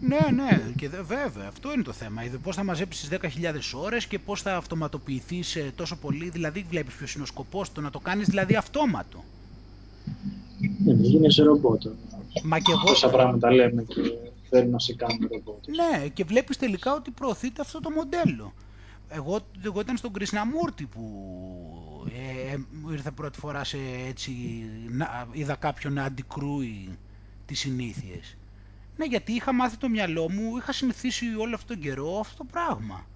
[0.00, 2.22] Ναι, ναι, και βέβαια, αυτό είναι το θέμα.
[2.42, 6.30] Πώς θα μαζέψεις 10.000 ώρες και πώς θα αυτοματοποιηθείς τόσο πολύ.
[6.30, 9.24] Δηλαδή, βλέπεις ποιος είναι ο σκοπός του να το κάνεις δηλαδή αυτόματο.
[10.84, 11.82] Ναι, γίνεσαι ρομπότ.
[12.42, 12.84] Μα και εγώ...
[12.84, 14.00] Τόσα πράγματα λέμε και
[14.48, 15.64] θέλουν να σε κάνουν ρομπότ.
[15.66, 18.52] Ναι, και βλέπεις τελικά ότι προωθείται αυτό το μοντέλο.
[19.08, 21.02] Εγώ, εγώ ήταν στον Κρυσναμούρτη που
[22.08, 22.58] ε, ε,
[22.92, 23.78] ήρθα πρώτη φορά σε
[24.08, 24.32] έτσι,
[24.88, 26.98] να, είδα κάποιον να αντικρούει
[27.46, 28.36] τις συνήθειες.
[28.96, 32.44] Ναι, γιατί είχα μάθει το μυαλό μου, είχα συνηθίσει όλο αυτόν τον καιρό αυτό το
[32.52, 33.06] πράγμα.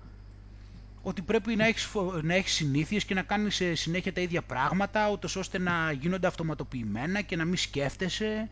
[1.03, 1.89] Ότι πρέπει να έχεις,
[2.23, 6.27] να έχεις συνήθειες και να κάνεις ε, συνέχεια τα ίδια πράγματα, ούτως ώστε να γίνονται
[6.27, 8.49] αυτοματοποιημένα και να μην σκέφτεσαι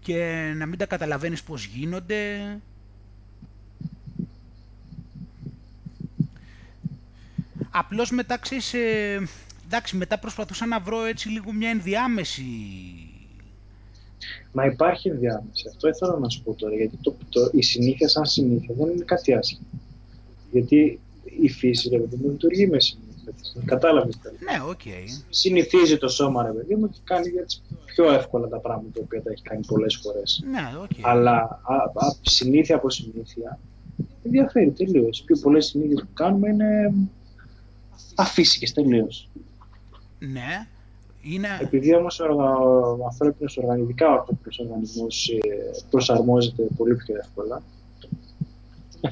[0.00, 2.60] και να μην τα καταλαβαίνεις πώς γίνονται.
[7.70, 9.28] Απλώς μετά ξέρεις, ε,
[9.64, 12.44] εντάξει, μετά προσπαθούσα να βρω έτσι λίγο μια ενδιάμεση.
[14.52, 15.68] Μα υπάρχει ενδιάμεση.
[15.68, 16.74] Αυτό ήθελα να σου πω τώρα.
[16.74, 19.66] Γιατί το, το, η συνήθεια σαν συνήθεια δεν είναι κάτι άσχημο.
[20.50, 21.00] Γιατί
[21.40, 23.07] η φύση, ρε παιδί μου, λειτουργεί με συνήθεια.
[23.64, 24.18] Κατάλαβες.
[24.22, 24.80] Ναι, OK.
[24.84, 25.24] Okay.
[25.30, 29.22] Συνηθίζει το σώμα, ρε παιδί μου, και κάνει έτσι πιο εύκολα τα πράγματα τα οποία
[29.22, 30.42] τα έχει κάνει πολλές φορές.
[30.50, 31.00] Ναι, okay.
[31.00, 33.58] Αλλά α, α, συνήθεια από συνήθεια
[34.24, 35.18] ενδιαφέρει τελείως.
[35.18, 36.92] Οι πιο πολλές συνήθειες που κάνουμε είναι
[38.14, 39.28] αφύσικες τελείως.
[40.18, 40.66] Ναι.
[41.22, 41.48] Είναι...
[41.60, 45.38] Επειδή όμως ο ανθρώπινος οργανισμικά ο ανθρώπινος οργανισμός ε,
[45.90, 47.62] προσαρμόζεται πολύ πιο εύκολα,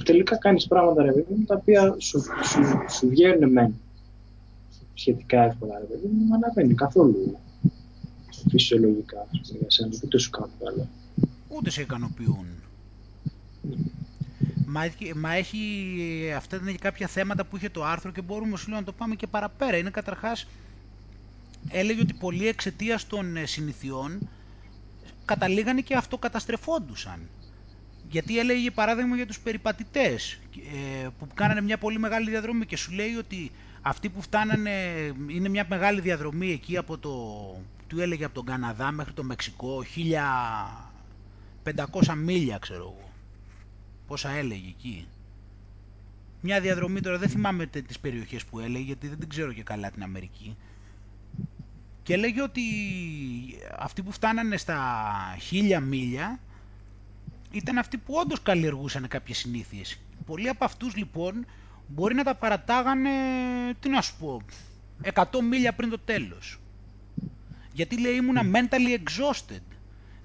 [0.04, 3.74] τελικά κάνεις πράγματα ρε παιδί τα οποία σου, σου, σου βγαίνουν μεν
[5.06, 7.38] σχετικά εύκολα ρε παιδί μου, αλλά δεν είναι καθόλου
[8.50, 10.88] φυσιολογικά για σένα, ούτε σου κάνουν καλά.
[11.48, 12.46] Ούτε σε ικανοποιούν.
[14.66, 14.80] Μα,
[15.16, 18.84] μα έχει, αυτά είναι κάποια θέματα που είχε το άρθρο και μπορούμε σου λέω, να
[18.84, 19.76] το πάμε και παραπέρα.
[19.76, 20.46] Είναι καταρχάς,
[21.68, 24.28] έλεγε ότι πολλοί εξαιτίας των ε, συνηθιών
[25.24, 27.20] καταλήγανε και αυτοκαταστρεφόντουσαν.
[28.10, 30.38] Γιατί έλεγε παράδειγμα για τους περιπατητές
[31.02, 33.50] ε, που κάνανε μια πολύ μεγάλη διαδρομή και σου λέει ότι
[33.88, 34.70] αυτοί που φτάνανε,
[35.28, 37.12] είναι μια μεγάλη διαδρομή εκεί από το,
[37.86, 39.82] του έλεγε από τον Καναδά μέχρι το Μεξικό,
[41.64, 43.10] 1500 μίλια ξέρω εγώ.
[44.06, 45.06] Πόσα έλεγε εκεί.
[46.40, 49.90] Μια διαδρομή τώρα, δεν θυμάμαι τις περιοχές που έλεγε, γιατί δεν την ξέρω και καλά
[49.90, 50.56] την Αμερική.
[52.02, 52.62] Και έλεγε ότι
[53.78, 54.80] αυτοί που φτάνανε στα
[55.40, 56.38] χίλια μίλια
[57.50, 59.98] ήταν αυτοί που όντως καλλιεργούσαν κάποιες συνήθειες.
[60.26, 61.46] Πολλοί από αυτούς λοιπόν
[61.86, 63.10] μπορεί να τα παρατάγανε,
[63.80, 64.42] τι να σου πω,
[65.14, 66.60] 100 μίλια πριν το τέλος.
[67.72, 69.62] Γιατί λέει ήμουνα mentally exhausted.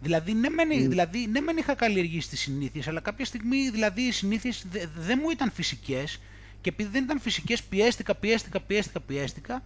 [0.02, 0.88] Δηλαδή ναι, μεν, mm.
[0.90, 4.66] δηλαδή, ναι μεν είχα καλλιεργήσει τις συνήθειες, αλλά κάποια στιγμή δηλαδή οι συνήθειες
[4.96, 6.20] δεν μου ήταν φυσικές
[6.62, 9.64] και επειδή δεν ήταν φυσικές πιέστηκα, πιέστηκα, πιέστηκα, πιέστηκα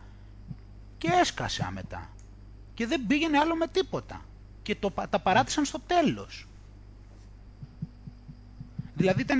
[0.97, 2.09] και έσκασα μετά.
[2.73, 4.25] Και δεν πήγαινε άλλο με τίποτα.
[4.61, 6.47] Και το, τα παράτησαν στο τέλος.
[8.95, 9.39] Δηλαδή ήταν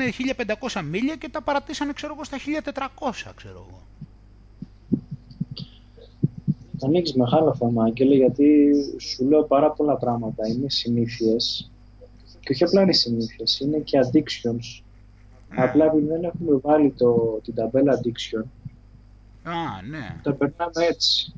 [0.72, 2.38] 1500 μίλια και τα παρατήσανε ξέρω εγώ στα
[3.28, 3.82] 1400 ξέρω εγώ.
[6.84, 10.48] Ανοίγει μεγάλο θέμα, Άγγελε, γιατί σου λέω πάρα πολλά πράγματα.
[10.48, 11.72] Είναι συνήθειες
[12.40, 14.84] και όχι απλά είναι συνήθειες, είναι και addictions.
[15.50, 15.64] Ναι.
[15.64, 18.44] Απλά επειδή δεν έχουμε βάλει το, την ταμπέλα addiction,
[19.44, 20.20] Α, ναι.
[20.24, 21.34] τα περνάμε έτσι.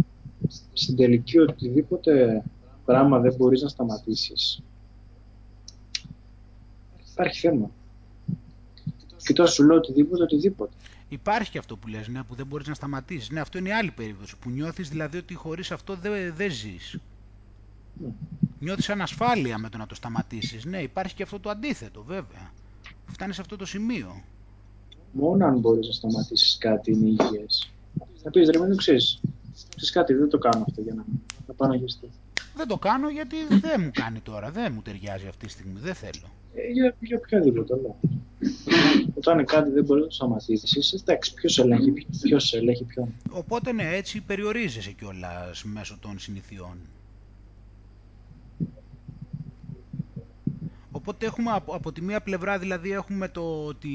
[0.73, 2.44] Στην τελική οτιδήποτε
[2.85, 4.64] πράγμα δεν μπορείς να σταματήσεις,
[7.11, 7.72] υπάρχει θέμα.
[9.28, 10.72] Και τώρα σου λέω οτιδήποτε, οτιδήποτε.
[11.10, 13.30] Υπάρχει και αυτό που λες, ναι, που δεν μπορείς να σταματήσεις.
[13.30, 16.98] Ναι, αυτό είναι η άλλη περίπτωση, που νιώθεις δηλαδή ότι χωρίς αυτό δεν δε ζεις.
[18.04, 18.12] Mm.
[18.60, 20.66] Νιώθεις ανασφάλεια με το να το σταματήσεις.
[20.66, 22.52] Ναι, υπάρχει και αυτό το αντίθετο, βέβαια.
[23.06, 24.24] Φτάνει σε αυτό το σημείο.
[25.12, 27.72] Μόνο αν μπορείς να σταματήσεις κάτι είναι υγιές.
[28.24, 29.20] Θα πεις, ρε, μην ξέρεις.
[29.70, 31.06] Ξέρεις κάτι, δεν το κάνω αυτό για να,
[31.48, 31.78] να πάω να
[32.56, 35.94] Δεν το κάνω γιατί δεν μου κάνει τώρα, δεν μου ταιριάζει αυτή τη στιγμή, δεν
[35.94, 36.28] θέλω.
[36.57, 37.99] Ε, για, για οποιαδήποτε λόγο.
[39.13, 43.13] Όταν κάτι δεν μπορεί να το σταματήσεις, εντάξει, ποιος ελέγχει, ποιος ελέγχει ποιον.
[43.29, 46.77] Οπότε ναι, έτσι περιορίζεσαι κιόλας μέσω των συνηθιών.
[50.91, 53.89] Οπότε έχουμε από, από τη μία πλευρά δηλαδή έχουμε το ότι,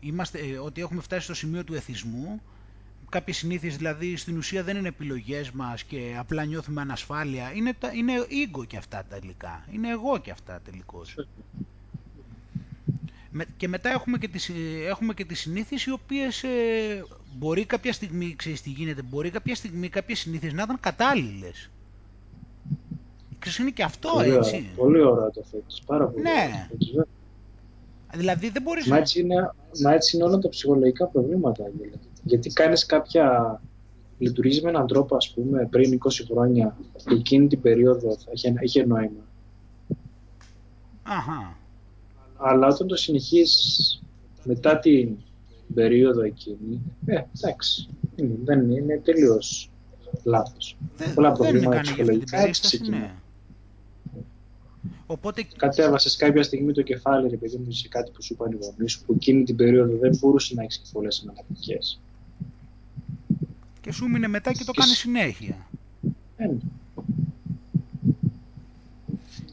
[0.00, 2.40] είμαστε, ε, ότι έχουμε φτάσει στο σημείο του εθισμού
[3.08, 7.52] κάποιες συνήθειες δηλαδή στην ουσία δεν είναι επιλογές μας και απλά νιώθουμε ανασφάλεια.
[7.54, 9.64] Είναι, είναι ego και αυτά τελικά.
[9.72, 11.14] Είναι εγώ και αυτά τελικώς
[13.56, 14.50] και μετά έχουμε και τις,
[14.88, 16.48] έχουμε και τις συνήθειες οι οποίες ε,
[17.38, 21.70] μπορεί κάποια στιγμή, ξέρεις τι γίνεται, μπορεί κάποια στιγμή κάποιες συνήθειες να ήταν κατάλληλες.
[23.38, 24.54] Ξέρεις, είναι και αυτό πολύ έτσι.
[24.54, 26.68] Ωραία, πολύ ωραία το θέτεις, πάρα πολύ ναι.
[28.14, 29.50] Δηλαδή δεν μπορείς μα έτσι, είναι,
[29.82, 31.64] μα έτσι είναι όλα τα ψυχολογικά προβλήματα.
[32.22, 33.60] Γιατί κάνεις κάποια
[34.18, 36.76] λειτουργείς με έναν τρόπο, ας πούμε, πριν 20 χρόνια,
[37.10, 39.24] εκείνη την περίοδο θα είχε, είχε νόημα.
[41.02, 41.56] Αχα.
[42.38, 44.02] Αλλά όταν το συνεχίζεις
[44.44, 45.16] μετά την
[45.74, 49.70] περίοδο εκείνη, ε, εντάξει, είναι, δεν είναι τελείως
[50.24, 50.76] λάθος.
[50.96, 52.98] Δεν, Πολλά δεν προβλήματα έκανε για αυτή την ψυχολογικά έτσι περίσταση, ξεκινά.
[52.98, 53.14] ναι.
[55.06, 58.58] Οπότε, Κατέβασες κάποια στιγμή το κεφάλι, ρε παιδί μου, σε κάτι που σου είπαν οι
[58.60, 61.78] γονείς σου, που εκείνη την περίοδο δεν μπορούσες να έχεις και πολλές εναλλακτικέ.
[63.80, 65.68] και σου μείνε μετά και το Και κάνεις σ- συνέχεια.
[66.36, 66.48] Ε,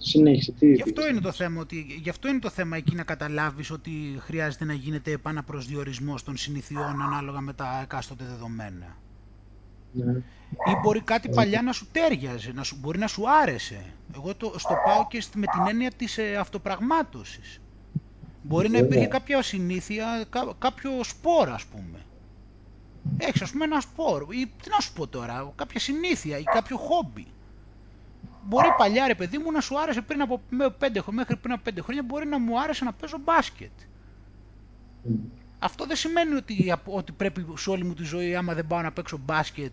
[0.05, 1.37] Συνέχισε, τι Γι' αυτό πήγες είναι να το πεις.
[1.37, 6.23] θέμα, ότι, γι' αυτό είναι το θέμα εκεί να καταλάβεις ότι χρειάζεται να γίνεται επαναπροσδιορισμός
[6.23, 8.97] των συνηθιών ανάλογα με τα εκάστοτε δεδομένα.
[9.91, 10.11] Ναι.
[10.71, 13.93] Ή μπορεί κάτι παλιά να σου τέριαζε, να σου, μπορεί να σου άρεσε.
[14.15, 17.61] Εγώ το, στο πάω και στη- με την έννοια της ε, αυτοπραγμάτωσης.
[18.41, 18.87] Μπορεί να Βέβαια.
[18.87, 22.05] υπήρχε κάποια συνήθεια, κά- κάποιο σπορ ας πούμε.
[23.17, 26.77] Έχεις ας πούμε ένα σπορ ή τι να σου πω τώρα, κάποια συνήθεια ή κάποιο
[26.77, 27.27] χόμπι.
[28.45, 31.53] Μπορεί παλιά ρε παιδί μου να σου άρεσε πριν από με πέντε, χρο- μέχρι πριν
[31.53, 33.71] από πέντε χρόνια μπορεί να μου άρεσε να παίζω μπάσκετ.
[35.03, 35.13] Μμ.
[35.59, 38.81] Αυτό δεν σημαίνει ότι, απ- ότι πρέπει σε όλη μου τη ζωή άμα δεν πάω
[38.81, 39.71] να παίξω μπάσκετ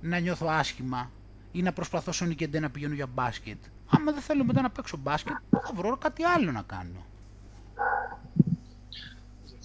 [0.00, 1.10] να νιώθω άσχημα
[1.52, 3.58] ή να προσπαθώ σόνι και να πηγαίνω για μπάσκετ.
[3.90, 7.06] Άμα δεν θέλω μετά να παίξω μπάσκετ θα βρω κάτι άλλο να κάνω.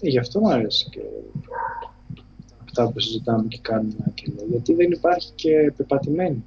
[0.00, 1.00] Ε, Γι' αυτό μου αρέσει και
[2.64, 4.46] αυτά που συζητάμε και κάνουμε και λέω.
[4.46, 6.44] Γιατί δεν υπάρχει και πεπατημένη.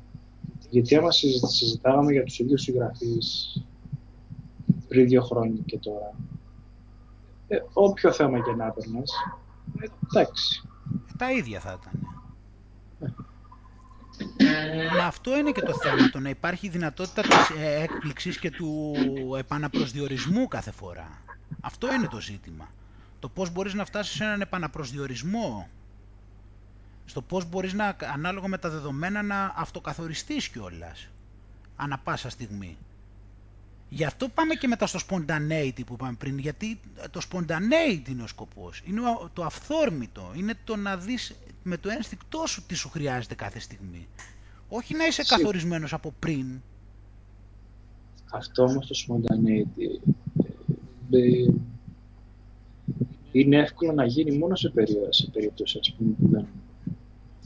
[0.73, 3.57] Γιατί άμα συζη- συζητάγαμε για τους ίδιους συγγραφείς
[4.87, 6.13] πριν δύο χρόνια και τώρα,
[7.47, 9.11] ε, όποιο θέμα και να έπαιρνες,
[9.81, 10.61] ε, εντάξει.
[11.09, 12.07] Ε, τα ίδια θα ήταν.
[14.97, 18.95] Μα αυτό είναι και το θέμα, το να υπάρχει δυνατότητα της ε, έκπληξης και του
[19.37, 21.21] επαναπροσδιορισμού κάθε φορά.
[21.61, 22.67] Αυτό είναι το ζήτημα.
[23.19, 25.67] Το πώς μπορείς να φτάσεις σε έναν επαναπροσδιορισμό.
[27.05, 31.07] Στο πώς μπορείς να, ανάλογα με τα δεδομένα, να αυτοκαθοριστείς κιόλας.
[31.75, 32.77] Ανά πάσα στιγμή.
[33.89, 36.79] Γι' αυτό πάμε και μετά στο spontaneity που είπαμε πριν, γιατί
[37.11, 38.81] το spontaneity είναι ο σκοπός.
[38.85, 43.35] Είναι ο- το αυθόρμητο, είναι το να δεις με το ένστικτό σου τι σου χρειάζεται
[43.35, 44.07] κάθε στιγμή.
[44.69, 45.37] Όχι να είσαι Σίγουρα.
[45.45, 46.61] καθορισμένος από πριν.
[48.31, 49.81] Αυτό όμως το spontaneity
[51.11, 51.53] ε, ε,
[53.31, 56.45] είναι εύκολο να γίνει μόνο σε, περίοδο, σε περίπτωση ας πούμε, που δεν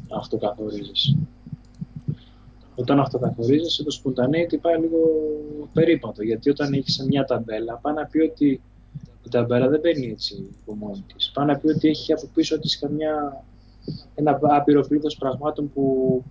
[0.09, 1.17] αυτοκαθορίζεσαι.
[2.75, 4.99] Όταν αυτοκαθορίζεσαι, το spontaneity πάει λίγο
[5.73, 6.23] περίπατο.
[6.23, 8.61] Γιατί όταν έχεις μια ταμπέλα, πάει να πει ότι
[9.23, 11.31] η ταμπέλα δεν μπαίνει έτσι από μόνη της.
[11.33, 13.43] Πάει να πει ότι έχει από πίσω της καμιά
[14.15, 16.23] ένα άπειρο πλήθος πραγμάτων που,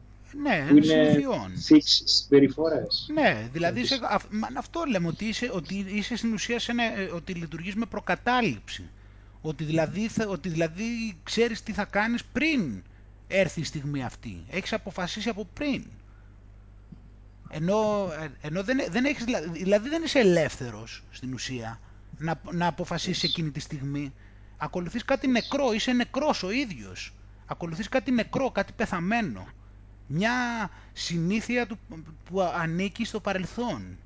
[0.42, 1.52] Ναι, που είναι είναι συνηθιών.
[1.68, 3.06] fixed συμπεριφορές.
[3.14, 6.82] Ναι, δηλαδή είσαι, αυ- μα, αυτό λέμε, ότι είσαι, ότι είσαι στην ουσία σε ένα,
[6.82, 8.88] ε, ότι λειτουργείς με προκατάληψη.
[9.40, 10.84] Ότι δηλαδή, θα- ότι δηλαδή
[11.22, 12.82] ξέρεις τι θα κάνεις πριν
[13.28, 14.44] έρθει η στιγμή αυτή.
[14.50, 15.84] Έχεις αποφασίσει από πριν.
[17.50, 21.80] Ενώ, ε, ενώ δεν, δεν έχεις, δηλα- δηλαδή δεν είσαι ελεύθερος στην ουσία
[22.18, 24.12] να, να αποφασίσεις εκείνη τη στιγμή.
[24.56, 27.12] Ακολουθείς κάτι νεκρό, είσαι νεκρός ο ίδιος.
[27.46, 29.46] Ακολουθείς κάτι νεκρό, κάτι πεθαμένο.
[30.06, 31.78] Μια συνήθεια του,
[32.24, 33.96] που ανήκει στο παρελθόν.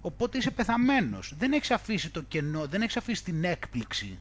[0.00, 1.34] Οπότε είσαι πεθαμένος.
[1.38, 4.18] Δεν έχεις αφήσει το κενό, δεν έχεις αφήσει την έκπληξη.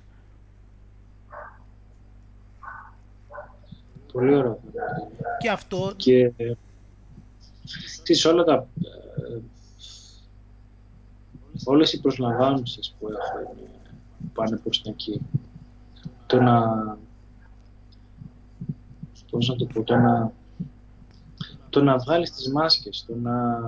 [4.15, 4.59] Πολύ ωραίο.
[5.39, 6.53] Και αυτό Και ε,
[8.03, 9.39] ξέρεις, όλα τα, ε,
[11.63, 13.69] όλες οι προσλαμβάνουσες που έχω είναι,
[14.33, 15.21] πάνε προς τα εκεί.
[16.25, 16.61] Το να,
[19.31, 20.31] πώς να το πω, το να,
[21.69, 23.61] το να βγάλεις τις μάσκες, το να,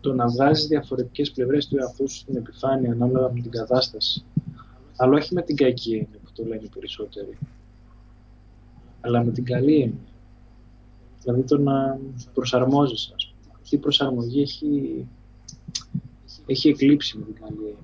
[0.00, 4.24] το να βγάζεις διαφορετικές πλευρές του εαυτού σου στην επιφάνεια ανάλογα με την κατάσταση.
[4.96, 7.38] Αλλά όχι με την κακή έννοια που το λένε οι περισσότεροι.
[9.00, 10.08] Αλλά με την καλή έννοια.
[11.22, 11.98] Δηλαδή το να
[12.34, 13.54] προσαρμόζεσαι, ας πούμε.
[13.62, 15.06] Αυτή η προσαρμογή έχει,
[16.46, 17.76] έχει εκλείψει με την καλή έννοια.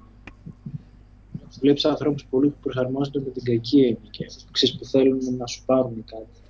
[1.60, 5.64] Βλέπεις ανθρώπους πολλοί που προσαρμόζονται με την κακή έννοια και ξέρεις που θέλουν να σου
[5.64, 6.40] πάρουν κάτι.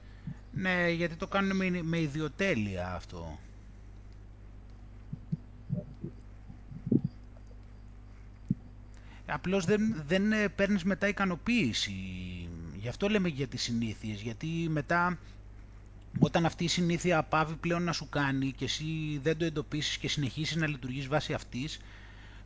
[0.52, 3.38] Ναι, γιατί το κάνουν με, με ιδιοτέλεια αυτό.
[9.26, 11.92] Απλώς δεν, δεν ε, παίρνεις μετά ικανοποίηση.
[12.84, 14.20] Γι' αυτό λέμε για τις συνήθειες.
[14.20, 15.18] Γιατί μετά
[16.18, 18.84] όταν αυτή η συνήθεια απάβει πλέον να σου κάνει και εσύ
[19.22, 21.80] δεν το εντοπίσεις και συνεχίσεις να λειτουργείς βάσει αυτής,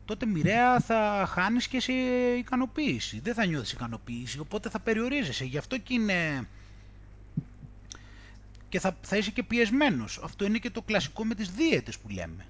[0.05, 1.93] τότε μοιραία θα χάνεις και σε
[2.39, 3.21] ικανοποίηση.
[3.21, 5.45] Δεν θα νιώθεις ικανοποίηση, οπότε θα περιορίζεσαι.
[5.45, 6.49] Γι' αυτό και είναι...
[8.69, 10.21] Και θα, θα είσαι και πιεσμένος.
[10.23, 12.47] Αυτό είναι και το κλασικό με τις δίαιτες που λέμε.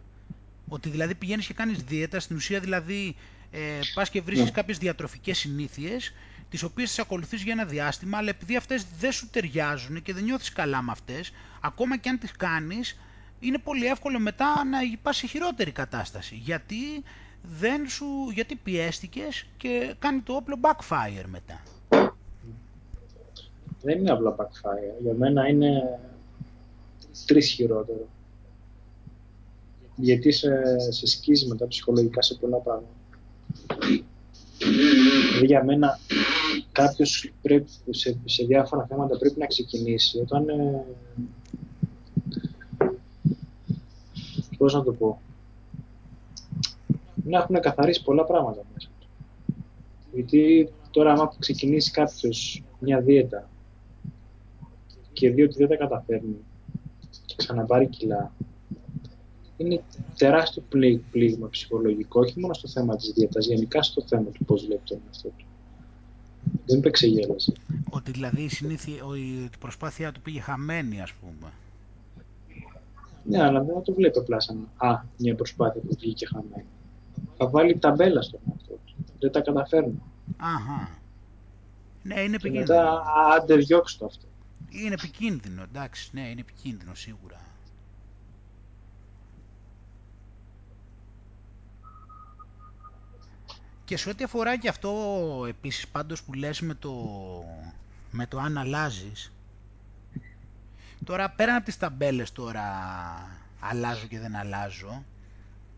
[0.69, 3.17] Ότι δηλαδή πηγαίνεις και κάνεις δίαιτα, στην ουσία δηλαδή
[3.51, 3.61] ε,
[3.95, 4.51] πας και βρίσκεις Ναι.
[4.53, 6.13] κάποιες διατροφικές συνήθειες
[6.51, 10.25] τις οποίες τις ακολουθείς για ένα διάστημα, αλλά επειδή αυτές δεν σου ταιριάζουν και δεν
[10.25, 12.99] νιώθεις καλά με αυτές, ακόμα και αν τις κάνεις,
[13.41, 16.35] είναι πολύ εύκολο μετά να πας σε χειρότερη κατάσταση.
[16.35, 17.03] Γιατί,
[17.43, 21.63] δεν σου, γιατί πιέστηκες και κάνει το όπλο backfire μετά.
[23.83, 25.03] Δεν είναι απλά backfire.
[25.03, 25.99] Για μένα είναι
[27.27, 28.09] τρεις χειρότερο.
[29.97, 30.51] Γιατί σε,
[30.91, 32.93] σε σκίζει μετά ψυχολογικά σε πολλά πράγματα.
[34.59, 35.99] Δηλαδή για μένα
[36.73, 37.33] κάποιος
[37.91, 40.85] σε, σε διάφορα θέματα πρέπει να ξεκινήσει όταν ε,
[44.59, 45.21] πώς να το πω
[47.25, 49.07] να έχουν καθαρίσει πολλά πράγματα μέσα του.
[50.13, 53.49] Γιατί τώρα άμα ξεκινήσει κάποιος μια δίαιτα
[55.13, 56.37] και δει ότι δεν τα καταφέρνει
[57.27, 58.33] και ξαναπάρει κιλά
[59.59, 59.83] είναι
[60.17, 60.63] τεράστιο
[61.11, 65.01] πλήγμα ψυχολογικό, όχι μόνο στο θέμα της δίαιτας, γενικά στο θέμα του πώς βλέπει τον
[65.07, 65.45] εαυτό του.
[66.67, 67.53] Δεν το εξεγέλασε.
[67.91, 71.53] Ότι δηλαδή η, συνήθεια, η προσπάθειά του πήγε χαμένη, ας πούμε.
[73.25, 76.65] Ναι, αλλά δεν θα το βλέπει απλά σαν α, μια προσπάθεια που βγήκε χαμένη.
[77.37, 78.95] Θα βάλει ταμπέλα στον εαυτό του.
[79.19, 80.03] Δεν τα καταφέρνει.
[80.37, 80.99] Αχα.
[82.03, 82.65] Ναι, είναι επικίνδυνο.
[82.65, 83.03] Και μετά
[83.35, 84.27] άντε διώξ' το αυτό.
[84.69, 87.48] Είναι επικίνδυνο, εντάξει, ναι, είναι επικίνδυνο σίγουρα.
[93.89, 96.95] Και σε ό,τι αφορά και αυτό επίσης πάντως που λες με το,
[98.11, 99.33] με το αν αλλάζεις.
[101.05, 102.65] Τώρα πέραν από τις ταμπέλες τώρα
[103.61, 105.05] αλλάζω και δεν αλλάζω.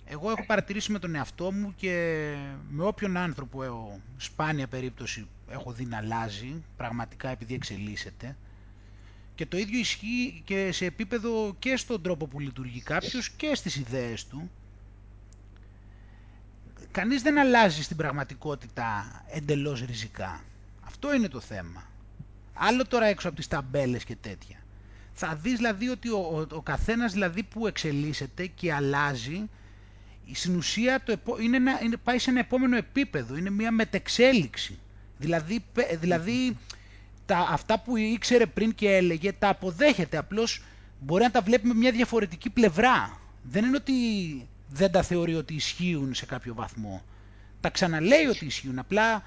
[0.04, 2.34] Εγώ έχω παρατηρήσει με τον εαυτό μου και
[2.70, 8.36] με όποιον άνθρωπο έχω, σπάνια περίπτωση έχω δει να αλλάζει, πραγματικά επειδή εξελίσσεται.
[9.34, 13.76] Και το ίδιο ισχύει και σε επίπεδο και στον τρόπο που λειτουργεί κάποιος και στις
[13.76, 14.50] ιδέες του
[16.92, 20.40] κανείς δεν αλλάζει στην πραγματικότητα εντελώς ριζικά.
[20.86, 21.88] Αυτό είναι το θέμα.
[22.52, 24.56] Άλλο τώρα έξω από τις ταμπέλες και τέτοια.
[25.12, 29.48] Θα δεις δηλαδή ότι ο, ο, ο καθένας δηλαδή που εξελίσσεται και αλλάζει,
[30.32, 34.78] στην ουσία το είναι ένα, είναι, πάει σε ένα επόμενο επίπεδο, είναι μια μετεξέλιξη.
[35.18, 35.64] Δηλαδή,
[36.00, 36.56] δηλαδή
[37.26, 40.62] τα, αυτά που ήξερε πριν και έλεγε τα αποδέχεται, απλώς
[41.00, 43.18] μπορεί να τα βλέπει με μια διαφορετική πλευρά.
[43.42, 43.92] Δεν είναι ότι
[44.72, 47.02] δεν τα θεωρεί ότι ισχύουν σε κάποιο βαθμό.
[47.60, 49.22] Τα ξαναλέει ότι ισχύουν, απλά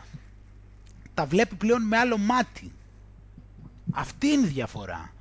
[1.14, 2.72] τα βλέπει πλέον με άλλο μάτι.
[3.92, 5.14] Αυτή είναι η διαφορά.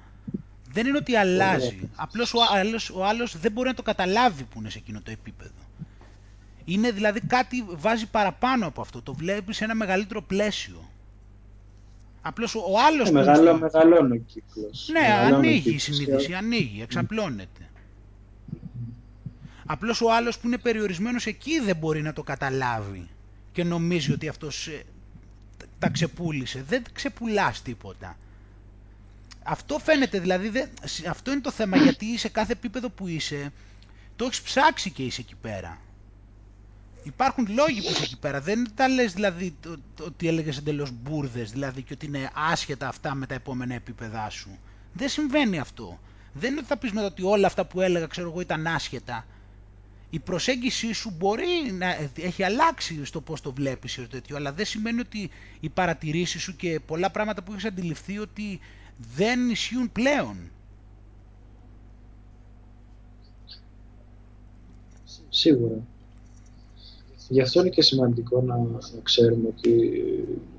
[0.72, 1.88] Δεν είναι ότι αλλάζει.
[1.94, 5.10] Απλώς ο άλλος, ο άλλος δεν μπορεί να το καταλάβει που είναι σε εκείνο το
[5.10, 5.50] επίπεδο.
[6.64, 9.02] Είναι δηλαδή κάτι βάζει παραπάνω από αυτό.
[9.02, 10.90] Το βλέπεις σε ένα μεγαλύτερο πλαίσιο.
[12.22, 13.08] Απλώς ο άλλος...
[13.08, 14.88] Ε, μεγαλώ, μεγαλώνει ο κύκλος.
[14.92, 17.70] Ναι, ανοίγει η συνείδηση, ανοίγει, εξαπλώνεται.
[19.66, 23.08] Απλώς ο άλλος που είναι περιορισμένος εκεί δεν μπορεί να το καταλάβει
[23.52, 24.82] και νομίζει ότι αυτός ε,
[25.78, 26.64] τα ξεπούλησε.
[26.68, 28.16] Δεν ξεπουλάς τίποτα.
[29.42, 30.50] Αυτό φαίνεται δηλαδή,
[31.08, 33.52] αυτό είναι το θέμα γιατί σε κάθε επίπεδο που είσαι
[34.16, 35.78] το έχεις ψάξει και είσαι εκεί πέρα.
[37.02, 38.40] Υπάρχουν λόγοι που είσαι εκεί πέρα.
[38.40, 39.54] Δεν τα λες δηλαδή
[40.00, 44.58] ότι έλεγες εντελώς μπουρδες, δηλαδή και ότι είναι άσχετα αυτά με τα επόμενα επίπεδά σου.
[44.92, 46.00] Δεν συμβαίνει αυτό.
[46.32, 49.26] Δεν είναι ότι θα πεις μετά ότι όλα αυτά που έλεγα ξέρω εγώ ήταν άσχετα
[50.14, 51.86] η προσέγγιση σου μπορεί να
[52.16, 55.30] έχει αλλάξει στο πώς το βλέπεις ή τέτοιο, αλλά δεν σημαίνει ότι
[55.60, 58.60] οι παρατηρήσεις σου και πολλά πράγματα που έχεις αντιληφθεί ότι
[59.16, 60.36] δεν ισχύουν πλέον.
[65.28, 65.86] Σίγουρα.
[67.28, 68.56] Γι' αυτό είναι και σημαντικό να,
[69.02, 69.70] ξέρουμε ότι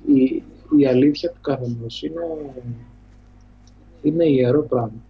[0.06, 0.42] η,
[0.78, 2.54] η αλήθεια του καθενός είναι,
[4.02, 5.02] είναι ιερό πράγμα.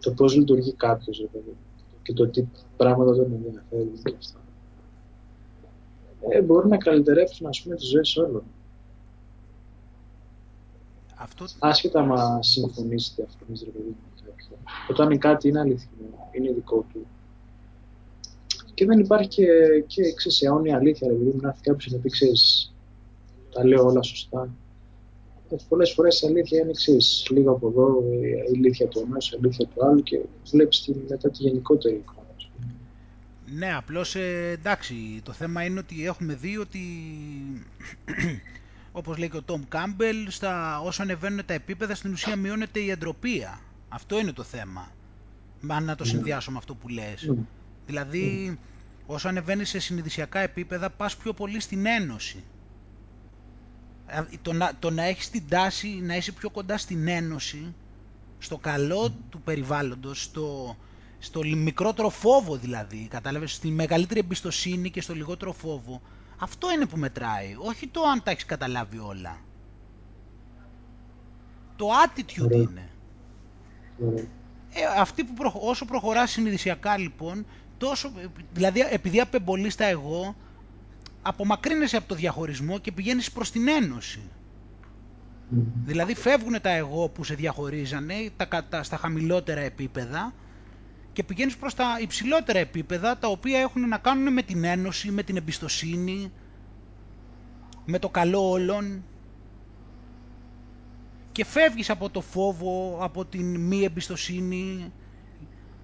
[0.00, 1.56] Το πώς λειτουργεί κάποιος, δηλαδή
[2.06, 2.44] και το τι
[2.76, 4.40] πράγματα δεν ενδιαφέρουν και αυτά.
[6.28, 8.42] Ε, μπορούν να καλυτερεύσουν ας πούμε τις ζωές όλων.
[11.16, 11.44] Αυτό...
[11.58, 13.96] Άσχετα μα συμφωνήσει ή διαφωνείς ρε παιδί μου
[14.90, 17.06] Όταν κάτι είναι αληθινό, είναι δικό του.
[18.74, 19.44] Και δεν υπάρχει και,
[19.86, 22.74] και ξέρεις, αιώνια αλήθεια, ρε παιδί μου, να έρθει κάποιος να πει, ξέρεις,
[23.50, 24.48] τα λέω όλα σωστά.
[25.50, 27.26] Ε, πολλές φορές η αλήθεια είναι εξής.
[27.30, 30.20] Λίγο από εδώ, η αλήθεια του ενός, η αλήθεια του άλλου και
[30.50, 32.26] βλέπεις μετά τη γενικότερη εικόνα.
[33.52, 36.80] Ναι, απλώς ε, εντάξει, το θέμα είναι ότι έχουμε δει ότι
[38.92, 42.90] όπως λέει και ο Τόμ Κάμπελ, στα, όσο ανεβαίνουν τα επίπεδα στην ουσία μειώνεται η
[42.90, 43.60] εντροπία.
[43.88, 44.92] Αυτό είναι το θέμα.
[45.68, 46.10] Αν να το ναι.
[46.10, 47.22] συνδυάσω με αυτό που λες.
[47.22, 47.36] Ναι.
[47.86, 48.56] Δηλαδή, ναι.
[49.06, 52.44] όσο ανεβαίνεις σε συνειδησιακά επίπεδα, πας πιο πολύ στην ένωση.
[54.06, 57.74] Ε, το να, το να έχεις την τάση να είσαι πιο κοντά στην ένωση,
[58.38, 60.76] στο καλό του περιβάλλοντος, στο,
[61.18, 66.00] στο μικρότερο φόβο δηλαδή, κατάλαβες, στη μεγαλύτερη εμπιστοσύνη και στο λιγότερο φόβο,
[66.38, 69.38] Αυτό είναι που μετράει, όχι το αν τα έχεις καταλάβει όλα.
[71.76, 72.90] Το attitude είναι.
[74.72, 77.46] Ε, αυτή που όσο προχωράς συνειδησιακά λοιπόν,
[77.78, 78.12] τόσο,
[78.52, 80.36] δηλαδή επειδή απεμπολείς τα εγώ,
[81.26, 84.20] απομακρύνεσαι από το διαχωρισμό και πηγαίνεις προς την ένωση.
[85.84, 88.14] Δηλαδή φεύγουν τα εγώ που σε διαχωρίζανε
[88.68, 90.32] τα, στα χαμηλότερα επίπεδα
[91.12, 95.22] και πηγαίνεις προς τα υψηλότερα επίπεδα τα οποία έχουν να κάνουν με την ένωση, με
[95.22, 96.32] την εμπιστοσύνη,
[97.84, 99.04] με το καλό όλων
[101.32, 104.92] και φεύγεις από το φόβο, από την μη εμπιστοσύνη,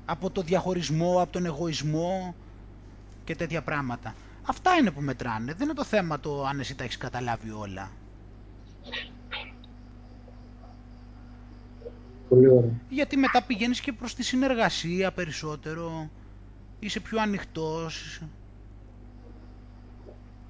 [0.05, 2.35] από το διαχωρισμό, από τον εγωισμό
[3.25, 4.15] και τέτοια πράγματα.
[4.47, 5.53] Αυτά είναι που μετράνε.
[5.53, 7.91] Δεν είναι το θέμα το αν εσύ τα έχεις καταλάβει όλα.
[12.29, 16.11] Πολύ Γιατί μετά πηγαίνεις και προς τη συνεργασία περισσότερο,
[16.79, 18.23] είσαι πιο ανοιχτός.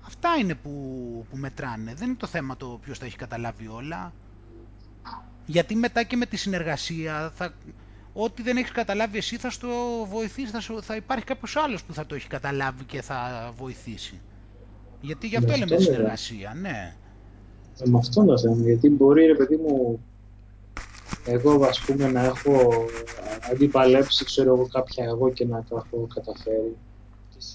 [0.07, 0.71] Αυτά είναι που,
[1.31, 1.95] που μετράνε.
[1.95, 4.13] Δεν είναι το θέμα το ποιος τα έχει καταλάβει όλα.
[5.47, 7.55] Γιατί μετά και με τη συνεργασία, θα,
[8.13, 9.69] ό,τι δεν έχεις καταλάβει εσύ θα στο
[10.11, 14.21] βοηθήσει, θα, θα υπάρχει κάποιος άλλος που θα το έχει καταλάβει και θα βοηθήσει.
[15.01, 16.97] Γιατί γι' αυτό λέμε συνεργασία, ναι.
[17.79, 20.01] Ε, με αυτό το θέμα, γιατί μπορεί ρε παιδί μου
[21.25, 22.85] εγώ ας πούμε να έχω
[23.53, 26.77] αντιπαλέψει ξέρω εγώ κάποια εγώ και να το έχω καταφέρει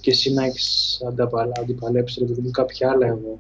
[0.02, 1.02] και εσύ να έχεις
[1.60, 3.40] αντιπαλέψει ρε παιδί μου κάποια άλλα εγώ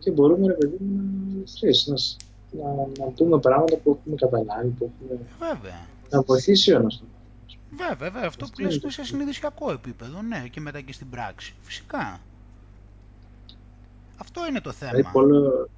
[0.00, 1.02] και μπορούμε ρε παιδί μου
[1.36, 1.96] να, ξέρεις, να,
[2.52, 5.20] να, να δούμε πράγματα που έχουμε καταλάβει, που έχουμε...
[5.38, 5.86] Βέβαια.
[6.10, 7.02] Να βοηθήσει ο ένας
[7.70, 11.54] Βέβαια, βέβαια, αυτό που λες σε συνειδησιακό επίπεδο, ναι, και μετά και στην πράξη.
[11.60, 12.20] Φυσικά.
[14.16, 14.90] Αυτό είναι το θέμα.
[14.90, 15.68] Δηλαδή, πολλο...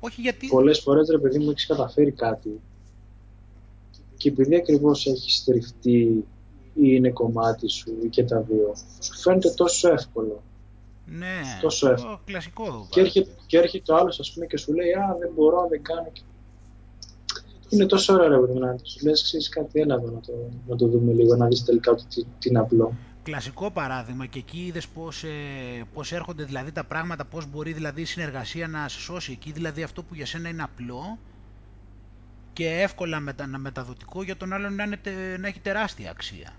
[0.00, 0.46] Όχι γιατί...
[0.46, 2.60] Πολλές φορές, ρε παιδί μου, έχεις καταφέρει κάτι
[4.16, 6.24] και επειδή ακριβώς έχεις στριφτεί
[6.74, 10.42] ή είναι κομμάτι σου ή και τα δύο, σου φαίνεται τόσο εύκολο.
[11.10, 12.20] Ναι, τόσο εύκολο.
[12.24, 12.86] κλασικό.
[12.90, 15.82] Και έρχεται, και έρχεται ο άλλος, ας πούμε, και σου λέει «Α, δεν μπορώ, δεν
[15.82, 16.12] κάνω».
[17.68, 20.32] Είναι τόσο ωραίο, ρε παιδί, να σου λες, ξέρεις κάτι, έλα εδώ να το,
[20.66, 22.92] να το δούμε λίγο, να δεις τελικά ότι τι, τι είναι απλό
[23.28, 25.28] κλασικό παράδειγμα και εκεί είδες πώς, ε,
[25.92, 29.82] πώς έρχονται δηλαδή τα πράγματα, πώς μπορεί δηλαδή η συνεργασία να σε σώσει εκεί, δηλαδή
[29.82, 31.18] αυτό που για σένα είναι απλό
[32.52, 34.98] και εύκολα μετα, μεταδοτικό για τον άλλον να, είναι,
[35.38, 36.52] να έχει τεράστια αξία.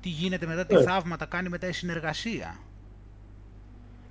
[0.00, 0.82] Τι γίνεται μετά, τι yeah.
[0.82, 2.60] θαύματα κάνει μετά η συνεργασία.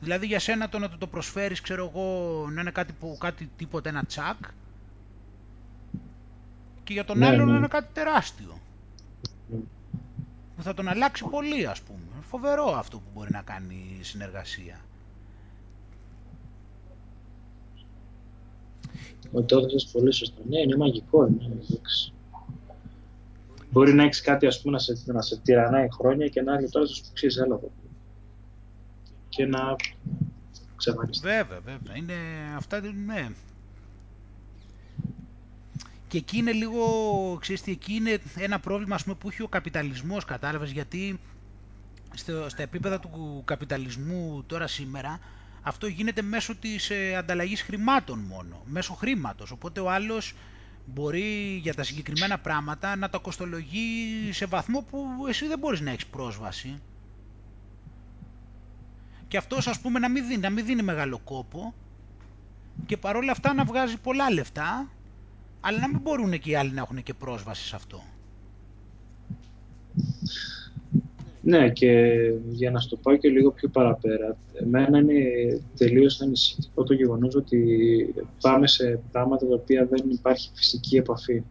[0.05, 3.49] Δηλαδή για σένα το να το, το προσφέρεις, ξέρω εγώ, να είναι κάτι, που, κάτι
[3.57, 4.37] τίποτα, ένα τσακ
[6.83, 8.59] και για τον yeah, άλλον να είναι κάτι τεράστιο
[10.55, 11.99] που θα τον αλλάξει πολύ ας πούμε.
[12.21, 14.79] Φοβερό αυτό που μπορεί να κάνει η συνεργασία.
[19.31, 20.41] Ο το έδωσες πολύ σωστά.
[20.49, 21.23] Ναι, είναι μαγικό.
[21.23, 21.55] Ναι,
[23.71, 26.69] Μπορεί να έχεις κάτι ας πούμε, να σε, να σε τυρανάει χρόνια και να έρθει
[26.69, 27.71] τώρα σου ξέρεις έλα εδώ.
[29.35, 29.75] Και να
[30.75, 31.27] ξεμαριστεί.
[31.27, 31.95] Βέβαια, βέβαια.
[31.95, 32.13] Είναι
[32.55, 33.29] αυτά, ναι
[36.07, 36.83] και εκεί είναι λίγο,
[37.41, 41.19] ξέρεις τι, εκεί είναι ένα πρόβλημα πούμε, που έχει ο καπιταλισμός, κατάλαβες, γιατί
[42.13, 45.19] στο, στα επίπεδα του καπιταλισμού τώρα σήμερα
[45.61, 50.33] αυτό γίνεται μέσω της ε, ανταλλαγής χρημάτων μόνο, μέσω χρήματος, οπότε ο άλλος
[50.85, 55.91] μπορεί για τα συγκεκριμένα πράγματα να τα κοστολογεί σε βαθμό που εσύ δεν μπορείς να
[55.91, 56.81] έχεις πρόσβαση.
[59.35, 61.73] Και αυτός ας πούμε να μην δίνει, να μην δίνει μεγάλο κόπο
[62.85, 64.91] και παρόλα αυτά να βγάζει πολλά λεφτά
[65.61, 68.03] αλλά να μην μπορούν και οι άλλοι να έχουν και πρόσβαση σε αυτό.
[71.41, 75.13] Ναι, και για να στο πάω και λίγο πιο παραπέρα, εμένα είναι
[75.77, 81.43] τελείως ανησυχητικό το γεγονός ότι πάμε σε πράγματα τα οποία δεν υπάρχει φυσική επαφή.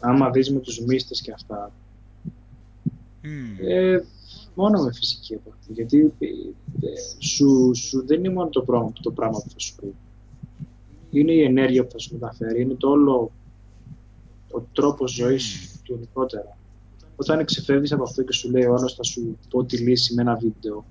[0.00, 1.72] Άμα δεις με τους μύστες και αυτά,
[3.66, 3.98] ε,
[4.54, 9.38] μόνο με φυσική επαφή, γιατί ε, σου, σου δεν είναι μόνο το πράγμα, το πράγμα
[9.42, 9.94] που θα σου πει
[11.18, 13.32] είναι η ενέργεια που θα σου μεταφέρει, είναι το όλο
[14.50, 16.56] ο τρόπος ζωής του γενικότερα.
[17.16, 20.22] Όταν ξεφεύγεις από αυτό και σου λέει ο άλλος θα σου πω τη λύση με
[20.22, 20.84] ένα βίντεο.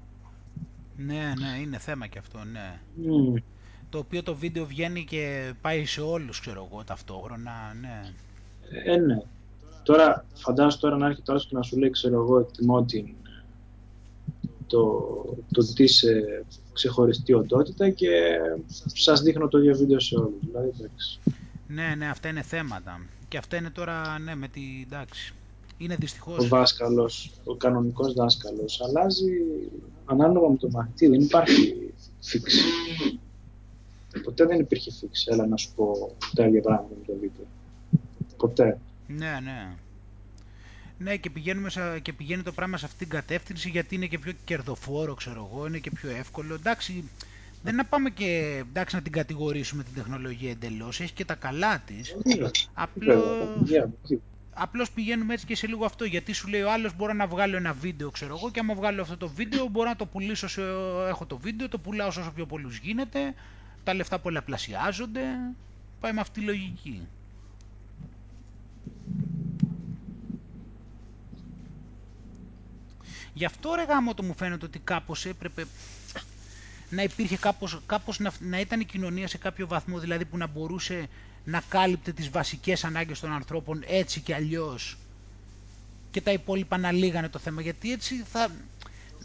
[0.98, 2.80] Ναι, ναι, είναι θέμα και αυτό, ναι.
[3.90, 8.14] Το οποίο το βίντεο βγαίνει και πάει σε όλους, ξέρω εγώ, ταυτόχρονα, ναι.
[8.92, 9.22] Ε, ναι.
[9.84, 13.16] Τώρα, φαντάζομαι τώρα να έρχεται άλλος και να σου λέει, ξέρω εγώ, εκτιμώ την,
[14.74, 18.10] το, το τι είσαι ξεχωριστή οντότητα και
[18.86, 20.40] σας δείχνω το ίδιο βίντεο σε όλους.
[20.40, 21.20] Δηλαδή, εντάξει.
[21.68, 23.02] Ναι, ναι, αυτά είναι θέματα.
[23.28, 25.34] Και αυτά είναι τώρα, ναι, με τη, εντάξει.
[25.78, 26.38] Είναι δυστυχώς...
[26.38, 29.32] Ο δάσκαλος, ο κανονικός δάσκαλος αλλάζει
[30.06, 31.08] ανάλογα με το μαθητή.
[31.08, 32.64] Δεν υπάρχει φίξη.
[34.24, 35.28] Ποτέ δεν υπήρχε φίξη.
[35.32, 37.46] Έλα να σου πω τα ίδια πράγματα με το βίντεο.
[38.38, 38.80] Ποτέ.
[39.08, 39.76] Ναι, ναι.
[41.04, 44.20] Ναι, και, πηγαίνουμε σε, και πηγαίνει το πράγμα σε αυτήν την κατεύθυνση γιατί είναι και
[44.20, 46.54] πιο κερδοφόρο, ξέρω εγώ, είναι και πιο εύκολο.
[46.54, 47.10] Εντάξει,
[47.64, 51.00] δεν να πάμε και εντάξει, να την κατηγορήσουμε την τεχνολογία εντελώς.
[51.00, 52.16] Έχει και τα καλά της.
[52.74, 53.24] Απλώ.
[54.56, 57.56] Απλώς πηγαίνουμε έτσι και σε λίγο αυτό, γιατί σου λέει ο άλλος μπορώ να βγάλω
[57.56, 60.62] ένα βίντεο, ξέρω εγώ, και άμα βγάλω αυτό το βίντεο μπορώ να το πουλήσω, σε,
[61.08, 63.34] έχω το βίντεο, το πουλάω όσο πιο πολλούς γίνεται,
[63.84, 65.22] τα λεφτά πολλαπλασιάζονται,
[66.00, 67.08] πάει με αυτή τη λογική.
[73.34, 75.66] Γι' αυτό ρε γάμο το μου φαίνεται ότι κάπως έπρεπε
[76.90, 80.48] να υπήρχε κάπως, κάπως να, να ήταν η κοινωνία σε κάποιο βαθμό δηλαδή που να
[80.48, 81.08] μπορούσε
[81.46, 84.98] να κάλυπτε τις βασικές ανάγκες των ανθρώπων έτσι και αλλιώς
[86.12, 88.48] και τα υπόλοιπα να λύγανε το θέμα γιατί έτσι θα...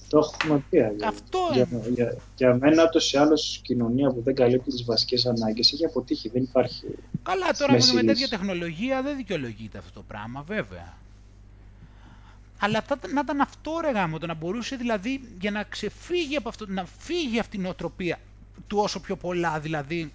[0.08, 1.38] Το έχουμε πει Αυτό...
[1.52, 5.84] για, για, για μένα ούτως ή άλλως κοινωνία που δεν καλύπτει τις βασικές ανάγκες έχει
[5.84, 6.84] αποτύχει, δεν υπάρχει
[7.22, 10.96] Καλά τώρα με τέτοια τεχνολογία δεν δικαιολογείται αυτό το πράγμα βέβαια.
[12.58, 16.66] Αλλά να ήταν αυτό ρε γάμο, το να μπορούσε δηλαδή για να ξεφύγει από αυτό,
[16.68, 18.18] να φύγει αυτή η νοοτροπία
[18.66, 20.12] του όσο πιο πολλά δηλαδή,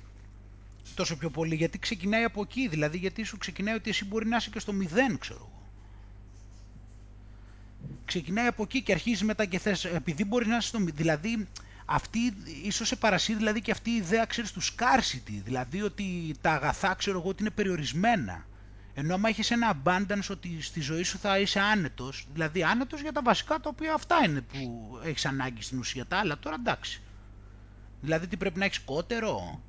[0.96, 4.36] τόσο πιο πολύ, γιατί ξεκινάει από εκεί, δηλαδή γιατί σου ξεκινάει ότι εσύ μπορεί να
[4.36, 5.62] είσαι και στο μηδέν, ξέρω εγώ.
[8.06, 11.48] Ξεκινάει από εκεί και αρχίζεις μετά και θες, επειδή μπορείς να είσαι στο μηδέν, δηλαδή
[11.86, 12.34] αυτή,
[12.64, 16.94] ίσως σε παρασύρει δηλαδή και αυτή η ιδέα, ξέρεις, του scarcity, δηλαδή ότι τα αγαθά,
[16.94, 18.46] ξέρω εγώ, ότι είναι περιορισμένα.
[18.96, 23.12] Ενώ άμα έχεις ένα abundance ότι στη ζωή σου θα είσαι άνετος, δηλαδή άνετος για
[23.12, 27.02] τα βασικά τα οποία αυτά είναι που έχεις ανάγκη στην ουσία, τα άλλα τώρα εντάξει.
[28.02, 29.62] Δηλαδή τι πρέπει να έχεις κότερο;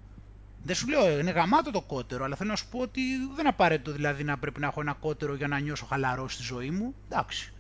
[0.62, 3.00] Δεν σου λέω, είναι γαμάτο το κότερο, αλλά θέλω να σου πω ότι
[3.36, 6.70] δεν απαραίτητο δηλαδή να πρέπει να έχω ένα κότερο για να νιώσω χαλαρό στη ζωή
[6.70, 6.94] μου.
[7.08, 7.52] Εντάξει.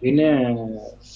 [0.00, 0.54] Είναι,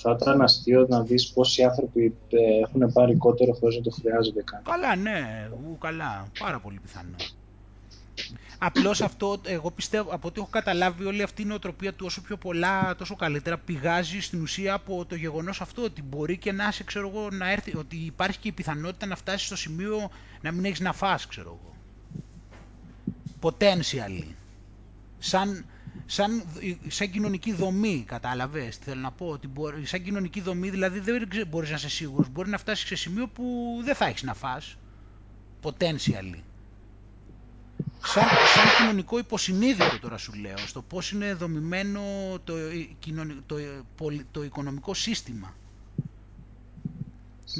[0.01, 4.43] θα ήταν αστείο να δεις πόσοι άνθρωποι ε, έχουν πάρει κότερο χωρίς να το χρειάζονται
[4.43, 4.63] καν.
[4.63, 7.17] Καλά, ναι, ου, καλά, πάρα πολύ πιθανό.
[8.63, 12.37] Απλώς αυτό, εγώ πιστεύω, από ό,τι έχω καταλάβει όλη αυτή η νοοτροπία του όσο πιο
[12.37, 16.85] πολλά, τόσο καλύτερα, πηγάζει στην ουσία από το γεγονός αυτό, ότι μπορεί και να είσαι,
[16.85, 20.11] ξέρω εγώ, να έρθει, ότι υπάρχει και η πιθανότητα να φτάσεις στο σημείο
[20.41, 21.77] να μην έχεις να φας, ξέρω εγώ.
[23.41, 24.25] Potentially.
[25.19, 25.65] Σαν,
[26.07, 26.43] σαν,
[26.89, 31.47] σαν κοινωνική δομή, κατάλαβες τι θέλω να πω, ότι μπορεί, σαν κοινωνική δομή δηλαδή δεν
[31.49, 34.77] μπορείς να είσαι σίγουρος, μπορεί να φτάσεις σε σημείο που δεν θα έχεις να φας.
[35.63, 36.41] Potentially
[38.05, 42.01] σαν, σαν κοινωνικό υποσυνείδητο τώρα σου λέω, στο πώς είναι δομημένο
[42.45, 42.55] το,
[43.47, 43.57] το,
[44.31, 45.55] το, οικονομικό σύστημα.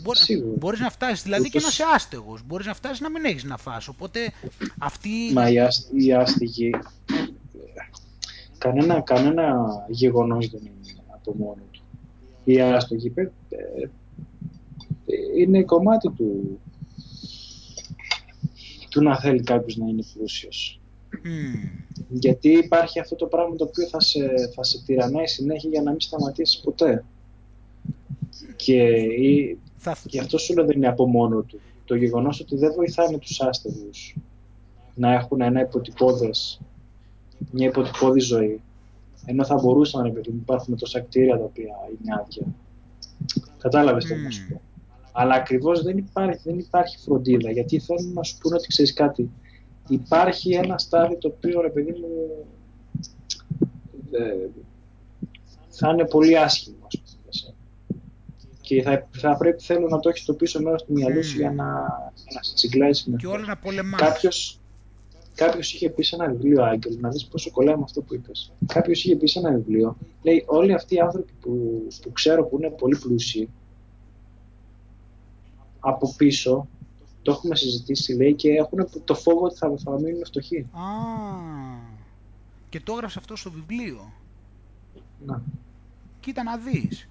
[0.03, 3.45] Μπορεί, μπορείς να φτάσεις δηλαδή και να είσαι άστεγος, μπορείς να φτάσεις να μην έχεις
[3.45, 4.33] να φας, οπότε
[4.79, 5.09] αυτή...
[5.33, 6.71] Μα η, άστεγη,
[8.59, 11.83] κανένα, κανένα γεγονός δεν είναι από μόνο του.
[12.45, 13.89] Η άστεγη ε, ε,
[15.39, 16.61] είναι κομμάτι του,
[18.91, 20.81] του να θέλει κάποιος να είναι πλούσιος.
[22.09, 24.21] Γιατί υπάρχει αυτό το πράγμα το οποίο θα σε,
[24.55, 27.05] θα σε τυραννάει συνέχεια για να μην σταματήσεις ποτέ.
[28.57, 29.07] Και
[29.77, 29.97] θα...
[30.05, 31.61] γι' αυτό σου λέω δεν είναι από μόνο του.
[31.85, 34.17] Το γεγονός ότι δεν βοηθάνε τους άστεγους
[34.95, 36.61] να έχουν ένα υποτυπώδες,
[37.51, 38.61] μια υποτυπώδη ζωή.
[39.27, 42.55] Ενώ θα μπορούσαν, επειδή υπάρχουν τόσα κτίρια τα οποία είναι άδεια.
[43.59, 44.61] Κατάλαβες τι να σου πω.
[45.21, 49.31] Αλλά ακριβώς δεν υπάρχει, δεν υπάρχει φροντίδα, γιατί θέλουν να σου πούνε ότι ξέρεις κάτι.
[49.89, 52.09] Υπάρχει ένα στάδιο το οποίο, ρε παιδί μου,
[54.11, 54.49] ε,
[55.69, 57.55] θα είναι πολύ άσχημο, ας πούμε.
[58.61, 61.51] Και θα, θα πρέπει, θέλω να το έχεις στο πίσω μέρος του μυαλού σου για
[61.53, 61.65] να,
[62.35, 64.01] να σε τσιγκλάει Και όλα να πολεμάς.
[64.01, 64.61] Κάποιος,
[65.35, 68.53] κάποιος είχε πει σε ένα βιβλίο, Άγγελ, να δεις πόσο κολλάει με αυτό που είπες.
[68.67, 72.57] Κάποιος είχε πει σε ένα βιβλίο, λέει όλοι αυτοί οι άνθρωποι που, που ξέρω που
[72.57, 73.49] είναι πολύ πλούσιοι,
[75.81, 76.69] από πίσω,
[77.23, 80.59] το έχουμε συζητήσει λέει και έχουν το φόβο ότι θα, θα μείνουν φτωχοί.
[80.59, 80.87] Α,
[82.69, 84.13] και το έγραψε αυτό στο βιβλίο.
[85.27, 85.43] Να.
[86.21, 87.09] Κοίτα να δεις.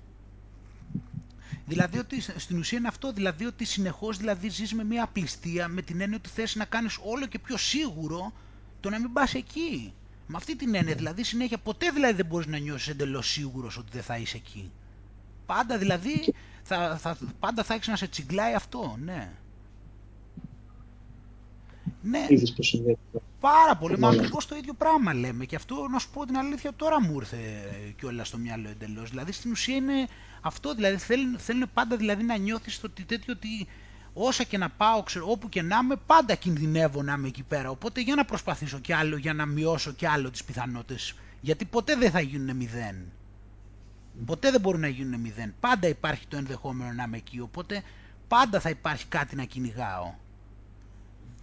[1.66, 5.82] Δηλαδή ότι στην ουσία είναι αυτό, δηλαδή ότι συνεχώς δηλαδή ζεις με μια απληστία με
[5.82, 8.34] την έννοια ότι θες να κάνεις όλο και πιο σίγουρο
[8.80, 9.94] το να μην πας εκεί.
[10.28, 13.88] Με αυτή την έννοια δηλαδή συνέχεια ποτέ δηλαδή δεν μπορείς να νιώσεις εντελώς σίγουρος ότι
[13.92, 14.72] δεν θα είσαι εκεί.
[15.46, 16.34] Πάντα δηλαδή
[16.70, 19.32] θα, θα, πάντα θα έχεις να σε τσιγκλάει αυτό, ναι.
[22.02, 22.26] Ναι.
[22.30, 22.98] Είδες πώς συμβαίνει.
[23.40, 26.74] Πάρα πολύ, μα ακριβώς το ίδιο πράγμα λέμε και αυτό να σου πω την αλήθεια
[26.74, 27.38] τώρα μου ήρθε
[27.98, 29.10] κιόλας στο μυαλό εντελώς.
[29.10, 30.08] Δηλαδή στην ουσία είναι
[30.42, 33.68] αυτό, δηλαδή θέλουν, θέλουν πάντα δηλαδή να νιώθεις το τέτοιο ότι
[34.14, 37.70] όσα και να πάω, ξέρω, όπου και να είμαι, πάντα κινδυνεύω να είμαι εκεί πέρα.
[37.70, 41.14] Οπότε για να προσπαθήσω κι άλλο, για να μειώσω κι άλλο τις πιθανότητες.
[41.42, 42.96] Γιατί ποτέ δεν θα γίνουν μηδέν.
[44.26, 45.54] Ποτέ δεν μπορούν να γίνουν μηδέν.
[45.60, 47.84] Πάντα υπάρχει το ενδεχόμενο να είμαι εκεί, οπότε
[48.28, 50.14] πάντα θα υπάρχει κάτι να κυνηγάω.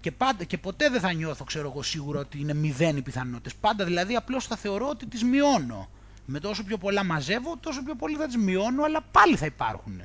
[0.01, 3.55] Και, πάντα, και ποτέ δεν θα νιώθω, ξέρω εγώ, σίγουρα ότι είναι μηδέν οι πιθανότητες.
[3.55, 5.89] Πάντα δηλαδή απλώς θα θεωρώ ότι τις μειώνω.
[6.27, 10.01] Με τόσο πιο πολλά μαζεύω, τόσο πιο πολύ θα τις μειώνω, αλλά πάλι θα υπάρχουν.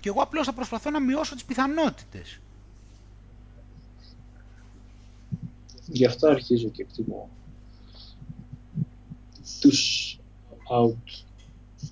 [0.00, 2.40] Και εγώ απλώς θα προσπαθώ να μειώσω τις πιθανότητες.
[5.86, 7.28] Γι' αυτό αρχίζω και εκτιμώ
[9.60, 10.17] τους
[10.70, 11.24] out,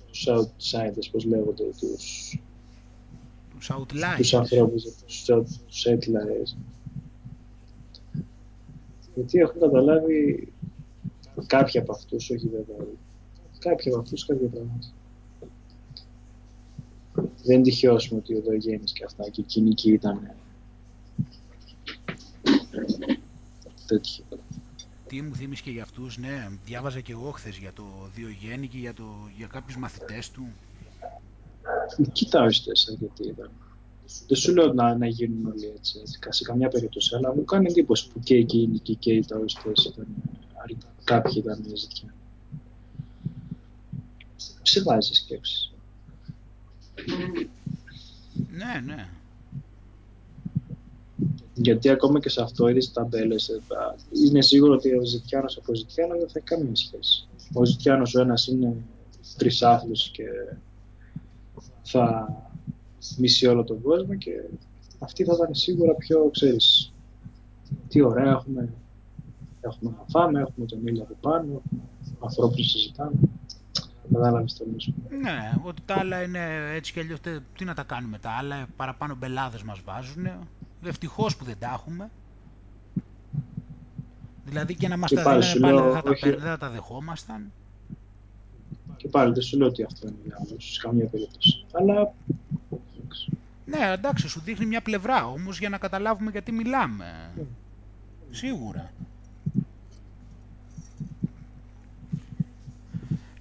[0.07, 2.37] τους outsiders, πώς λέγονται, τους,
[3.49, 4.17] τους outliers.
[4.17, 5.25] Τους ανθρώπους, τους,
[5.67, 6.57] τους outliers.
[9.15, 10.47] Γιατί έχουν καταλάβει
[11.47, 12.87] κάποιοι από αυτούς, όχι βέβαια
[13.59, 14.87] κάποιοι από αυτούς κάποια πράγματα.
[17.43, 20.31] Δεν είναι τυχαίο ότι ο Δογέννης και αυτά και εκείνη εκεί ήταν
[23.87, 24.23] τέτοιο.
[25.07, 27.83] Τι μου θύμισε και για αυτούς, ναι, διάβαζα και εγώ χθες για το
[28.15, 29.03] Διογέννη και για, το,
[29.37, 30.47] για κάποιους μαθητές του.
[32.11, 33.51] Κοίτα οριστές γιατί ήταν.
[34.27, 37.67] Δεν σου λέω να, να γίνουν όλοι έτσι, έτσι, σε καμιά περίπτωση, αλλά μου κάνει
[37.69, 40.07] εντύπωση που και εκείνοι και, και οι ταοιστές ήταν,
[41.03, 42.13] κάποιοι ήταν ζητιά.
[44.61, 45.71] Σε βάζεις σκέψεις.
[48.51, 49.09] Ναι, ναι.
[51.59, 53.61] Γιατί ακόμα και σε αυτό είδες ταμπέλες, ε,
[54.25, 57.27] είναι σίγουρο ότι ο Ζητιάνος από Ζητιάνο δεν θα έχει καμία σχέση.
[57.53, 58.75] Ο Ζητιάνος ο ένας είναι
[59.37, 60.23] τρισάθλος και
[61.83, 62.35] θα
[63.17, 64.31] μισεί όλο τον κόσμο και
[64.99, 66.93] αυτή θα ήταν σίγουρα πιο, ξέρεις,
[67.87, 68.73] τι ωραία έχουμε,
[69.59, 71.81] έχουμε να φάμε, έχουμε τον ήλιο από πάνω, έχουμε
[72.19, 73.19] ανθρώπους να συζητάμε.
[74.13, 74.65] Κατάλαβες το
[75.21, 76.39] Ναι, ότι τα άλλα είναι
[76.73, 77.19] έτσι κι αλλιώς,
[77.57, 80.27] τι να τα κάνουμε τα άλλα, παραπάνω μπελάδες μας βάζουν,
[80.83, 82.09] ευτυχώς που δεν τα έχουμε.
[84.45, 87.51] Δηλαδή και να μας τα δίνανε πάλι δεν θα, τα, δεν θα τα δεχόμασταν.
[88.97, 91.65] Και πάλι δεν σου λέω ότι αυτό είναι για άλλους, σε καμία περίπτωση.
[91.71, 92.13] Αλλά...
[93.65, 97.31] Ναι, εντάξει, σου δείχνει μια πλευρά όμως για να καταλάβουμε γιατί μιλάμε.
[97.37, 97.41] Mm.
[98.31, 98.91] Σίγουρα.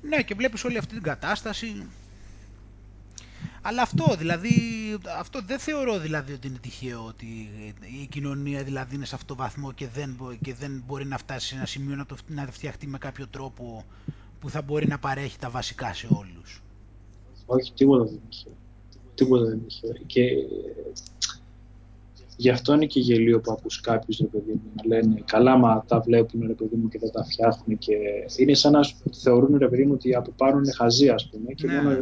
[0.02, 1.86] Ναι, και βλέπεις όλη αυτή την κατάσταση.
[3.68, 4.50] Αλλά αυτό, δηλαδή,
[5.18, 7.26] αυτό δεν θεωρώ δηλαδή ότι είναι τυχαίο ότι
[8.02, 11.46] η κοινωνία δηλαδή είναι σε αυτό το βαθμό και δεν, και δεν μπορεί να φτάσει
[11.46, 13.84] σε ένα σημείο να, το, να φτιαχτεί με κάποιο τρόπο
[14.40, 16.62] που θα μπορεί να παρέχει τα βασικά σε όλους.
[17.46, 18.48] Όχι, τίποτα δεν είχε.
[19.14, 19.86] Τίποτα δεν είχε.
[20.06, 20.22] Και
[22.36, 25.84] γι' αυτό είναι και γελίο που ακούς κάποιους, ρε παιδί μου, να λένε καλά μα
[25.88, 27.94] τα βλέπουν, ρε παιδί μου, και δεν τα φτιάχνουν και
[28.36, 28.80] είναι σαν να
[29.22, 31.82] θεωρούν, ρε παιδί μου, ότι από πάνω είναι χαζί, ας πούμε, και ναι.
[31.82, 31.98] μόνο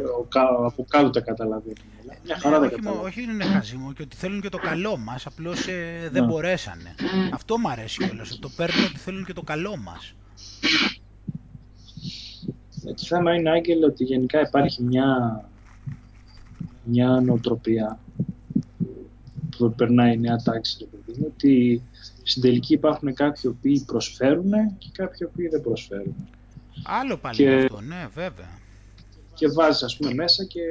[0.65, 1.77] από κάτω τα καταλαβαίνουν.
[2.25, 3.07] Μια χαρά ναι, τα καταλαβαίνουν.
[3.07, 6.29] Όχι, είναι χαζί μου, και ότι θέλουν και το καλό μας, απλώς ε, δεν ναι.
[6.29, 6.95] μπορέσανε.
[7.33, 10.15] Αυτό μου αρέσει όλος, το παίρνουν ότι θέλουν και το καλό μας.
[12.83, 15.41] Το θέμα είναι, Άγγελε, ότι γενικά υπάρχει μια,
[16.83, 17.99] μια νοοτροπία
[19.57, 21.81] που περνάει η νέα τάξη, ρε παιδί μου, ότι
[22.23, 26.15] στην τελική υπάρχουν κάποιοι οποίοι προσφέρουν και κάποιοι οποίοι δεν προσφέρουν.
[26.83, 28.59] Άλλο πάλι και, αυτό, ναι, βέβαια.
[29.33, 30.61] Και βάζεις, ας πούμε, μέσα και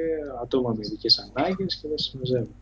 [0.41, 2.55] άτομα με ειδικές ανάγκες και δεν συμμαζεύουν.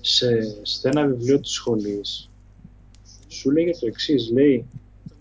[0.00, 0.26] Σε,
[0.62, 2.30] σε ένα βιβλίο της σχολής
[3.28, 4.66] σου λέγει το εξής, λέει,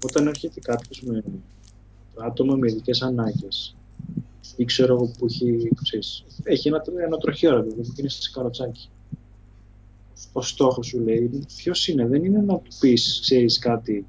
[0.03, 1.23] όταν έρχεται κάποιος με
[2.15, 3.75] άτομα με ειδικές ανάγκες
[4.55, 8.89] ή ξέρω εγώ που έχει, ξέρεις, έχει ένα, ένα τροχείο που είναι στη καροτσάκι
[10.31, 14.05] ο στόχος σου λέει, ποιος είναι, δεν είναι να του πεις, ξέρεις κάτι,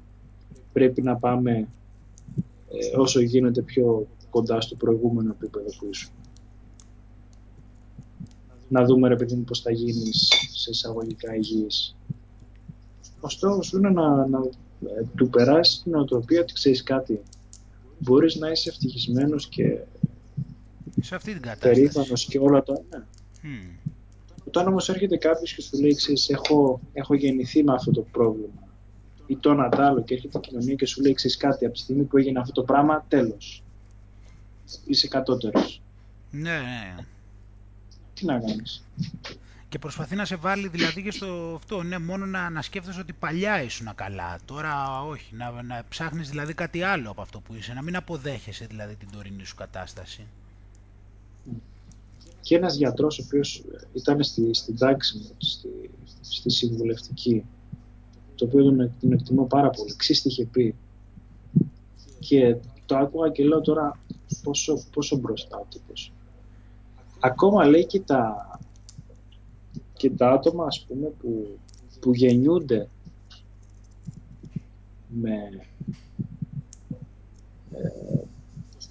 [0.73, 1.51] πρέπει να πάμε
[2.71, 6.11] ε, όσο γίνεται πιο κοντά στο προηγούμενο επίπεδο που ήσουν.
[8.69, 11.95] Να δούμε ρε παιδί μου πώς θα γίνεις σε εισαγωγικά υγιής.
[13.19, 14.39] Ο στόχος σου είναι να, να
[14.85, 17.21] ε, του περάσεις την οτροπία ότι ξέρεις κάτι.
[17.99, 19.79] Μπορείς να είσαι ευτυχισμένος και
[21.01, 22.27] σε αυτή την κατάσταση.
[22.27, 22.81] και όλα τα...
[22.89, 23.03] Ναι.
[24.55, 28.63] Όταν όμως έρχεται κάποιος και σου λέει, ξέρεις, έχω, έχω γεννηθεί με αυτό το πρόβλημα
[29.25, 31.79] ή το ένα άλλο και έρχεται η κοινωνία και σου λέει, ξέρεις κάτι, από τη
[31.79, 33.63] στιγμή που έγινε αυτό το πράγμα, τέλος.
[34.85, 35.81] Είσαι κατώτερος.
[36.31, 36.95] Ναι, ναι.
[38.13, 38.83] Τι να κάνεις.
[39.69, 43.13] Και προσπαθεί να σε βάλει δηλαδή και στο αυτό, ναι, μόνο να, να σκέφτεσαι ότι
[43.13, 44.37] παλιά ήσουν καλά.
[44.45, 48.65] Τώρα όχι, να, να ψάχνεις δηλαδή κάτι άλλο από αυτό που είσαι, να μην αποδέχεσαι
[48.65, 50.27] δηλαδή την τωρινή σου κατάσταση
[52.43, 53.63] και ένας γιατρός ο οποίος
[53.93, 55.69] ήταν στη, στην τάξη μου, στη,
[56.21, 57.45] στη συμβουλευτική,
[58.35, 59.91] το οποίο τον, τον εκτιμώ πάρα πολύ.
[59.93, 60.75] Εξής είχε πει.
[62.19, 62.55] Και
[62.85, 63.99] το άκουγα και λέω τώρα
[64.43, 66.13] πόσο, πόσο μπροστά ο τύπος.
[67.19, 68.49] Ακόμα λέει και τα,
[69.93, 71.57] και τα άτομα ας πούμε που,
[71.99, 72.89] που γεννιούνται
[75.09, 75.35] με
[77.71, 78.21] ε,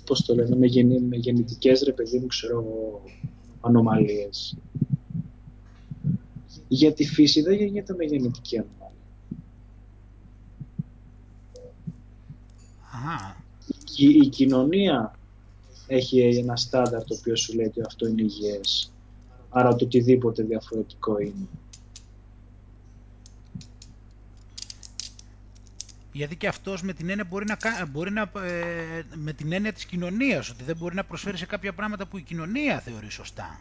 [0.06, 2.64] πώς το λένε, με, γεννη, με γεννητικές ρε παιδί μου ξέρω
[3.62, 4.56] ανομαλίες.
[6.68, 8.90] Για τη φύση δεν γεννιέται με γενετική ανομαλία.
[13.96, 15.18] Η, η κοινωνία
[15.86, 18.92] έχει ένα στάνταρ το οποίο σου λέει ότι αυτό είναι υγιές.
[19.48, 21.48] Άρα το οτιδήποτε διαφορετικό είναι.
[26.12, 29.84] Γιατί και αυτός με την έννοια, μπορεί να, μπορεί να, ε, με την έννοια της
[29.84, 33.60] κοινωνίας, ότι δεν μπορεί να προσφέρει σε κάποια πράγματα που η κοινωνία θεωρεί σωστά.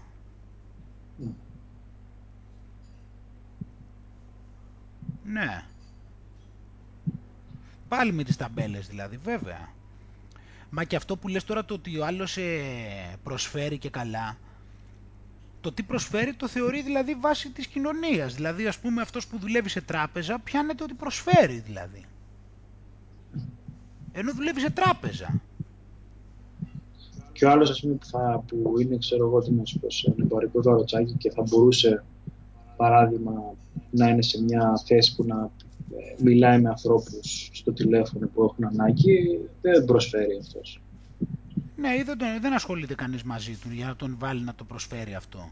[5.23, 5.63] Ναι.
[7.87, 9.69] Πάλι με τις ταμπέλες δηλαδή, βέβαια.
[10.69, 14.37] Μα και αυτό που λες τώρα το ότι ο άλλος ε, προσφέρει και καλά,
[15.61, 18.35] το τι προσφέρει το θεωρεί δηλαδή βάση της κοινωνίας.
[18.35, 22.05] Δηλαδή ας πούμε αυτός που δουλεύει σε τράπεζα πιάνεται ότι προσφέρει δηλαδή.
[24.11, 25.41] Ενώ δουλεύει σε τράπεζα.
[27.31, 27.97] Και ο άλλος ας πούμε
[28.47, 32.03] που, που είναι ξέρω εγώ τι να σου πω σε εμπορικό δωροτσάκι και θα μπορούσε
[32.77, 33.55] παράδειγμα
[33.91, 35.49] να είναι σε μια θέση που να
[35.97, 40.81] ε, μιλάει με ανθρώπους στο τηλέφωνο που έχουν ανάγκη, δεν προσφέρει αυτός.
[41.75, 44.63] Ναι, ή δεν, τον, δεν ασχολείται κανείς μαζί του για να τον βάλει να το
[44.63, 45.51] προσφέρει αυτό.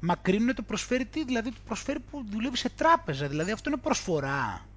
[0.00, 3.78] Μα κρίνουν το προσφέρει τι, δηλαδή το προσφέρει που δουλεύει σε τράπεζα, δηλαδή αυτό είναι
[3.82, 4.68] προσφορά.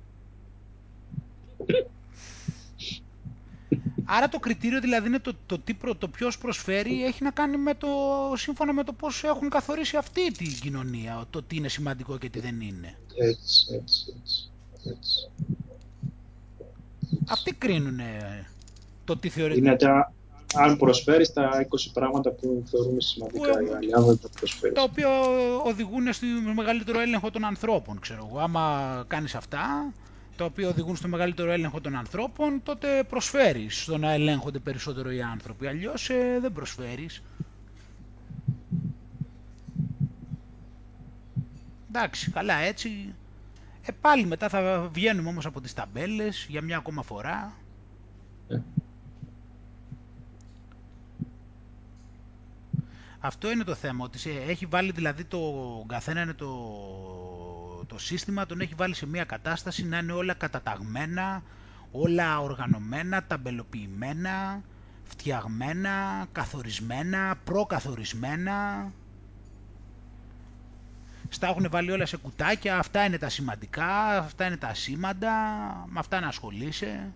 [4.05, 7.73] Άρα το κριτήριο δηλαδή είναι το, το, τι το ποιος προσφέρει έχει να κάνει με
[7.73, 7.87] το,
[8.35, 12.39] σύμφωνα με το πώς έχουν καθορίσει αυτή την κοινωνία, το τι είναι σημαντικό και τι
[12.39, 12.97] δεν είναι.
[13.15, 14.49] Έτσι, έτσι, έτσι.
[14.85, 15.29] έτσι.
[17.27, 17.99] Αυτοί κρίνουν
[19.05, 19.59] το τι θεωρείται.
[19.59, 20.13] Είναι τα,
[20.55, 24.75] αν προσφέρεις τα 20 πράγματα που θεωρούμε σημαντικά που, οι άλλοι, αν δεν τα προσφέρεις.
[24.75, 25.09] Τα οποία
[25.65, 26.25] οδηγούν στο
[26.55, 28.39] μεγαλύτερο έλεγχο των ανθρώπων, ξέρω εγώ.
[28.39, 29.93] Άμα κάνεις αυτά,
[30.35, 35.21] τα οποία οδηγούν στο μεγαλύτερο έλεγχο των ανθρώπων, τότε προσφέρεις στο να ελέγχονται περισσότερο οι
[35.21, 35.67] άνθρωποι.
[35.67, 37.23] Αλλιώς ε, δεν προσφέρεις.
[41.89, 43.13] Εντάξει, καλά έτσι.
[43.85, 47.53] Ε, πάλι μετά θα βγαίνουμε όμως από τις ταμπέλες για μια ακόμα φορά.
[48.47, 48.59] Ε.
[53.19, 55.39] Αυτό είναι το θέμα, ότι έχει βάλει δηλαδή το
[55.87, 56.47] καθένα είναι το,
[57.85, 61.43] το σύστημα, τον έχει βάλει σε μια κατάσταση να είναι όλα καταταγμένα,
[61.91, 64.61] όλα οργανωμένα, ταμπελοποιημένα,
[65.03, 68.91] φτιαγμένα, καθορισμένα, προκαθορισμένα.
[71.29, 75.33] Στα έχουν βάλει όλα σε κουτάκια, αυτά είναι τα σημαντικά, αυτά είναι τα ασήμαντα,
[75.87, 77.13] με αυτά να ασχολείσαι.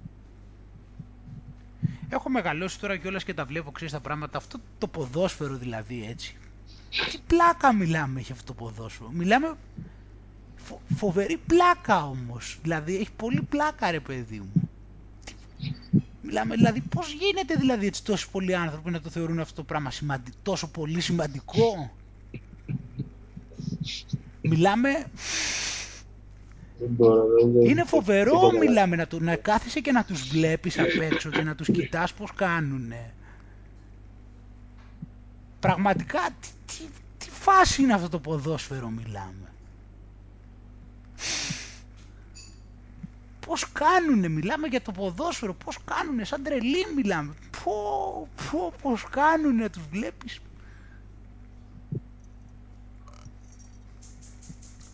[2.10, 6.35] Έχω μεγαλώσει τώρα κιόλας και τα βλέπω, ξέρεις τα πράγματα, αυτό το ποδόσφαιρο δηλαδή έτσι.
[7.11, 9.10] Τι πλάκα μιλάμε για αυτό το ποδόσφαιρο.
[9.10, 9.56] Μιλάμε
[10.68, 12.60] φο, φοβερή πλάκα όμως.
[12.61, 14.69] Δηλαδή έχει πολύ πλάκα ρε παιδί μου.
[16.22, 19.91] Μιλάμε δηλαδή πώς γίνεται δηλαδή έτσι τόσοι πολλοί άνθρωποι να το θεωρούν αυτό το πράγμα
[20.44, 21.91] τόσο πολύ σημαντικό;
[24.41, 25.06] Μιλάμε
[27.64, 31.56] είναι φοβερό μιλάμε να, του, να κάθεσαι και να τους βλέπεις απ' έξω και να
[31.56, 33.14] τους κοιτάς πώς κάνουνε.
[35.60, 36.84] Πραγματικά, τι, τι,
[37.18, 39.47] τι φάση είναι αυτό το ποδόσφαιρο μιλάμε.
[43.45, 47.34] Πώς κάνουνε, μιλάμε για το ποδόσφαιρο, πώς κάνουνε, σαν τρελή μιλάμε.
[47.64, 50.39] Πω, πω, πώς κάνουνε, τους βλέπεις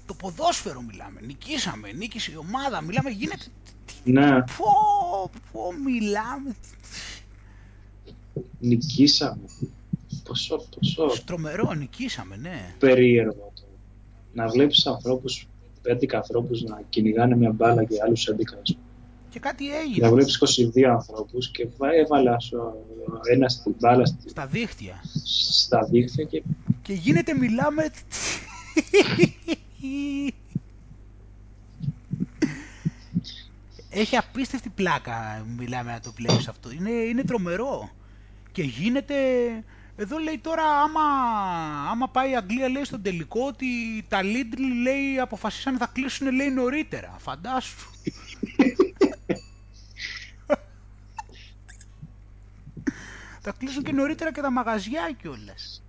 [0.05, 1.21] το ποδόσφαιρο μιλάμε.
[1.21, 3.45] Νικήσαμε, νίκησε η ομάδα, μιλάμε, γίνεται...
[4.03, 4.41] Ναι.
[4.41, 6.55] Πω, πω, μιλάμε.
[8.59, 9.43] Νικήσαμε.
[10.23, 11.23] Ποσό, ποσό.
[11.25, 12.75] Τρομερό, νικήσαμε, ναι.
[12.79, 13.61] Περίεργο το.
[14.33, 15.47] Να βλέπεις ανθρώπους,
[15.87, 18.75] 11 ανθρώπους να κυνηγάνε μια μπάλα και άλλους 11.
[19.29, 20.07] Και κάτι έγινε.
[20.07, 21.67] Να βλέπεις 22 ανθρώπους και
[22.03, 22.37] έβαλα
[23.31, 25.03] ένα στην μπάλα στα δίχτυα.
[25.49, 26.43] Στα δίχτυα και...
[26.81, 27.91] Και γίνεται μιλάμε...
[33.89, 36.71] Έχει απίστευτη πλάκα, μιλάμε να το πλέεις αυτό.
[36.71, 37.89] Είναι, είναι τρομερό.
[38.51, 39.15] Και γίνεται...
[39.95, 41.01] Εδώ λέει τώρα, άμα,
[41.89, 43.65] άμα πάει η Αγγλία, λέει στον τελικό ότι
[44.07, 47.15] τα Lidl, λέει, αποφασίσανε θα κλείσουν, λέει, νωρίτερα.
[47.19, 47.77] Φαντάσου.
[53.41, 55.83] θα κλείσουν και νωρίτερα και τα μαγαζιά κιόλας.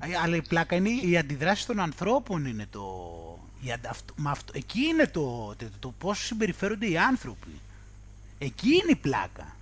[0.00, 2.82] Ε, αλλά η πλάκα είναι οι αντιδράσει των ανθρώπων είναι το...
[3.60, 7.60] Η αυτό, αυτό, εκεί είναι το, το, το πώς συμπεριφέρονται οι άνθρωποι.
[8.38, 9.56] Εκεί είναι η πλάκα.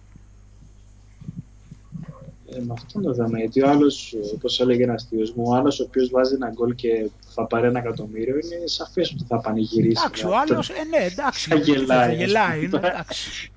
[2.55, 5.81] Ε, με αυτό το θέμα, γιατί ο άλλος, όπως έλεγε ένας θείος μου, ο άλλος
[5.81, 10.03] ο οποίος βάζει ένα γκολ και θα πάρει ένα εκατομμύριο, είναι σαφές ότι θα πανηγυρίσει.
[10.05, 11.49] Εντάξει, ο άλλος, ε, ναι, εντάξει.
[11.49, 12.09] Θα γελάει.
[12.09, 13.53] Θα γελάει είναι, εντάξει.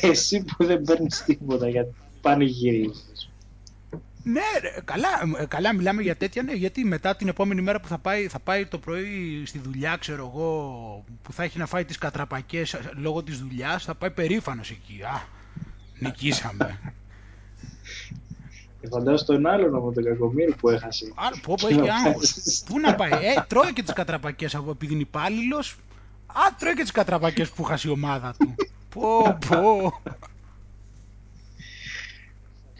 [0.00, 3.30] Εσύ που δεν παίρνεις τίποτα, γιατί πανηγυρίζεις.
[4.22, 5.08] Ναι, ρε, καλά,
[5.38, 8.38] ε, καλά μιλάμε για τέτοια, ναι, γιατί μετά την επόμενη μέρα που θα πάει, θα
[8.38, 12.90] πάει το πρωί στη δουλειά, ξέρω εγώ, που θα έχει να φάει τις κατραπακές ε,
[12.94, 15.02] λόγω της δουλειάς, θα πάει περήφανος εκεί.
[15.02, 15.22] Α,
[15.98, 16.94] νικήσαμε.
[18.88, 21.12] Και φαντάζομαι τον άλλον από τον Κακομύρη που έχασε.
[21.14, 22.62] Άρα, πω, πω, έχει άγχος.
[22.66, 25.76] Πού να πάει, ε, τρώει και τις κατραπακές από επειδή είναι υπάλληλος.
[26.26, 28.54] Α, τρώει και τις κατραπακές που χάσει η ομάδα του.
[28.94, 29.92] πω, πω.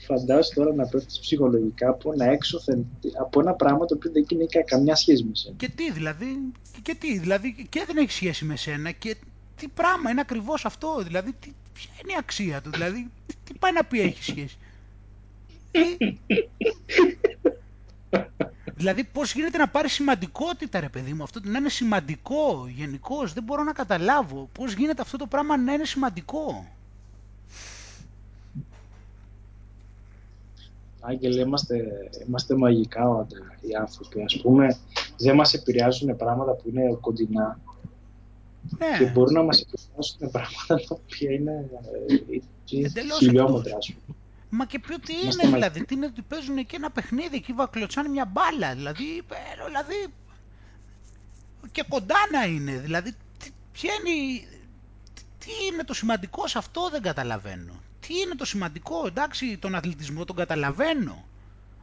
[0.07, 2.87] Φαντάζομαι τώρα να πέφτεις ψυχολογικά από ένα έξωθεν,
[3.21, 5.55] από ένα πράγμα το οποίο δεν έχει καμιά σχέση με σένα.
[5.57, 6.53] Και τι δηλαδή,
[6.83, 9.17] και τι, δηλαδή, και δεν έχει σχέση με σένα και
[9.57, 13.59] τι πράγμα είναι ακριβώς αυτό, δηλαδή, τι, ποια είναι η αξία του, δηλαδή, τι, τι
[13.59, 14.59] πάει να πει έχει σχέση;
[18.75, 23.43] Δηλαδή πώς γίνεται να πάρει σημαντικότητα ρε παιδί μου, αυτό να είναι σημαντικό γενικώς, δεν
[23.43, 26.67] μπορώ να καταλάβω πώς γίνεται αυτό το πράγμα να είναι σημαντικό;
[31.01, 31.85] Άγγελε, είμαστε,
[32.27, 34.23] είμαστε μαγικά όντα οι άνθρωποι.
[34.23, 34.79] Ας πούμε,
[35.19, 37.61] δεν μας επηρεάζουν πράγματα που είναι κοντινά
[38.79, 41.71] Ναι, και μπορούν να μας επηρεάσουν πράγματα τα οποία είναι
[42.71, 43.89] ε, Εντελώς χιλιόμετρα, εκτός.
[43.89, 44.17] ας πούμε.
[44.51, 47.37] Μα και ποιο τι Είμαστε είναι μα- δηλαδή, τι είναι ότι παίζουν και ένα παιχνίδι
[47.37, 50.07] εκεί βακλωτσάνε μια μπάλα, δηλαδή, ε, δηλαδή
[51.73, 54.49] και κοντά να είναι, δηλαδή τι, ποια είναι, η-
[55.15, 57.81] τι, τι είναι το σημαντικό σε αυτό δεν καταλαβαίνω.
[58.01, 61.25] Τι είναι το σημαντικό, εντάξει τον αθλητισμό τον καταλαβαίνω.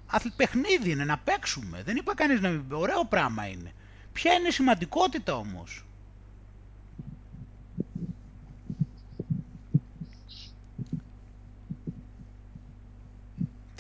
[0.08, 3.74] Αθλη, παιχνίδι είναι να παίξουμε, δεν είπα κανείς να μην, ωραίο πράγμα είναι.
[4.14, 5.85] Ποια είναι η σημαντικότητα όμως;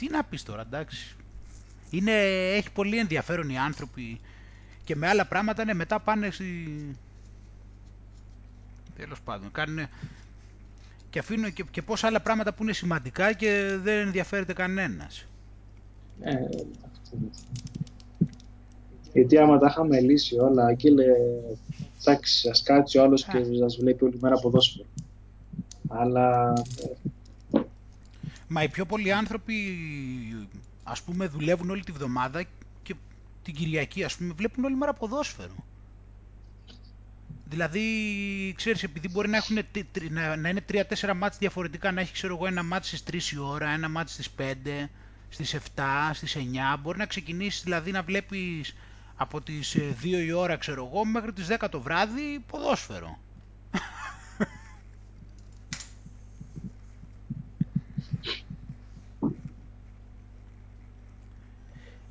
[0.06, 1.16] Τι να πεις τώρα, εντάξει.
[1.90, 2.12] Είναι,
[2.56, 4.20] έχει πολύ ενδιαφέρον οι άνθρωποι
[4.84, 6.46] και με άλλα πράγματα ναι, μετά πάνε στη...
[8.98, 9.88] Τέλος πάντων, κάνουν
[11.10, 15.26] και αφήνουν και, και πόσα άλλα πράγματα που είναι σημαντικά και δεν ενδιαφέρεται κανένας.
[16.22, 16.34] Ε,
[16.86, 17.30] αυτό είναι.
[19.14, 21.06] Γιατί άμα τα είχαμε λύσει όλα, Άγγελε,
[22.02, 24.88] εντάξει, σας κάτσει ο άλλος και σας βλέπει όλη μέρα ποδόσφαιρο.
[25.88, 27.10] Αλλά ε,
[28.48, 29.56] Μα οι πιο πολλοί άνθρωποι,
[30.84, 32.46] ας πούμε, δουλεύουν όλη τη βδομάδα
[32.84, 32.96] και
[33.44, 35.56] την Κυριακή, ας πούμε, βλέπουν όλη μέρα ποδόσφαιρο.
[37.50, 37.84] Δηλαδή,
[38.58, 42.14] ξέρεις, επειδή μπορεί να, έχουν, τρι- τρι- να, να είναι τρία-τέσσερα μάτς διαφορετικά, να έχει,
[42.14, 44.90] ξέρω εγώ, ένα μάτς στις 3 η ώρα, ένα μάτς στις 5,
[45.30, 45.60] στις 7,
[46.14, 48.76] στις 9, μπορεί να ξεκινήσεις δηλαδή να βλέπεις
[49.16, 53.20] από τις ε, 2 η ώρα, ξέρω εγώ, μέχρι τις 10 το βράδυ ποδόσφαιρο.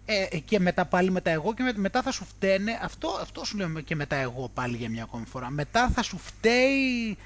[0.06, 3.44] Ε, ε, και μετά πάλι μετά εγώ και με- μετά θα σου φταίνε, αυτό, αυτό
[3.44, 7.16] σου λέω και μετά εγώ πάλι για μια ακόμη φορά, μετά θα σου φταίει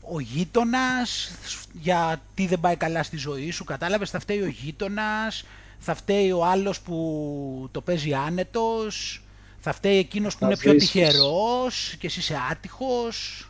[0.00, 1.30] ο γείτονας
[1.72, 5.44] για τι δεν πάει καλά στη ζωή σου, κατάλαβες, θα φταίει ο γείτονας,
[5.78, 9.22] θα φταίει ο άλλος που το παίζει άνετος,
[9.60, 10.90] θα φταίει εκείνος που Θα είναι πιο βρίσκεις.
[10.92, 13.48] τυχερός και εσύ είσαι άτυχος,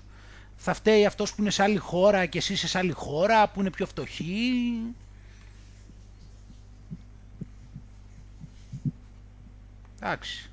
[0.56, 3.60] θα φταίει αυτός που είναι σε άλλη χώρα και εσύ είσαι σε άλλη χώρα που
[3.60, 4.62] είναι πιο φτωχή.
[10.00, 10.50] Εντάξει.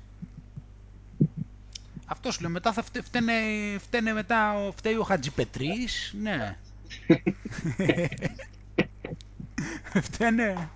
[2.06, 3.32] Αυτό σου λέω, μετά θα φτε- φταίνε,
[3.78, 6.56] φταίνε μετά, ο- φταίει ο Χατζιπετρής, ναι.
[10.02, 10.68] φταίνε,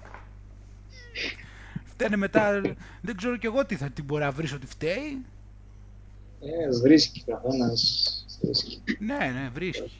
[1.84, 2.60] φταίνε μετά,
[3.00, 5.24] δεν ξέρω κι εγώ τι θα την μπορεί να βρεις ότι φταίει.
[6.40, 8.08] ε, βρίσκει καθένας.
[8.42, 8.82] Βρίσκει.
[8.98, 9.92] Ναι, ναι, βρίσκει.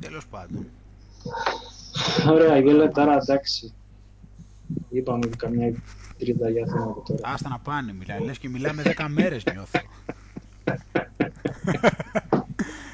[0.00, 0.66] Τέλος πάντων.
[2.28, 3.72] Ωραία, Αγγέλε, τώρα εντάξει.
[4.90, 5.72] Είπαμε καμιά
[6.18, 7.20] τρινταλιά θέματα τώρα.
[7.32, 8.20] Άστα να πάνε, μιλάει.
[8.20, 9.80] Λες και μιλάμε 10 μέρες νιώθω.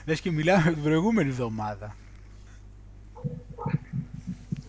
[0.06, 1.96] Λες και μιλάμε την προηγούμενη εβδομάδα.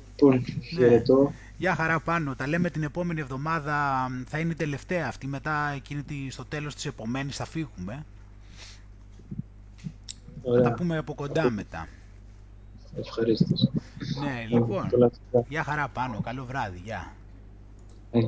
[0.09, 1.34] Λοιπόν, χαιρετώ.
[1.57, 2.35] Γεια χαρά πάνω.
[2.35, 4.07] Τα λέμε την επόμενη εβδομάδα.
[4.09, 5.27] μ, Θα είναι η τελευταία αυτή.
[5.27, 8.05] Μετά εκείνη τη, στο τέλος της επομένης θα φύγουμε.
[10.43, 10.63] Θα Ωραία.
[10.63, 11.88] τα πούμε από κοντά μετά.
[12.95, 13.72] Ευχαρίστως.
[14.23, 14.88] Ναι, λοιπόν.
[14.89, 15.45] Πολλά φιλιά.
[15.49, 16.22] Γεια χαρά πάνω.
[16.22, 16.81] Καλό βράδυ.
[16.84, 17.14] Γεια.